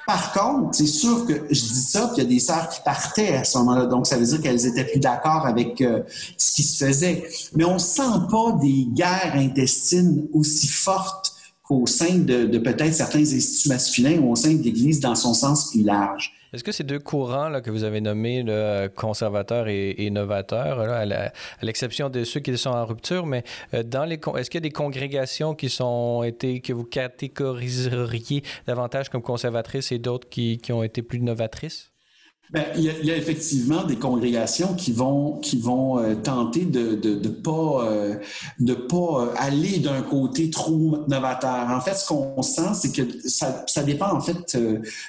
Par 0.07 0.33
contre, 0.33 0.77
c'est 0.77 0.87
sûr 0.87 1.27
que 1.27 1.33
je 1.51 1.61
dis 1.61 1.83
ça, 1.83 2.13
qu'il 2.15 2.23
y 2.23 2.27
a 2.27 2.29
des 2.29 2.39
sœurs 2.39 2.69
qui 2.69 2.81
partaient 2.85 3.35
à 3.35 3.43
ce 3.43 3.59
moment-là, 3.59 3.87
donc 3.87 4.07
ça 4.07 4.17
veut 4.17 4.25
dire 4.25 4.41
qu'elles 4.41 4.65
étaient 4.65 4.85
plus 4.85 5.01
d'accord 5.01 5.45
avec 5.47 5.81
euh, 5.81 6.03
ce 6.39 6.55
qui 6.55 6.63
se 6.63 6.85
faisait. 6.85 7.29
Mais 7.57 7.65
on 7.65 7.81
sent 7.81 8.03
pas 8.31 8.53
des 8.61 8.87
guerres 8.93 9.35
intestines 9.35 10.29
aussi 10.33 10.69
fortes 10.69 11.33
qu'au 11.65 11.89
sein 11.89 12.19
de, 12.19 12.47
de 12.47 12.59
peut-être 12.59 12.95
certains 12.95 13.19
instituts 13.19 13.69
masculins 13.69 14.21
ou 14.21 14.31
au 14.31 14.37
sein 14.37 14.55
de 14.55 14.63
l'Église 14.63 15.01
dans 15.01 15.17
son 15.17 15.35
sens 15.35 15.73
plus 15.73 15.83
large. 15.83 16.33
Est-ce 16.57 16.65
que 16.65 16.73
ces 16.73 16.85
deux 16.85 16.99
courants 16.99 17.61
que 17.61 17.71
vous 17.71 17.85
avez 17.85 18.01
nommés, 18.01 18.43
là, 18.43 18.89
conservateurs 18.89 19.69
et, 19.69 19.91
et 19.99 20.09
novateurs, 20.09 20.81
à 20.81 21.05
l'exception 21.61 22.09
de 22.09 22.25
ceux 22.25 22.41
qui 22.41 22.57
sont 22.57 22.71
en 22.71 22.87
rupture, 22.87 23.27
mais 23.27 23.45
euh, 23.75 23.83
dans 23.83 24.05
est-ce 24.11 24.49
qu'il 24.49 24.59
y 24.59 24.65
a 24.65 24.69
des 24.69 24.71
congrégations 24.71 25.55
qui 25.55 25.69
sont 25.69 26.23
été, 26.23 26.61
que 26.61 26.73
vous 26.73 26.85
catégoriseriez 26.85 28.43
davantage 28.67 29.11
comme 29.11 29.21
conservatrices 29.21 29.93
et 29.93 29.99
d'autres 29.99 30.31
qui, 30.31 30.57
qui 30.57 30.73
ont 30.73 30.83
été 30.83 31.03
plus 31.03 31.21
novatrices? 31.21 31.93
Bien, 32.53 32.65
il, 32.77 32.83
y 32.83 32.91
a, 32.91 32.93
il, 33.01 33.07
y 33.07 33.11
a, 33.11 33.17
effectivement 33.17 33.83
des 33.83 33.97
congrégations 33.97 34.75
qui 34.75 34.93
vont 34.93 35.39
qui 35.39 35.59
vont 35.59 35.99
euh, 35.99 36.15
tenter 36.15 36.65
de 36.65 36.95
de, 36.95 37.17
de 37.17 37.29
pas 37.29 37.85
euh, 37.85 38.15
de 38.61 38.75
pas 38.75 38.97
euh, 38.97 39.35
aller 39.37 39.79
d'un 39.79 40.03
côté 40.03 40.51
trop 40.51 41.05
novateur. 41.09 41.69
En 41.71 41.81
fait, 41.81 41.95
ce 41.95 42.07
qu'on 42.07 42.41
sent, 42.43 42.75
c'est 42.75 42.93
que 42.93 43.29
ça, 43.29 43.65
ça 43.67 43.83
dépend 43.83 44.13
en 44.13 44.21
fait. 44.21 44.57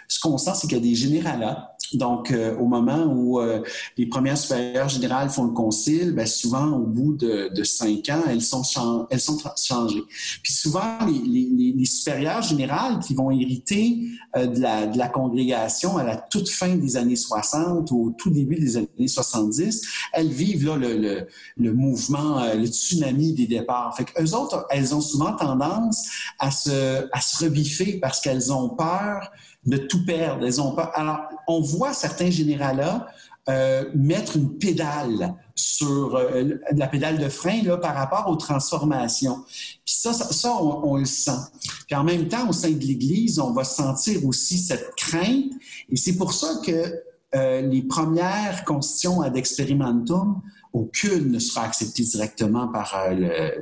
ce 0.08 0.20
qu'on 0.20 0.38
sent, 0.40 0.52
c'est 0.56 0.68
qu'il 0.68 0.78
y 0.78 0.82
a 0.82 0.84
des 0.84 0.96
généralats 0.96 1.76
donc, 1.94 2.32
euh, 2.32 2.56
au 2.58 2.66
moment 2.66 3.06
où 3.06 3.40
euh, 3.40 3.62
les 3.98 4.06
premières 4.08 4.38
supérieures 4.38 4.90
générales 4.90 5.30
font 5.30 5.46
le 5.46 5.52
concile, 5.52 6.12
ben, 6.12 6.26
souvent, 6.26 6.68
au 6.72 6.86
bout 6.86 7.14
de, 7.14 7.50
de, 7.54 7.64
cinq 7.64 8.10
ans, 8.10 8.24
elles 8.30 8.42
sont, 8.42 8.64
elles 9.10 9.20
sont 9.20 9.38
changées. 9.56 10.04
Puis 10.44 10.54
souvent, 10.54 10.98
les, 11.08 11.20
les, 11.20 11.74
les 11.78 11.86
supérieures 11.86 12.42
générales 12.42 13.00
qui 13.00 13.14
vont 13.14 13.32
hériter 13.32 14.00
euh, 14.36 14.48
de, 14.48 14.60
la, 14.60 14.88
de, 14.88 14.98
la, 14.98 15.08
congrégation 15.08 15.98
à 15.98 16.04
la 16.04 16.18
toute 16.18 16.50
fin 16.50 16.76
des 16.76 16.98
années 16.98 17.16
60 17.16 17.90
ou 17.92 18.08
au 18.08 18.10
tout 18.12 18.30
début 18.30 18.56
des 18.56 18.78
années 18.78 19.08
70, 19.08 19.82
elles 20.14 20.30
vivent 20.30 20.66
là, 20.66 20.76
le, 20.76 20.98
le, 20.98 21.28
le 21.58 21.74
mouvement, 21.74 22.44
le 22.54 22.66
tsunami 22.68 23.34
des 23.34 23.48
départs. 23.48 23.96
Fait 23.96 24.06
qu'eux 24.06 24.34
autres, 24.34 24.66
elles 24.70 24.94
ont 24.94 25.02
souvent 25.02 25.34
tendance 25.34 26.08
à 26.40 26.52
se, 26.52 27.08
à 27.12 27.22
se 27.22 27.46
rebiffer 27.46 28.00
parce 28.02 28.20
qu'elles 28.20 28.52
ont 28.52 28.70
peur 28.70 29.32
de 29.68 29.78
tout 29.78 30.04
perdre. 30.06 30.46
Elles 30.46 30.60
ont. 30.62 30.76
Alors, 30.96 31.20
on 31.48 31.62
voit 31.62 31.94
certains 31.94 32.32
généraux-là 32.32 33.08
euh, 33.50 33.86
mettre 33.96 34.36
une 34.36 34.58
pédale 34.58 35.34
sur 35.56 36.18
euh, 36.18 36.58
la 36.76 36.88
pédale 36.88 37.18
de 37.18 37.30
frein 37.30 37.62
là, 37.64 37.78
par 37.78 37.96
rapport 37.96 38.30
aux 38.30 38.36
transformations. 38.36 39.44
Puis 39.86 39.96
ça, 39.96 40.12
ça, 40.12 40.54
on, 40.62 40.98
le 40.98 41.06
sent. 41.06 41.40
Puis 41.86 41.96
en 41.96 42.04
même 42.04 42.28
temps, 42.28 42.50
au 42.50 42.52
sein 42.52 42.72
de 42.72 42.84
l'Église, 42.84 43.40
on 43.40 43.52
va 43.52 43.64
sentir 43.64 44.26
aussi 44.26 44.58
cette 44.58 44.96
crainte. 44.96 45.52
Et 45.90 45.96
c'est 45.96 46.18
pour 46.18 46.34
ça 46.34 46.60
que 46.66 47.02
euh, 47.36 47.62
les 47.62 47.84
premières 47.84 48.66
constitutions 48.66 49.22
ad 49.22 49.38
experimentum, 49.38 50.42
aucune 50.74 51.32
ne 51.32 51.40
sera 51.40 51.64
acceptée 51.64 52.04
directement 52.04 52.68
par, 52.68 52.94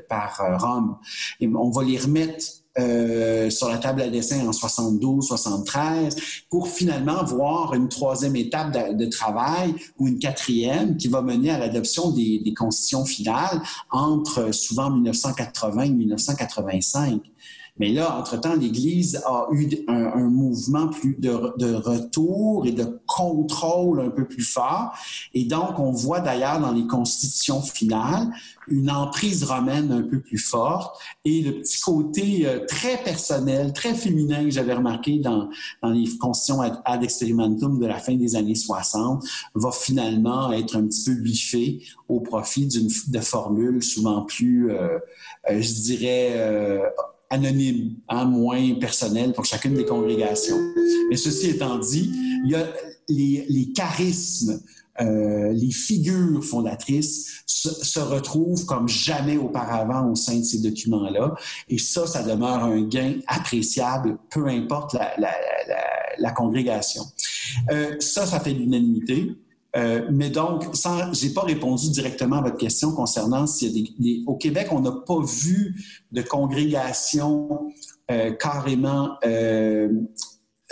par 0.09 0.59
Rome. 0.59 0.97
On 1.41 1.69
va 1.69 1.83
les 1.83 1.99
remettre 1.99 2.43
euh, 2.78 3.49
sur 3.49 3.69
la 3.69 3.78
table 3.78 4.01
à 4.01 4.09
dessin 4.09 4.45
en 4.47 4.51
72, 4.51 5.26
73, 5.26 6.15
pour 6.49 6.67
finalement 6.67 7.23
voir 7.23 7.73
une 7.73 7.88
troisième 7.88 8.36
étape 8.36 8.97
de, 8.97 9.05
travail 9.05 9.76
ou 9.97 10.07
une 10.07 10.19
quatrième 10.19 10.97
qui 10.97 11.07
va 11.07 11.21
mener 11.21 11.51
à 11.51 11.59
l'adoption 11.59 12.11
des, 12.11 12.39
des 12.39 12.53
finales 13.05 13.61
entre 13.91 14.53
souvent 14.53 14.89
1980 14.89 15.84
et 15.84 15.89
1985. 15.89 17.21
Mais 17.78 17.89
là, 17.89 18.17
entre-temps, 18.17 18.55
l'Église 18.55 19.21
a 19.26 19.47
eu 19.51 19.67
un, 19.88 20.30
mouvement 20.30 20.88
plus 20.88 21.15
de, 21.19 21.53
de, 21.57 21.73
retour 21.73 22.65
et 22.65 22.71
de 22.71 22.99
contrôle 23.05 24.01
un 24.01 24.09
peu 24.09 24.26
plus 24.26 24.43
fort. 24.43 24.93
Et 25.34 25.43
donc, 25.43 25.78
on 25.78 25.91
voit 25.91 26.21
d'ailleurs 26.21 26.59
dans 26.59 26.71
les 26.71 26.88
constitutions 26.88 27.61
finales 27.61 28.30
une 28.67 28.89
emprise 28.89 29.43
romaine 29.43 29.91
un 29.91 30.01
peu 30.01 30.21
plus 30.21 30.39
forte 30.39 30.99
et 31.23 31.41
le 31.43 31.59
petit 31.59 31.80
côté 31.82 32.47
euh, 32.47 32.65
très 32.65 32.97
personnel, 32.97 33.73
très 33.73 33.93
féminin 33.93 34.43
que 34.43 34.49
j'avais 34.49 34.73
remarqué 34.73 35.19
dans, 35.19 35.49
dans 35.84 35.89
les 35.89 36.09
constitutions 36.17 36.61
ad, 36.61 36.82
ad, 36.84 37.03
experimentum 37.03 37.80
de 37.80 37.86
la 37.86 37.99
fin 37.99 38.15
des 38.15 38.36
années 38.36 38.55
60 38.55 39.23
va 39.53 39.71
finalement 39.71 40.51
être 40.51 40.76
un 40.78 40.88
petit 40.88 41.03
peu 41.11 41.15
biffé 41.21 41.84
au 42.09 42.21
profit 42.21 42.65
d'une 42.65 42.89
de 43.07 43.19
formules 43.19 43.84
souvent 43.84 44.23
plus, 44.23 44.71
euh, 44.71 44.99
euh, 45.49 45.61
je 45.61 45.73
dirais, 45.82 46.32
euh, 46.36 46.80
anonyme, 47.36 47.95
hein, 48.09 48.25
moins 48.25 48.75
personnel 48.75 49.33
pour 49.33 49.45
chacune 49.45 49.73
des 49.73 49.86
congrégations. 49.86 50.59
Mais 51.09 51.17
ceci 51.17 51.49
étant 51.49 51.77
dit, 51.77 52.11
il 52.45 52.51
y 52.51 52.55
a 52.55 52.65
les, 53.07 53.71
charismes, 53.75 54.61
euh, 55.01 55.51
les 55.53 55.71
figures 55.71 56.43
fondatrices 56.43 57.43
se, 57.45 57.99
retrouvent 57.99 58.65
comme 58.65 58.88
jamais 58.88 59.38
auparavant 59.38 60.09
au 60.09 60.15
sein 60.15 60.38
de 60.39 60.43
ces 60.43 60.59
documents-là. 60.59 61.36
Et 61.69 61.77
ça, 61.77 62.07
ça 62.07 62.23
demeure 62.23 62.63
un 62.63 62.81
gain 62.81 63.15
appréciable, 63.27 64.17
peu 64.29 64.47
importe 64.47 64.95
la 66.17 66.31
congrégation. 66.31 67.03
Euh, 67.71 67.95
ça, 67.99 68.25
ça 68.25 68.39
fait 68.39 68.53
l'unanimité. 68.53 69.36
Euh, 69.76 70.07
mais 70.11 70.30
donc, 70.30 70.63
sans, 70.73 71.13
j'ai 71.13 71.32
pas 71.32 71.41
répondu 71.41 71.89
directement 71.89 72.38
à 72.38 72.41
votre 72.41 72.57
question 72.57 72.93
concernant 72.93 73.45
s'il 73.45 73.67
y 73.67 73.71
a 73.71 73.84
des, 73.84 73.93
des 73.99 74.23
au 74.26 74.36
Québec, 74.36 74.69
on 74.71 74.80
n'a 74.80 74.91
pas 74.91 75.19
vu 75.21 75.76
de 76.11 76.21
congrégation 76.21 77.71
euh, 78.09 78.32
carrément 78.32 79.17
euh, 79.26 79.89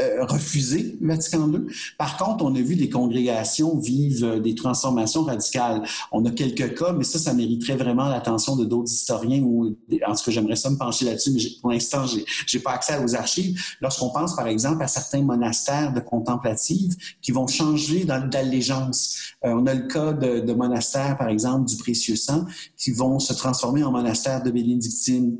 euh, 0.01 0.25
refusé 0.25 0.97
Vatican 1.01 1.51
II. 1.51 1.59
Par 1.99 2.17
contre, 2.17 2.43
on 2.43 2.55
a 2.55 2.59
vu 2.61 2.75
des 2.75 2.89
congrégations 2.89 3.77
vivre 3.77 4.25
euh, 4.25 4.39
des 4.39 4.55
transformations 4.55 5.23
radicales. 5.23 5.83
On 6.11 6.25
a 6.25 6.31
quelques 6.31 6.75
cas, 6.75 6.93
mais 6.93 7.03
ça, 7.03 7.19
ça 7.19 7.31
mériterait 7.33 7.75
vraiment 7.75 8.09
l'attention 8.09 8.55
de 8.55 8.65
d'autres 8.65 8.91
historiens 8.91 9.43
ou, 9.43 9.67
en 9.67 10.15
tout 10.15 10.23
cas, 10.25 10.31
j'aimerais 10.31 10.55
ça 10.55 10.71
me 10.71 10.77
pencher 10.77 11.05
là-dessus, 11.05 11.29
mais 11.31 11.41
pour 11.61 11.69
l'instant, 11.69 12.07
j'ai, 12.07 12.25
j'ai 12.47 12.57
pas 12.57 12.71
accès 12.71 12.97
aux 13.03 13.15
archives. 13.15 13.61
Lorsqu'on 13.81 14.09
pense, 14.09 14.35
par 14.35 14.47
exemple, 14.47 14.81
à 14.83 14.87
certains 14.87 15.21
monastères 15.21 15.93
de 15.93 15.99
contemplatives 15.99 16.95
qui 17.21 17.31
vont 17.31 17.45
changer 17.45 18.03
d'allégeance. 18.05 19.35
Euh, 19.45 19.53
on 19.53 19.67
a 19.67 19.75
le 19.75 19.87
cas 19.87 20.11
de, 20.13 20.39
de 20.39 20.53
monastères, 20.53 21.17
par 21.19 21.29
exemple, 21.29 21.69
du 21.69 21.77
Précieux 21.77 22.15
Sang, 22.15 22.45
qui 22.77 22.89
vont 22.89 23.19
se 23.19 23.33
transformer 23.33 23.83
en 23.83 23.91
monastères 23.91 24.41
de 24.41 24.49
bénédictine. 24.49 25.37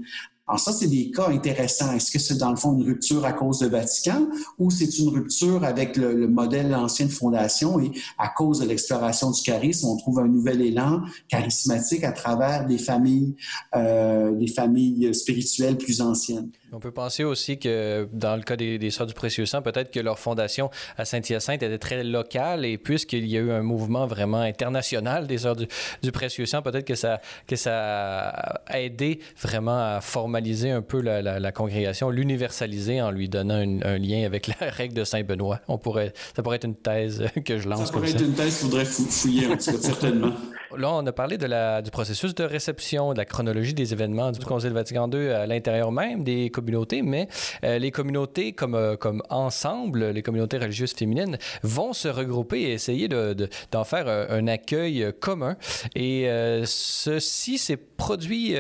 Alors 0.54 0.60
ça, 0.60 0.72
c'est 0.72 0.88
des 0.88 1.10
cas 1.10 1.30
intéressants. 1.30 1.93
Est-ce 1.93 2.12
que 2.12 2.20
c'est 2.20 2.38
dans 2.38 2.51
le 2.51 2.56
fond 2.56 2.78
une 2.78 2.84
rupture 2.84 3.26
à 3.26 3.34
cause 3.34 3.58
de 3.58 3.66
Vatican 3.66 4.28
ou 4.60 4.70
c'est 4.70 4.99
une 4.99 5.10
rupture 5.10 5.64
avec 5.64 5.97
le, 5.97 6.28
modèle 6.28 6.68
de 6.68 6.74
l'ancienne 6.74 7.10
fondation 7.10 7.80
et 7.80 7.91
à 8.20 8.28
cause 8.28 8.60
de 8.60 8.68
l'exploration 8.68 9.32
du 9.32 9.41
charisme, 9.41 9.88
on 9.88 9.97
trouve 9.97 10.20
un 10.20 10.28
nouvel 10.28 10.62
élan 10.62 11.01
charismatique 11.28 12.04
à 12.04 12.12
travers 12.12 12.68
des 12.68 12.78
familles, 12.78 13.36
euh, 13.76 14.32
des 14.34 14.45
familles 14.45 15.16
spirituelles 15.16 15.80
plus 15.80 16.01
anciennes? 16.01 16.51
On 16.76 16.80
peut 16.80 16.91
penser 16.91 17.24
aussi 17.24 17.59
que 17.59 18.09
dans 18.11 18.36
le 18.36 18.41
cas 18.41 18.55
des, 18.55 18.80
des 18.80 18.89
Sœurs 18.89 19.05
du 19.05 19.13
Précieux 19.13 19.45
Sang, 19.45 19.61
peut-être 19.61 19.91
que 19.91 19.99
leur 19.99 20.17
fondation 20.17 20.71
à 20.97 21.05
Saint-Hyacinthe 21.05 21.61
était 21.61 21.78
très 21.78 22.03
locale 22.03 22.65
et 22.65 22.80
puisqu'il 22.80 23.28
y 23.28 23.38
a 23.38 23.41
eu 23.41 23.51
un 23.51 23.61
mouvement 23.61 24.07
vraiment 24.07 24.39
international 24.39 25.28
des 25.28 25.38
Sœurs 25.38 25.55
du, 25.55 26.11
Précieux 26.11 26.47
Sang, 26.47 26.63
peut-être 26.63 26.86
que 26.86 26.95
ça, 26.95 27.21
que 27.45 27.55
ça 27.55 28.30
a 28.65 28.80
aidé 28.80 29.19
vraiment 29.39 29.78
à 29.78 30.01
formaliser 30.01 30.71
un 30.71 30.82
peu 30.82 30.99
la, 31.01 31.51
congrégation, 31.51 32.09
l'universaliser 32.09 33.03
en 33.03 33.11
lui 33.11 33.30
donnant 33.30 33.59
un 33.59 33.97
lien 33.99 34.26
avec 34.26 34.47
la 34.47 34.69
règle 34.71 34.95
de 34.95 35.03
Saint-Benoît. 35.03 35.59
On 35.67 35.78
pourrait, 35.78 36.13
ça 36.36 36.41
pourrait 36.41 36.55
être 36.55 36.65
une 36.65 36.76
thèse 36.76 37.24
que 37.45 37.59
je 37.59 37.69
lance 37.69 37.86
ça 37.86 37.91
pourrait 37.91 38.09
être 38.09 38.21
une 38.21 38.34
thèse 38.34 38.59
qu'il 38.59 38.69
faudrait 38.69 38.86
fouiller 38.86 39.45
un 39.45 39.57
petit 39.57 39.71
peu, 39.71 39.78
certainement. 39.78 40.34
Là, 40.76 40.91
on 40.91 41.05
a 41.05 41.11
parlé 41.11 41.38
de 41.38 41.45
la, 41.45 41.84
du 41.84 41.91
processus 41.91 42.34
de 42.34 42.43
réception, 42.43 43.13
de 43.13 43.17
la 43.19 43.26
chronologie 43.26 43.76
des 43.76 43.93
événements 43.93 44.32
du 44.32 44.43
Concile 44.43 44.71
Vatican 44.71 45.07
II 45.11 45.30
à 45.30 45.45
l'intérieur 45.45 45.91
même 45.91 46.24
des 46.24 46.49
communautés, 46.49 46.62
mais 47.03 47.28
euh, 47.64 47.78
les 47.78 47.91
communautés 47.91 48.53
comme, 48.53 48.76
euh, 48.76 48.95
comme 48.95 49.22
ensemble, 49.30 50.09
les 50.09 50.22
communautés 50.22 50.57
religieuses 50.57 50.93
féminines, 50.93 51.38
vont 51.64 51.93
se 51.93 52.07
regrouper 52.07 52.61
et 52.61 52.74
essayer 52.74 53.07
d'en 53.07 53.34
de, 53.34 53.49
d'en 53.72 53.84
faire 53.84 54.07
un, 54.07 54.47
accueil 54.47 55.14
commun. 55.20 55.55
Et 55.95 56.30
euh, 56.30 56.64
ceci 56.66 57.57
s'est 57.57 57.78
produit 58.04 58.56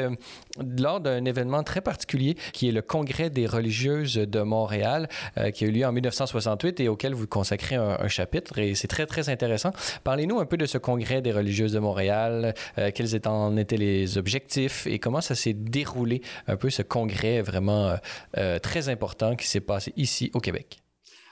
lors 0.77 0.99
d'un 1.01 1.25
événement 1.25 1.63
très 1.63 1.81
particulier 1.81 2.35
qui 2.53 2.69
est 2.69 2.71
le 2.71 2.81
Congrès 2.81 3.29
des 3.29 3.45
religieuses 3.45 4.15
de 4.15 4.41
Montréal, 4.41 5.09
qui 5.53 5.65
a 5.65 5.67
eu 5.67 5.71
lieu 5.71 5.85
en 5.85 5.91
1968 5.91 6.79
et 6.79 6.87
auquel 6.87 7.13
vous 7.13 7.27
consacrez 7.27 7.75
un, 7.75 8.07
chapitre. 8.07 8.57
Et 8.59 8.75
c'est 8.75 8.87
très, 8.87 9.05
très 9.05 9.29
intéressant. 9.29 9.71
Parlez-nous 10.03 10.39
un 10.39 10.45
peu 10.45 10.57
de 10.57 10.65
ce 10.65 10.77
Congrès 10.77 11.21
des 11.21 11.31
religieuses 11.31 11.73
de 11.73 11.79
Montréal, 11.79 12.53
quels 12.95 13.15
étaient, 13.15 13.27
en 13.27 13.57
étaient 13.57 13.77
les 13.77 14.17
objectifs 14.17 14.87
et 14.87 14.99
comment 14.99 15.21
ça 15.21 15.35
s'est 15.35 15.53
déroulé 15.53 16.21
un 16.47 16.55
peu 16.55 16.69
ce 16.69 16.81
congrès 16.81 17.41
vraiment 17.41 17.95
euh, 18.37 18.59
très 18.59 18.89
important 18.89 19.35
qui 19.35 19.47
s'est 19.47 19.61
passé 19.61 19.93
ici 19.97 20.31
au 20.33 20.39
Québec. 20.39 20.79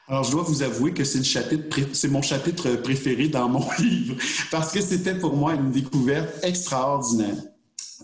Alors, 0.07 0.23
je 0.23 0.31
dois 0.31 0.43
vous 0.43 0.63
avouer 0.63 0.93
que 0.93 1.03
c'est 1.03 2.07
mon 2.09 2.21
chapitre 2.21 2.75
préféré 2.75 3.27
dans 3.27 3.47
mon 3.47 3.65
livre 3.79 4.15
parce 4.49 4.71
que 4.73 4.81
c'était 4.81 5.15
pour 5.15 5.35
moi 5.35 5.53
une 5.53 5.71
découverte 5.71 6.43
extraordinaire. 6.43 7.35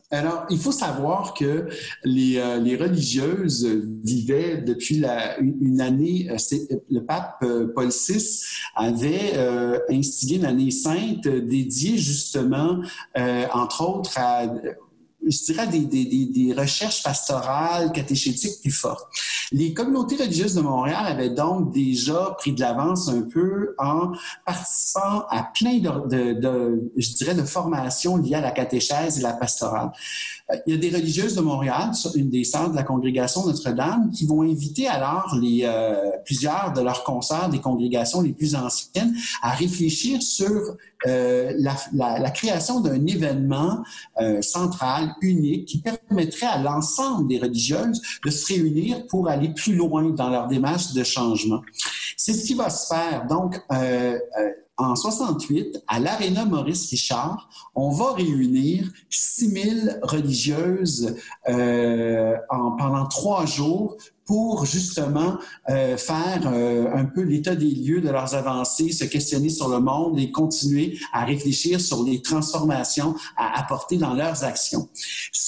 Alors, 0.09 0.45
il 0.49 0.57
faut 0.57 0.71
savoir 0.71 1.33
que 1.33 1.67
les, 2.05 2.37
euh, 2.37 2.77
religieuses 2.79 3.65
vivaient 4.05 4.61
depuis 4.61 4.99
la, 4.99 5.37
une, 5.39 5.81
année, 5.81 6.29
euh, 6.31 6.75
le 6.89 7.01
pape 7.01 7.43
Paul 7.75 7.89
VI 7.89 8.41
avait 8.75 9.33
euh, 9.35 9.79
instigé 9.89 10.35
une 10.37 10.45
année 10.45 10.71
sainte 10.71 11.27
dédiée 11.27 11.97
justement, 11.97 12.79
entre 13.53 13.83
autres, 13.83 14.17
à 14.17 14.47
je 15.29 15.43
dirais, 15.43 15.67
des, 15.67 16.53
recherches 16.57 17.03
pastorales, 17.03 17.91
catéchétiques 17.91 18.61
plus 18.61 18.71
fortes. 18.71 19.07
Les 19.51 19.73
communautés 19.73 20.15
religieuses 20.15 20.55
de 20.55 20.61
Montréal 20.61 21.05
avaient 21.05 21.29
donc 21.29 21.73
déjà 21.73 22.35
pris 22.37 22.53
de 22.53 22.61
l'avance 22.61 23.09
un 23.09 23.21
peu 23.21 23.75
en 23.77 24.11
participant 24.45 25.25
à 25.29 25.49
plein 25.53 25.77
de, 25.79 26.33
de, 26.33 26.91
je 26.95 27.13
dirais, 27.13 27.35
de 27.35 27.43
formations 27.43 28.17
liées 28.17 28.35
à 28.35 28.41
la 28.41 28.51
catéchèse 28.51 29.19
et 29.19 29.21
la 29.21 29.33
pastorale. 29.33 29.91
Il 30.65 30.73
y 30.73 30.77
a 30.77 30.79
des 30.79 30.95
religieuses 30.95 31.35
de 31.35 31.41
Montréal, 31.41 31.91
une 32.15 32.29
des 32.29 32.45
sœurs 32.45 32.71
de 32.71 32.75
la 32.75 32.83
congrégation 32.83 33.45
Notre-Dame, 33.45 34.11
qui 34.11 34.25
vont 34.25 34.43
inviter 34.43 34.87
alors 34.87 35.35
les, 35.41 35.61
euh, 35.63 36.11
plusieurs 36.23 36.71
de 36.73 36.81
leurs 36.81 37.03
concerts 37.03 37.49
des 37.49 37.59
congrégations 37.59 38.21
les 38.21 38.31
plus 38.31 38.55
anciennes 38.55 39.13
à 39.41 39.51
réfléchir 39.51 40.21
sur 40.21 40.77
euh, 41.05 41.53
la, 41.57 41.75
la, 41.93 42.19
la, 42.19 42.31
création 42.31 42.79
d'un 42.79 43.05
événement 43.05 43.83
euh, 44.21 44.41
central, 44.41 45.15
unique, 45.21 45.65
qui 45.67 45.81
permettrait 45.81 46.47
à 46.47 46.59
l'ensemble 46.59 47.27
des 47.27 47.39
religieuses 47.39 48.01
de 48.25 48.29
se 48.29 48.53
réunir 48.53 49.05
pour 49.07 49.27
aller 49.27 49.49
plus 49.49 49.75
loin 49.75 50.09
dans 50.09 50.29
leur 50.29 50.47
démarche 50.47 50.93
de 50.93 51.03
changement. 51.03 51.61
C'est 52.15 52.33
ce 52.33 52.45
qui 52.45 52.53
va 52.53 52.69
se 52.69 52.87
faire. 52.87 53.27
Donc, 53.27 53.61
euh, 53.71 54.17
euh 54.39 54.49
en 54.77 54.95
68, 54.95 55.83
à 55.87 55.99
l'Arena 55.99 56.45
Maurice 56.45 56.89
Richard, 56.91 57.49
on 57.73 57.89
va 57.89 58.13
réunir 58.13 58.91
6000 59.09 59.99
religieuses 60.03 61.15
euh, 61.49 62.35
en, 62.49 62.71
pendant 62.71 63.07
trois 63.07 63.45
jours 63.45 63.97
pour 64.27 64.65
justement 64.65 65.37
euh, 65.69 65.95
faire 65.97 66.41
euh, 66.45 66.93
un 66.93 67.05
peu 67.05 67.21
l'état 67.21 67.55
des 67.55 67.71
lieux 67.71 68.01
de 68.01 68.09
leurs 68.09 68.35
avancées, 68.35 68.91
se 68.91 69.05
questionner 69.05 69.49
sur 69.49 69.69
le 69.69 69.79
monde 69.79 70.19
et 70.19 70.31
continuer 70.31 70.99
à 71.13 71.23
réfléchir 71.23 71.79
sur 71.79 72.03
les 72.03 72.21
transformations 72.21 73.15
à 73.37 73.57
apporter 73.59 73.95
dans 73.97 74.13
leurs 74.13 74.43
actions. 74.43 74.89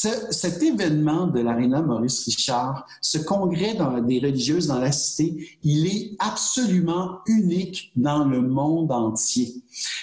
Ce, 0.02 0.08
cet 0.32 0.64
événement 0.64 1.28
de 1.28 1.42
l'Arena 1.42 1.82
Maurice 1.82 2.24
Richard, 2.24 2.88
ce 3.02 3.18
congrès 3.18 3.76
des 4.08 4.20
religieuses 4.20 4.68
dans 4.68 4.80
la 4.80 4.94
cité, 4.94 5.60
il 5.62 5.88
est 5.88 6.16
absolument 6.20 7.20
unique 7.26 7.92
dans 7.98 8.24
le 8.24 8.42
monde 8.42 8.94
entier. 8.94 9.56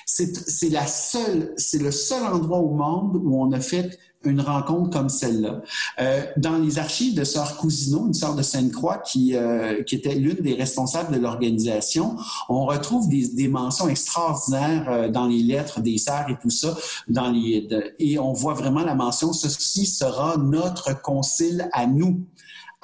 C'est 0.04 0.68
la 0.68 0.86
seule, 0.86 1.54
c'est 1.56 1.80
le 1.80 1.90
seul 1.90 2.22
endroit 2.24 2.58
au 2.58 2.74
monde 2.74 3.16
où 3.24 3.40
on 3.40 3.50
a 3.52 3.60
fait 3.60 3.98
une 4.26 4.40
rencontre 4.40 4.90
comme 4.90 5.08
celle-là. 5.08 5.62
Euh, 6.00 6.22
dans 6.36 6.58
les 6.58 6.78
archives 6.78 7.14
de 7.14 7.24
Sœur 7.24 7.56
Cousineau, 7.56 8.06
une 8.06 8.14
sœur 8.14 8.34
de 8.34 8.42
Sainte-Croix 8.42 8.98
qui, 8.98 9.36
euh, 9.36 9.82
qui 9.84 9.94
était 9.94 10.14
l'une 10.14 10.42
des 10.42 10.54
responsables 10.54 11.14
de 11.14 11.20
l'organisation, 11.20 12.16
on 12.48 12.66
retrouve 12.66 13.08
des, 13.08 13.28
des 13.28 13.48
mentions 13.48 13.88
extraordinaires 13.88 14.86
euh, 14.88 15.08
dans 15.08 15.26
les 15.26 15.42
lettres 15.42 15.80
des 15.80 15.98
sœurs 15.98 16.26
et 16.28 16.36
tout 16.40 16.50
ça, 16.50 16.76
dans 17.08 17.30
les, 17.30 17.68
et 17.98 18.18
on 18.18 18.32
voit 18.32 18.54
vraiment 18.54 18.84
la 18.84 18.94
mention, 18.94 19.32
ceci 19.32 19.86
sera 19.86 20.36
notre 20.36 21.00
concile 21.00 21.68
à 21.72 21.86
nous. 21.86 22.20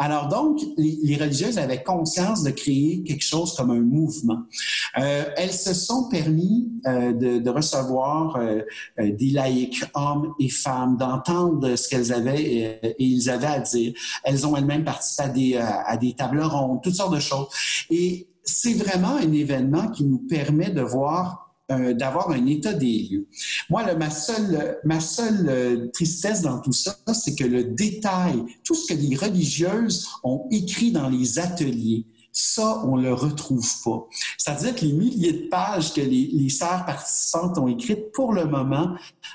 Alors 0.03 0.27
donc, 0.27 0.61
les, 0.77 1.17
religieuses 1.17 1.59
avaient 1.59 1.85
conscience 1.85 2.43
de 2.43 2.51
créer 2.51 3.05
quelque 3.05 3.23
chose 3.23 3.55
comme 3.55 3.71
un 3.71 3.83
mouvement. 3.83 4.41
Euh, 4.99 5.23
elles 5.37 5.53
se 5.53 5.75
sont 5.75 6.09
permis 6.09 6.73
euh, 6.89 7.13
de, 7.13 7.49
recevoir 7.49 8.35
euh, 8.35 8.63
des 8.99 9.31
laïcs, 9.31 9.85
hommes 9.95 10.35
et 10.41 10.49
femmes, 10.49 10.97
d'entendre 10.97 11.77
ce 11.77 11.89
qu'elles 11.89 12.13
avaient 12.13 12.43
et, 12.43 12.97
ils 12.99 13.31
avaient 13.31 13.47
à 13.47 13.61
dire. 13.61 13.93
Elles 14.25 14.45
ont 14.45 14.57
elles-mêmes 14.57 14.83
participé 14.83 15.23
à 15.23 15.29
des, 15.29 15.57
à 15.57 15.97
des 15.97 16.15
tables 16.15 16.43
rondes, 16.43 16.83
toutes 16.83 16.97
sortes 16.97 17.15
de 17.15 17.21
choses. 17.21 17.47
Et 17.89 18.27
c'est 18.43 18.75
vraiment 18.75 19.19
un 19.19 19.33
événement 19.33 19.87
qui 19.87 20.03
nous 20.03 20.19
permet 20.19 20.71
de 20.71 20.83
voir 20.83 21.42
euh, 21.73 21.95
d'avoir 21.95 22.31
un 22.31 22.47
état 22.47 22.73
des 22.73 23.09
lieux. 23.11 23.27
Moi, 23.71 23.95
ma 23.95 24.11
seule, 24.11 24.79
ma 24.85 25.01
seule 25.01 25.49
euh, 25.49 25.87
tristesse 25.93 26.43
dans 26.43 26.61
tout 26.61 26.73
ça, 26.73 26.97
c'est 27.15 27.35
que 27.35 27.45
le 27.45 27.65
détail, 27.65 28.43
tout 28.65 28.75
ce 28.75 28.93
que 28.93 28.99
les 28.99 29.17
religieuses 29.17 30.09
ont 30.23 30.47
écrit 30.51 30.93
dans 30.93 31.09
les 31.09 31.39
ateliers, 31.39 32.07
ça, 32.33 32.83
on 32.87 32.97
le 32.97 33.13
retrouve 33.13 33.69
pas. 33.85 34.09
C'est-à-dire 34.39 34.75
que 34.75 34.87
les 34.87 34.93
milliers 34.95 35.33
de 35.33 35.49
pages 35.49 35.93
que 35.93 36.01
les, 36.01 36.49
sœurs 36.49 36.87
participantes 36.87 37.59
ont 37.59 37.69
écrites, 37.69 38.11
pour 38.13 38.33
le 38.33 38.47
moment, 38.47 38.95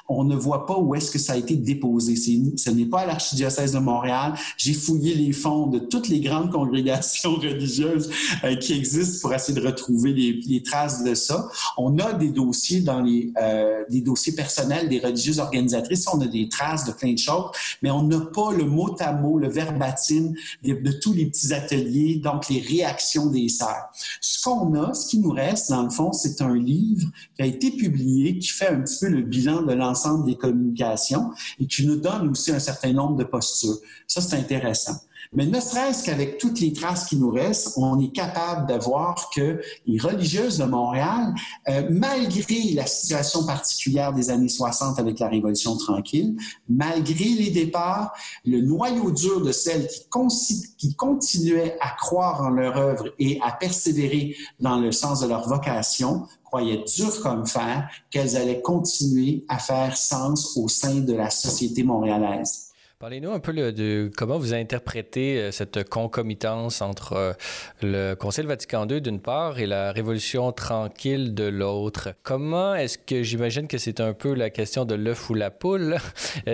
on 0.10 0.24
ne 0.24 0.36
voit 0.36 0.66
pas 0.66 0.78
où 0.78 0.96
est-ce 0.96 1.12
que 1.12 1.20
ça 1.20 1.34
a 1.34 1.38
été 1.38 1.56
déposé. 1.56 2.16
Ce 2.16 2.70
n'est 2.72 2.86
pas 2.88 3.02
à 3.02 3.06
l'archidiocèse 3.06 3.74
de 3.74 3.80
Montréal. 3.80 4.34
J'ai 4.58 4.74
fouillé 4.74 5.14
les 5.14 5.32
fonds 5.32 5.68
de 5.68 5.78
toutes 5.78 6.08
les 6.10 6.20
grandes 6.20 6.52
congrégations 6.52 7.36
religieuses 7.36 8.10
euh, 8.44 8.56
qui 8.56 8.74
existent 8.74 9.20
pour 9.22 9.34
essayer 9.34 9.60
de 9.60 9.66
retrouver 9.66 10.14
les, 10.14 10.64
traces 10.64 11.04
de 11.04 11.14
ça. 11.14 11.48
On 11.78 12.00
a 12.00 12.14
des 12.14 12.30
dossiers 12.30 12.82
dans 12.82 13.02
les 13.02 13.32
euh, 13.40 13.84
des 13.90 14.02
dossiers 14.02 14.34
personnels 14.34 14.90
des 14.90 15.00
religieuses 15.00 15.40
organisatrices. 15.40 16.08
On 16.12 16.20
a 16.20 16.28
des 16.28 16.50
traces 16.50 16.86
de 16.86 16.92
plein 16.92 17.14
de 17.14 17.20
choses, 17.20 17.52
mais 17.84 17.92
on 17.92 18.02
n'a 18.04 18.22
pas 18.22 18.52
le 18.52 18.66
mot 18.66 18.96
à 19.00 19.14
mot, 19.14 19.38
le 19.38 19.50
verbatim 19.50 20.34
de, 20.64 20.74
de 20.74 20.92
tous 20.92 21.14
les 21.14 21.28
petits 21.28 21.54
ateliers, 21.54 22.16
donc 22.16 22.50
les 22.50 22.60
réactions 22.60 22.87
action 22.88 23.28
des 23.28 23.50
sœurs. 23.50 23.90
Ce 24.22 24.44
qu'on 24.44 24.74
a, 24.76 24.94
ce 24.94 25.08
qui 25.08 25.20
nous 25.20 25.32
reste, 25.32 25.70
dans 25.70 25.84
le 25.84 25.90
fond, 25.90 26.12
c'est 26.12 26.42
un 26.42 26.56
livre 26.56 27.10
qui 27.36 27.42
a 27.42 27.46
été 27.46 27.72
publié, 27.72 28.40
qui 28.40 28.50
fait 28.50 28.70
un 28.70 28.82
petit 28.82 28.98
peu 29.00 29.10
le 29.10 29.22
bilan 29.22 29.62
de 29.62 29.74
l'ensemble 29.74 30.26
des 30.26 30.36
communications 30.36 31.32
et 31.60 31.68
qui 31.68 31.86
nous 31.86 31.98
donne 31.98 32.30
aussi 32.30 32.52
un 32.52 32.60
certain 32.60 32.94
nombre 32.94 33.18
de 33.18 33.24
postures. 33.24 33.78
Ça, 34.08 34.22
c'est 34.22 34.36
intéressant. 34.36 34.96
Mais 35.34 35.46
ne 35.46 35.60
serait-ce 35.60 36.04
qu'avec 36.04 36.38
toutes 36.38 36.60
les 36.60 36.74
traces 36.74 37.06
qui 37.06 37.18
nous 37.18 37.32
restent, 37.32 37.74
on 37.78 38.00
est 38.00 38.12
capable 38.14 38.72
de 38.72 38.80
voir 38.80 39.30
que 39.34 39.62
les 39.86 40.00
religieuses 40.00 40.58
de 40.58 40.66
Montréal, 40.66 41.34
euh, 41.70 41.88
malgré 41.90 42.74
la 42.74 42.86
situation 42.86 43.46
particulière 43.46 44.14
des 44.14 44.30
années 44.30 44.50
60 44.50 45.00
avec 45.00 45.20
la 45.20 45.28
Révolution 45.28 45.76
tranquille, 45.78 46.38
malgré 46.70 47.26
les 47.26 47.52
départs, 47.52 48.14
le 48.46 48.62
noyau 48.62 49.12
dur 49.12 49.42
de 49.42 49.52
celles 49.52 49.88
qui, 49.88 50.76
qui 50.78 50.96
continuaient 50.96 51.78
à 51.82 51.90
croire 51.90 52.42
en 52.42 52.50
leur 52.50 52.78
œuvre 52.78 53.10
et 53.20 53.40
à 53.44 53.52
persévérer 53.52 54.36
dans 54.60 54.80
le 54.80 54.92
sens 54.92 55.22
de 55.22 55.28
leur 55.28 55.48
vocation, 55.48 56.26
croyaient 56.44 56.84
dur 56.96 57.22
comme 57.22 57.46
fer 57.46 57.90
qu'elles 58.10 58.38
allaient 58.38 58.62
continuer 58.62 59.46
à 59.50 59.60
faire 59.60 59.98
sens 59.98 60.56
au 60.58 60.68
sein 60.68 60.96
de 60.96 61.14
la 61.14 61.30
société 61.30 61.84
montréalaise. 61.84 62.67
Parlez-nous 63.00 63.32
un 63.32 63.40
peu 63.40 63.54
de 63.54 64.10
comment 64.18 64.40
vous 64.40 64.56
interprétez 64.56 65.38
euh, 65.38 65.52
cette 65.52 65.88
concomitance 65.88 66.82
entre 66.82 67.14
euh, 67.14 67.34
le 67.84 68.16
Concile 68.16 68.48
Vatican 68.48 68.88
II 68.88 69.02
d'une 69.02 69.20
part 69.20 69.60
et 69.60 69.68
la 69.68 69.92
Révolution 69.92 70.52
tranquille 70.52 71.36
de 71.36 71.44
l'autre. 71.44 72.16
Comment 72.24 72.74
est-ce 72.74 72.98
que 72.98 73.22
j'imagine 73.22 73.68
que 73.68 73.78
c'est 73.78 74.00
un 74.00 74.14
peu 74.14 74.34
la 74.34 74.50
question 74.50 74.84
de 74.84 74.96
l'œuf 74.96 75.30
ou 75.30 75.36
la 75.36 75.52
poule 75.52 75.98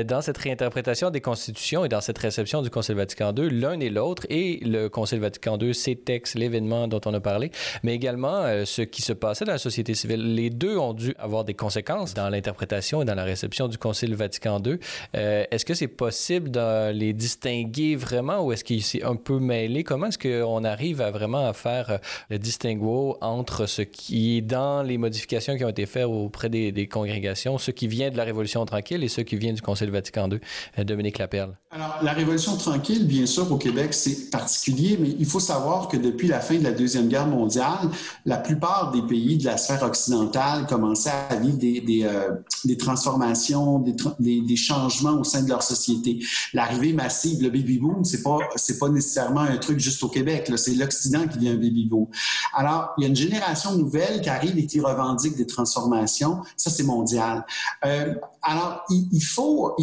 dans 0.05 0.19
cette 0.19 0.37
réinterprétation 0.37 1.11
des 1.11 1.21
constitutions 1.21 1.85
et 1.85 1.87
dans 1.87 2.01
cette 2.01 2.17
réception 2.17 2.61
du 2.61 2.69
Concile 2.69 2.95
Vatican 2.95 3.33
II, 3.33 3.49
l'un 3.49 3.79
et 3.79 3.89
l'autre, 3.89 4.25
et 4.29 4.59
le 4.65 4.89
Concile 4.89 5.21
Vatican 5.21 5.57
II, 5.57 5.73
ses 5.73 5.95
textes, 5.95 6.35
l'événement 6.35 6.89
dont 6.89 6.99
on 7.05 7.13
a 7.13 7.21
parlé, 7.21 7.51
mais 7.83 7.95
également 7.95 8.41
euh, 8.41 8.65
ce 8.65 8.81
qui 8.81 9.01
se 9.01 9.13
passait 9.13 9.45
dans 9.45 9.53
la 9.53 9.57
société 9.57 9.93
civile. 9.93 10.35
Les 10.35 10.49
deux 10.49 10.77
ont 10.77 10.93
dû 10.93 11.15
avoir 11.19 11.45
des 11.45 11.53
conséquences 11.53 12.13
dans 12.13 12.27
l'interprétation 12.27 13.01
et 13.01 13.05
dans 13.05 13.15
la 13.15 13.23
réception 13.23 13.69
du 13.69 13.77
Concile 13.77 14.13
Vatican 14.13 14.61
II. 14.61 14.77
est-ce 15.13 15.63
que 15.63 15.73
c'est 15.73 15.87
possible 15.87 16.32
de 16.39 16.91
les 16.91 17.13
distinguer 17.13 17.95
vraiment 17.95 18.45
ou 18.45 18.51
est-ce 18.51 18.63
qu'il 18.63 18.83
s'est 18.83 19.03
un 19.03 19.15
peu 19.15 19.39
mêlé? 19.39 19.83
Comment 19.83 20.07
est-ce 20.07 20.17
qu'on 20.17 20.63
arrive 20.63 21.01
à 21.01 21.11
vraiment 21.11 21.51
faire 21.53 21.89
euh, 21.89 21.97
le 22.29 22.39
distinguo 22.39 23.17
entre 23.21 23.65
ce 23.65 23.81
qui 23.81 24.37
est 24.37 24.41
dans 24.41 24.83
les 24.83 24.97
modifications 24.97 25.57
qui 25.57 25.65
ont 25.65 25.69
été 25.69 25.85
faites 25.85 26.05
auprès 26.05 26.49
des, 26.49 26.87
congrégations, 26.87 27.57
ce 27.57 27.71
qui 27.71 27.87
vient 27.87 28.09
de 28.09 28.17
la 28.17 28.23
Révolution 28.23 28.65
tranquille 28.65 29.03
et 29.03 29.07
ce 29.07 29.21
qui 29.21 29.35
vient 29.35 29.53
du 29.53 29.61
Concile 29.61 29.91
Vatican 29.91 30.29
II? 30.29 30.39
Euh, 30.79 30.83
Dominique 30.83 31.17
Laperle? 31.17 31.55
Alors, 31.71 31.97
la 32.01 32.13
Révolution 32.13 32.55
tranquille, 32.57 33.07
bien 33.07 33.25
sûr, 33.25 33.51
au 33.51 33.57
Québec, 33.57 33.93
c'est 33.93 34.29
particulier, 34.29 34.97
mais 34.99 35.15
il 35.17 35.25
faut 35.25 35.39
savoir 35.39 35.87
que 35.87 35.97
depuis 35.97 36.27
la 36.27 36.39
fin 36.39 36.55
de 36.55 36.63
la 36.63 36.71
Deuxième 36.71 37.07
Guerre 37.07 37.27
mondiale, 37.27 37.89
la 38.25 38.37
plupart 38.37 38.91
des 38.91 39.01
pays 39.01 39.37
de 39.37 39.45
la 39.45 39.57
sphère 39.57 39.83
occidentale 39.83 40.67
commençaient 40.67 41.11
à 41.29 41.35
vivre 41.35 41.57
des, 41.57 41.81
des, 41.81 42.03
euh, 42.03 42.75
transformations, 42.77 43.79
des, 44.19 44.41
des 44.41 44.55
changements 44.55 45.19
au 45.19 45.23
sein 45.23 45.43
de 45.43 45.49
leur 45.49 45.63
société 45.63 46.19
l'arrivée 46.53 46.93
massive, 46.93 47.41
le 47.41 47.49
baby 47.49 47.79
boom, 47.79 48.03
c'est 48.03 48.23
pas 48.23 48.39
c'est 48.55 48.79
pas 48.79 48.89
nécessairement 48.89 49.41
un 49.41 49.57
truc 49.57 49.79
juste 49.79 50.03
au 50.03 50.09
Québec. 50.09 50.51
C'est 50.55 50.75
l'Occident 50.75 51.27
qui 51.27 51.39
vient 51.39 51.53
un 51.53 51.57
baby 51.57 51.85
boom. 51.85 52.07
Alors, 52.53 52.93
il 52.97 53.01
y 53.01 53.05
a 53.05 53.09
une 53.09 53.15
génération 53.15 53.75
nouvelle 53.75 54.21
qui 54.21 54.29
arrive 54.29 54.57
et 54.57 54.65
qui 54.65 54.79
revendique 54.79 55.35
des 55.35 55.47
transformations. 55.47 56.41
Ça, 56.57 56.69
c'est 56.69 56.83
mondial. 56.83 57.45
Euh, 57.85 58.13
alors, 58.41 58.83
il, 58.89 59.23
faut 59.23 59.75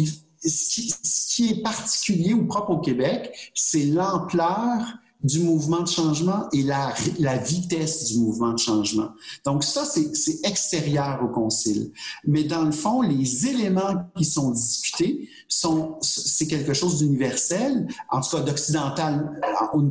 ce 0.43 1.35
qui 1.35 1.49
est 1.49 1.61
particulier 1.61 2.33
ou 2.33 2.45
propre 2.45 2.71
au 2.71 2.79
Québec, 2.79 3.51
c'est 3.53 3.85
l'ampleur 3.85 4.81
du 5.23 5.39
mouvement 5.39 5.81
de 5.81 5.87
changement 5.87 6.47
et 6.51 6.63
la, 6.63 6.93
la 7.19 7.37
vitesse 7.37 8.05
du 8.05 8.19
mouvement 8.19 8.53
de 8.53 8.59
changement. 8.59 9.09
Donc 9.45 9.63
ça, 9.63 9.85
c'est 9.85 10.39
extérieur 10.43 11.19
au 11.23 11.27
concile. 11.27 11.91
Mais 12.25 12.43
dans 12.43 12.63
le 12.63 12.71
fond, 12.71 13.01
les 13.01 13.47
éléments 13.47 14.09
qui 14.17 14.25
sont 14.25 14.51
discutés 14.51 15.29
sont, 15.47 15.97
c'est 16.01 16.47
quelque 16.47 16.73
chose 16.73 16.99
d'universel, 16.99 17.87
en 18.09 18.21
tout 18.21 18.35
cas 18.35 18.41
d'occidental, 18.41 19.39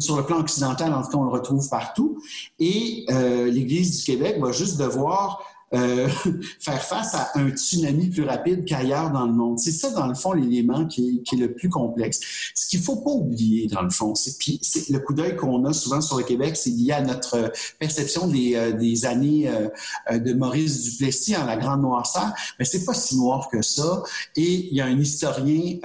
sur 0.01 0.17
le 0.17 0.25
plan 0.25 0.41
occidental, 0.41 0.93
en 0.93 1.03
tout 1.03 1.11
cas, 1.11 1.19
on 1.19 1.25
le 1.25 1.31
retrouve 1.31 1.69
partout. 1.69 2.19
Et 2.59 3.05
euh, 3.11 3.51
l'Église 3.51 3.99
du 3.99 4.05
Québec 4.05 4.39
va 4.41 4.53
juste 4.53 4.79
devoir 4.79 5.43
euh, 5.73 6.09
faire 6.61 6.83
face 6.83 7.15
à 7.15 7.31
un 7.37 7.51
tsunami 7.51 8.09
plus 8.09 8.25
rapide 8.25 8.65
qu'ailleurs 8.65 9.11
dans 9.11 9.27
le 9.27 9.33
monde. 9.33 9.59
C'est 9.59 9.71
ça, 9.71 9.91
dans 9.91 10.07
le 10.07 10.15
fond, 10.15 10.33
l'élément 10.33 10.87
qui, 10.87 11.23
est, 11.33 11.37
le 11.37 11.53
plus 11.53 11.69
complexe. 11.69 12.21
Ce 12.55 12.69
qu'il 12.69 12.81
faut 12.81 12.97
pas 12.97 13.11
oublier, 13.11 13.69
dans 13.69 13.83
le 13.83 13.91
fond, 13.91 14.15
c'est 14.15 14.37
puis 14.39 14.61
le 14.91 14.99
coup 14.99 15.15
d'œil 15.15 15.37
qu'on 15.37 15.65
a 15.65 15.73
souvent 15.73 16.01
sur 16.01 16.19
le 16.19 16.25
Québec, 16.25 16.57
c'est 16.57 16.71
lié 16.71 16.93
à 16.93 17.03
notre 17.03 17.53
perception 17.79 18.27
des, 18.27 18.57
euh, 18.57 18.73
des 18.73 19.07
années 19.07 19.49
euh, 19.49 20.19
de 20.19 20.33
Maurice 20.33 20.83
Duplessis 20.83 21.37
en 21.37 21.47
la 21.47 21.57
Grande 21.57 21.83
Noirceur, 21.83 22.33
mais 22.59 22.65
c'est 22.65 22.85
pas 22.85 22.95
si 22.95 23.17
noir 23.17 23.49
que 23.49 23.63
ça. 23.63 24.03
Et 24.37 24.69
il 24.71 24.75
y 24.75 24.81
a 24.81 24.87
un 24.87 24.99
historien 24.99 25.77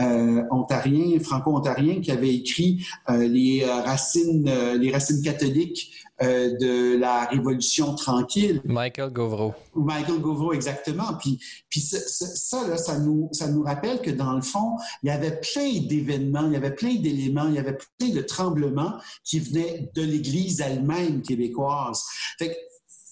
ontarien, 0.51 1.19
franco-ontarien, 1.19 2.01
qui 2.01 2.11
avait 2.11 2.33
écrit 2.33 2.85
les 3.09 3.65
racines, 3.65 4.49
les 4.79 4.91
racines 4.91 5.21
catholiques 5.21 5.91
euh, 6.23 6.55
de 6.57 6.97
la 6.97 7.25
Révolution 7.25 7.93
tranquille. 7.95 8.61
Michael 8.63 9.11
Govreau. 9.11 9.53
Michael 9.75 10.19
Govreau, 10.19 10.53
exactement. 10.53 11.13
Puis, 11.19 11.39
puis 11.69 11.81
ça, 11.81 11.99
ça, 11.99 12.67
là, 12.67 12.77
ça, 12.77 12.99
nous, 12.99 13.27
ça 13.33 13.49
nous 13.49 13.63
rappelle 13.63 14.01
que 14.01 14.11
dans 14.11 14.33
le 14.33 14.41
fond, 14.41 14.77
il 15.03 15.07
y 15.07 15.09
avait 15.09 15.41
plein 15.41 15.81
d'événements, 15.81 16.45
il 16.47 16.53
y 16.53 16.55
avait 16.55 16.73
plein 16.73 16.95
d'éléments, 16.95 17.47
il 17.49 17.55
y 17.55 17.59
avait 17.59 17.77
plein 17.99 18.09
de 18.09 18.21
tremblements 18.21 18.93
qui 19.25 19.39
venaient 19.39 19.91
de 19.93 20.03
l'Église 20.03 20.61
elle-même 20.61 21.21
québécoise. 21.21 22.03
Fait 22.39 22.57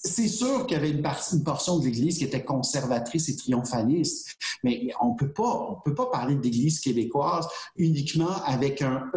c'est 0.03 0.27
sûr 0.27 0.67
qu'il 0.67 0.77
y 0.77 0.79
avait 0.79 0.91
une, 0.91 1.05
une 1.33 1.43
portion 1.43 1.79
de 1.79 1.85
l'Église 1.85 2.17
qui 2.17 2.25
était 2.25 2.43
conservatrice 2.43 3.29
et 3.29 3.37
triomphaliste, 3.37 4.37
mais 4.63 4.89
on 5.01 5.13
peut 5.13 5.31
pas, 5.31 5.69
on 5.69 5.75
peut 5.83 5.95
pas 5.95 6.07
parler 6.07 6.35
de 6.35 6.41
l'Église 6.41 6.81
québécoise 6.81 7.47
uniquement 7.77 8.43
avec 8.45 8.81
un, 8.81 9.09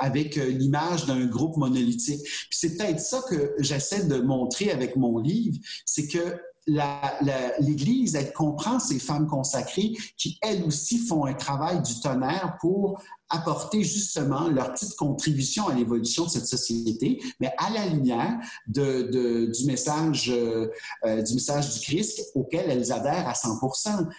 avec 0.00 0.36
l'image 0.36 1.06
d'un 1.06 1.26
groupe 1.26 1.56
monolithique. 1.56 2.26
c'est 2.50 2.76
peut-être 2.76 3.00
ça 3.00 3.22
que 3.28 3.54
j'essaie 3.58 4.04
de 4.04 4.20
montrer 4.20 4.70
avec 4.70 4.96
mon 4.96 5.18
livre, 5.18 5.58
c'est 5.84 6.08
que 6.08 6.40
l'Église, 7.60 8.14
elle 8.14 8.32
comprend 8.32 8.78
ces 8.78 8.98
femmes 8.98 9.26
consacrées 9.26 9.92
qui, 10.16 10.38
elles 10.42 10.64
aussi, 10.64 10.98
font 10.98 11.24
un 11.24 11.34
travail 11.34 11.82
du 11.82 12.00
tonnerre 12.00 12.56
pour 12.60 13.00
apporter 13.30 13.82
justement 13.82 14.48
leur 14.48 14.72
petite 14.72 14.96
contribution 14.96 15.68
à 15.68 15.74
l'évolution 15.74 16.24
de 16.24 16.30
cette 16.30 16.46
société, 16.46 17.20
mais 17.40 17.52
à 17.58 17.70
la 17.70 17.86
lumière 17.86 18.38
du, 18.66 19.66
message, 19.66 20.30
euh, 20.30 20.68
euh, 21.04 21.22
du 21.22 21.34
message 21.34 21.74
du 21.74 21.80
Christ 21.80 22.30
auquel 22.34 22.70
elles 22.70 22.90
adhèrent 22.92 23.28
à 23.28 23.34
100 23.34 23.58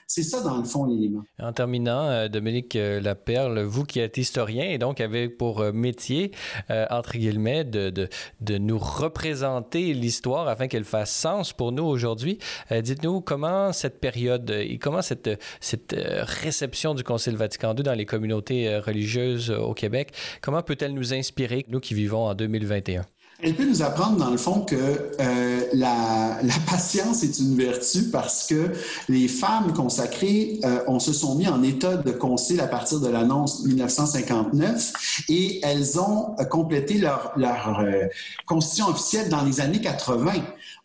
C'est 0.07 0.23
ça, 0.23 0.41
dans 0.41 0.57
le 0.57 0.63
fond, 0.63 0.85
l'élément. 0.85 1.23
En 1.39 1.53
terminant, 1.53 2.05
euh, 2.05 2.27
Dominique 2.27 2.75
Laperle, 2.75 3.61
vous 3.61 3.83
qui 3.83 3.99
êtes 3.99 4.17
historien 4.17 4.65
et 4.69 4.77
donc 4.77 5.01
avez 5.01 5.29
pour 5.29 5.63
métier, 5.73 6.31
entre 6.69 7.17
guillemets, 7.17 7.63
de, 7.63 7.89
de, 7.89 8.09
de 8.41 8.57
nous 8.57 8.77
représenter 8.77 9.93
l'histoire 9.93 10.47
afin 10.47 10.67
qu'elle 10.67 10.83
fasse 10.83 11.11
sens 11.11 11.53
pour 11.53 11.71
nous 11.71 11.83
aujourd'hui, 11.83 12.39
dites-nous 12.71 13.21
comment 13.21 13.73
cette 13.73 13.99
période 13.99 14.49
et 14.51 14.77
comment 14.77 15.01
cette, 15.01 15.29
cette 15.59 15.95
réception 15.97 16.93
du 16.93 17.03
Concile 17.03 17.35
Vatican 17.35 17.75
II 17.75 17.83
dans 17.83 17.93
les 17.93 18.05
communautés 18.05 18.77
religieuses 18.77 18.98
religieuse 18.99 19.51
au 19.51 19.73
Québec. 19.73 20.11
Comment 20.41 20.61
peut-elle 20.61 20.93
nous 20.93 21.13
inspirer, 21.13 21.65
nous 21.69 21.79
qui 21.79 21.93
vivons 21.93 22.27
en 22.27 22.35
2021? 22.35 23.05
Elle 23.41 23.55
peut 23.55 23.65
nous 23.65 23.81
apprendre, 23.81 24.17
dans 24.17 24.31
le 24.31 24.37
fond, 24.37 24.65
que 24.65 24.75
euh, 24.75 25.61
la, 25.73 26.37
patience 26.69 27.23
est 27.23 27.39
une 27.39 27.55
vertu 27.55 28.09
parce 28.11 28.45
que 28.47 28.73
les 29.07 29.29
femmes 29.29 29.71
consacrées, 29.71 30.59
euh, 30.65 30.99
se 30.99 31.13
sont 31.13 31.35
mis 31.35 31.47
en 31.47 31.63
état 31.63 31.95
de 31.95 32.11
concile 32.11 32.59
à 32.59 32.67
partir 32.67 32.99
de 32.99 33.07
l'annonce 33.07 33.63
1959 33.63 35.23
et 35.29 35.61
elles 35.63 35.97
ont 35.97 36.35
euh, 36.37 36.43
complété 36.43 36.97
leur, 36.97 37.31
leur 37.37 37.79
euh, 37.79 38.07
constitution 38.45 38.87
officielle 38.89 39.29
dans 39.29 39.43
les 39.43 39.61
années 39.61 39.79
80. 39.79 40.33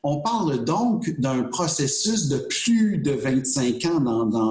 On 0.07 0.21
parle 0.21 0.65
donc 0.65 1.19
d'un 1.19 1.45
processus 1.45 2.29
de 2.29 2.37
plus 2.37 2.99
de 2.99 3.13
25 3.13 3.87
ans 3.87 4.01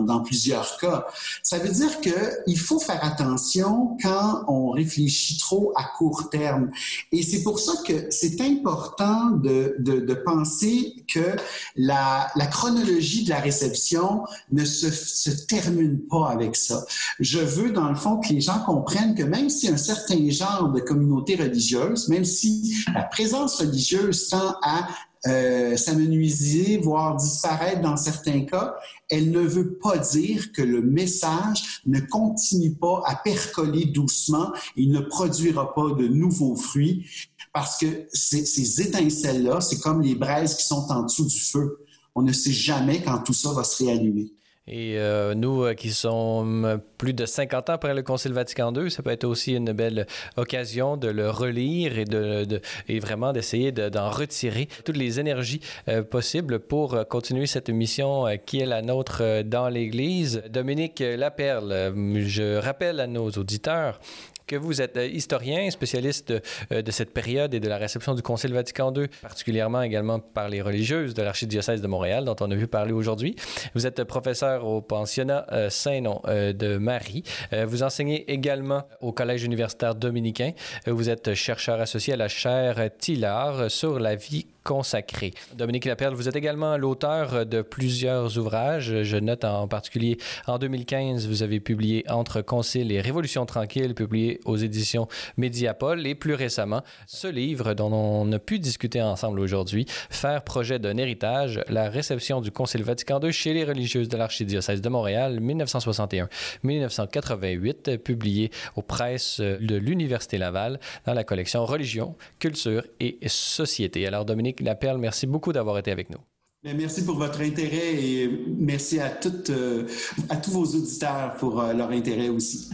dans, 0.01 0.19
plusieurs 0.21 0.77
cas. 0.79 1.05
Ça 1.43 1.59
veut 1.59 1.71
dire 1.71 2.01
qu'il 2.01 2.57
faut 2.57 2.79
faire 2.79 3.03
attention 3.03 3.95
quand 4.01 4.45
on 4.47 4.71
réfléchit 4.71 5.37
trop 5.37 5.71
à 5.75 5.83
court 5.83 6.31
terme. 6.31 6.71
Et 7.11 7.21
c'est 7.21 7.43
pour 7.43 7.59
ça 7.59 7.73
que 7.85 8.07
c'est 8.09 8.41
important 8.41 9.29
de, 9.29 10.13
penser 10.25 10.95
que 11.13 11.35
la, 11.75 12.31
chronologie 12.51 13.23
de 13.23 13.29
la 13.29 13.39
réception 13.39 14.23
ne 14.51 14.65
se 14.65 15.29
termine 15.45 15.99
pas 15.99 16.29
avec 16.29 16.55
ça. 16.55 16.83
Je 17.19 17.39
veux, 17.39 17.71
dans 17.71 17.89
le 17.89 17.95
fond, 17.95 18.17
que 18.17 18.29
les 18.29 18.41
gens 18.41 18.59
comprennent 18.65 19.13
que 19.13 19.23
même 19.23 19.51
si 19.51 19.67
un 19.67 19.77
certain 19.77 20.31
genre 20.31 20.69
de 20.69 20.79
communauté 20.79 21.35
religieuse, 21.35 22.09
même 22.09 22.25
si 22.25 22.73
la 22.91 23.03
présence 23.03 23.57
religieuse 23.57 24.29
tend 24.29 24.55
à 24.63 24.87
euh, 25.25 25.77
s'amenuiser, 25.77 26.77
voire 26.77 27.15
disparaître 27.15 27.81
dans 27.81 27.95
certains 27.95 28.41
cas, 28.41 28.75
elle 29.09 29.31
ne 29.31 29.39
veut 29.39 29.75
pas 29.75 29.97
dire 29.97 30.51
que 30.51 30.61
le 30.61 30.81
message 30.81 31.81
ne 31.85 31.99
continue 31.99 32.75
pas 32.75 33.01
à 33.05 33.15
percoler 33.15 33.85
doucement 33.85 34.51
et 34.75 34.85
ne 34.85 34.99
produira 34.99 35.73
pas 35.73 35.91
de 35.91 36.07
nouveaux 36.07 36.55
fruits 36.55 37.05
parce 37.53 37.77
que 37.77 38.07
ces, 38.11 38.45
ces 38.45 38.81
étincelles-là, 38.81 39.61
c'est 39.61 39.79
comme 39.79 40.01
les 40.01 40.15
braises 40.15 40.55
qui 40.55 40.65
sont 40.65 40.87
en 40.89 41.03
dessous 41.03 41.25
du 41.25 41.39
feu. 41.39 41.85
On 42.15 42.21
ne 42.21 42.33
sait 42.33 42.51
jamais 42.51 43.01
quand 43.01 43.19
tout 43.19 43.33
ça 43.33 43.53
va 43.53 43.63
se 43.63 43.83
réallumer. 43.83 44.33
Et 44.65 44.97
euh, 44.97 45.35
nous 45.35 45.65
euh, 45.65 45.73
qui 45.73 45.91
sommes 45.91 46.79
plus 46.97 47.13
de 47.13 47.25
50 47.25 47.69
ans 47.69 47.73
après 47.73 47.93
le 47.93 48.01
Concile 48.01 48.31
Vatican 48.31 48.73
II, 48.73 48.89
ça 48.89 49.03
peut 49.03 49.09
être 49.09 49.25
aussi 49.25 49.55
une 49.55 49.73
belle 49.73 50.07
occasion 50.37 50.95
de 50.95 51.09
le 51.09 51.29
relire 51.29 51.99
et, 51.99 52.05
de, 52.05 52.61
et 52.87 52.99
vraiment 52.99 53.33
d'essayer 53.33 53.73
d'en 53.73 54.09
retirer 54.09 54.69
toutes 54.85 54.95
les 54.95 55.19
énergies 55.19 55.59
euh, 55.89 56.01
possibles 56.01 56.59
pour 56.59 57.05
continuer 57.09 57.45
cette 57.45 57.69
mission 57.69 58.25
qui 58.45 58.61
est 58.61 58.65
la 58.65 58.81
nôtre 58.81 59.43
dans 59.43 59.67
l'Église. 59.67 60.41
Dominique 60.49 61.03
Laperle, 61.05 61.93
je 62.25 62.55
rappelle 62.57 63.01
à 63.01 63.07
nos 63.07 63.31
auditeurs 63.31 63.99
que 64.47 64.55
vous 64.55 64.81
êtes 64.81 64.97
euh, 64.97 65.07
historien, 65.07 65.69
spécialiste 65.69 66.33
euh, 66.71 66.81
de 66.81 66.91
cette 66.91 67.13
période 67.13 67.53
et 67.53 67.59
de 67.59 67.67
la 67.67 67.77
réception 67.77 68.13
du 68.13 68.21
Concile 68.21 68.53
Vatican 68.53 68.93
II, 68.93 69.07
particulièrement 69.21 69.81
également 69.81 70.19
par 70.19 70.49
les 70.49 70.61
religieuses 70.61 71.13
de 71.13 71.21
l'archidiocèse 71.21 71.81
de 71.81 71.87
Montréal, 71.87 72.25
dont 72.25 72.35
on 72.41 72.51
a 72.51 72.55
vu 72.55 72.67
parler 72.67 72.93
aujourd'hui. 72.93 73.35
Vous 73.73 73.87
êtes 73.87 74.03
professeur 74.03 74.65
au 74.65 74.81
pensionnat 74.81 75.45
euh, 75.51 75.69
Saint-Nom 75.69 76.21
de 76.25 76.77
Marie. 76.77 77.23
Vous 77.51 77.83
enseignez 77.83 78.31
également 78.31 78.83
au 79.01 79.11
Collège 79.11 79.43
universitaire 79.43 79.95
dominicain. 79.95 80.51
Vous 80.85 81.09
êtes 81.09 81.33
chercheur 81.33 81.79
associé 81.79 82.13
à 82.13 82.17
la 82.17 82.27
chaire 82.27 82.89
Tillard 82.97 83.69
sur 83.69 83.99
la 83.99 84.15
vie 84.15 84.47
consacré. 84.63 85.33
Dominique 85.55 85.85
Lapierre, 85.85 86.15
vous 86.15 86.29
êtes 86.29 86.35
également 86.35 86.77
l'auteur 86.77 87.45
de 87.45 87.61
plusieurs 87.61 88.37
ouvrages. 88.37 89.03
Je 89.03 89.17
note 89.17 89.43
en 89.43 89.67
particulier 89.67 90.17
en 90.47 90.57
2015, 90.57 91.27
vous 91.27 91.43
avez 91.43 91.59
publié 91.59 92.05
Entre 92.09 92.41
Concile 92.41 92.91
et 92.91 93.01
Révolution 93.01 93.45
tranquille, 93.45 93.93
publié 93.93 94.39
aux 94.45 94.57
éditions 94.57 95.07
Mediapol, 95.37 96.07
et 96.07 96.15
plus 96.15 96.33
récemment, 96.33 96.81
ce 97.07 97.27
livre 97.27 97.73
dont 97.73 97.91
on 97.91 98.31
a 98.31 98.39
pu 98.39 98.59
discuter 98.59 99.01
ensemble 99.01 99.39
aujourd'hui, 99.39 99.85
Faire 100.09 100.43
projet 100.43 100.79
d'un 100.79 100.97
héritage, 100.97 101.61
la 101.67 101.89
réception 101.89 102.39
du 102.41 102.51
Concile 102.51 102.83
Vatican 102.83 103.19
II 103.21 103.33
chez 103.33 103.53
les 103.53 103.63
religieuses 103.63 104.09
de 104.09 104.17
l'archidiocèse 104.17 104.81
de 104.81 104.89
Montréal, 104.89 105.39
1961-1988, 105.41 107.97
publié 107.97 108.51
aux 108.75 108.81
presses 108.81 109.39
de 109.39 109.75
l'Université 109.75 110.37
Laval 110.37 110.79
dans 111.05 111.13
la 111.13 111.23
collection 111.23 111.65
Religion, 111.65 112.15
Culture 112.39 112.83
et 112.99 113.17
Société. 113.27 114.05
Alors 114.07 114.25
Dominique, 114.25 114.52
la 114.61 114.75
Perle, 114.75 114.97
merci 114.97 115.27
beaucoup 115.27 115.53
d'avoir 115.53 115.77
été 115.77 115.91
avec 115.91 116.09
nous. 116.09 116.19
Merci 116.63 117.03
pour 117.03 117.17
votre 117.17 117.41
intérêt 117.41 117.93
et 117.95 118.45
merci 118.57 118.99
à, 118.99 119.09
toutes, 119.09 119.49
euh, 119.49 119.85
à 120.29 120.37
tous 120.37 120.51
vos 120.51 120.63
auditeurs 120.63 121.35
pour 121.35 121.59
euh, 121.59 121.73
leur 121.73 121.89
intérêt 121.89 122.29
aussi. 122.29 122.69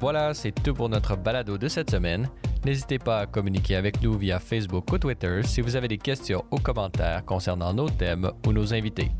Voilà, 0.00 0.34
c'est 0.34 0.52
tout 0.52 0.74
pour 0.74 0.90
notre 0.90 1.16
balado 1.16 1.56
de 1.56 1.66
cette 1.66 1.90
semaine. 1.90 2.28
N'hésitez 2.64 2.98
pas 2.98 3.20
à 3.20 3.26
communiquer 3.26 3.76
avec 3.76 4.02
nous 4.02 4.18
via 4.18 4.38
Facebook 4.38 4.92
ou 4.92 4.98
Twitter 4.98 5.40
si 5.44 5.62
vous 5.62 5.76
avez 5.76 5.88
des 5.88 5.98
questions 5.98 6.44
ou 6.50 6.58
commentaires 6.58 7.24
concernant 7.24 7.72
nos 7.72 7.88
thèmes 7.88 8.30
ou 8.46 8.52
nos 8.52 8.74
invités. 8.74 9.10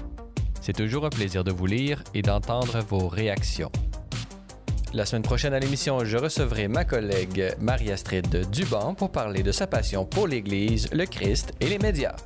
C'est 0.61 0.75
toujours 0.75 1.07
un 1.07 1.11
plaisir 1.11 1.43
de 1.43 1.53
vous 1.53 1.67
lire 1.67 2.05
et 2.13 2.21
d'entendre 2.21 2.81
vos 2.81 3.09
réactions. 3.09 3.71
La 4.95 5.05
semaine 5.05 5.23
prochaine 5.23 5.53
à 5.53 5.59
l'émission, 5.59 6.03
je 6.03 6.17
recevrai 6.17 6.67
ma 6.67 6.85
collègue 6.85 7.55
Marie-Astrid 7.61 8.49
Duban 8.51 8.95
pour 8.95 9.13
parler 9.13 9.43
de 9.43 9.53
sa 9.53 9.67
passion 9.67 10.07
pour 10.07 10.27
l'Église, 10.27 10.89
le 10.93 11.05
Christ 11.05 11.53
et 11.61 11.67
les 11.67 11.79
médias. 11.79 12.17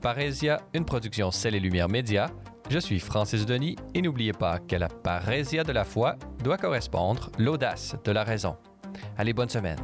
Parésia, 0.00 0.62
une 0.72 0.86
production 0.86 1.30
Celle 1.30 1.56
et 1.56 1.60
Lumière 1.60 1.90
Média. 1.90 2.30
Je 2.70 2.78
suis 2.78 3.00
Francis 3.00 3.44
Denis 3.44 3.76
et 3.92 4.00
n'oubliez 4.00 4.32
pas 4.32 4.58
que 4.58 4.76
la 4.76 4.88
parésia 4.88 5.62
de 5.62 5.72
la 5.72 5.84
foi 5.84 6.16
doit 6.42 6.56
correspondre 6.56 7.30
l'audace 7.38 7.96
de 8.02 8.12
la 8.12 8.24
raison. 8.24 8.56
Allez, 9.18 9.34
bonne 9.34 9.50
semaine. 9.50 9.78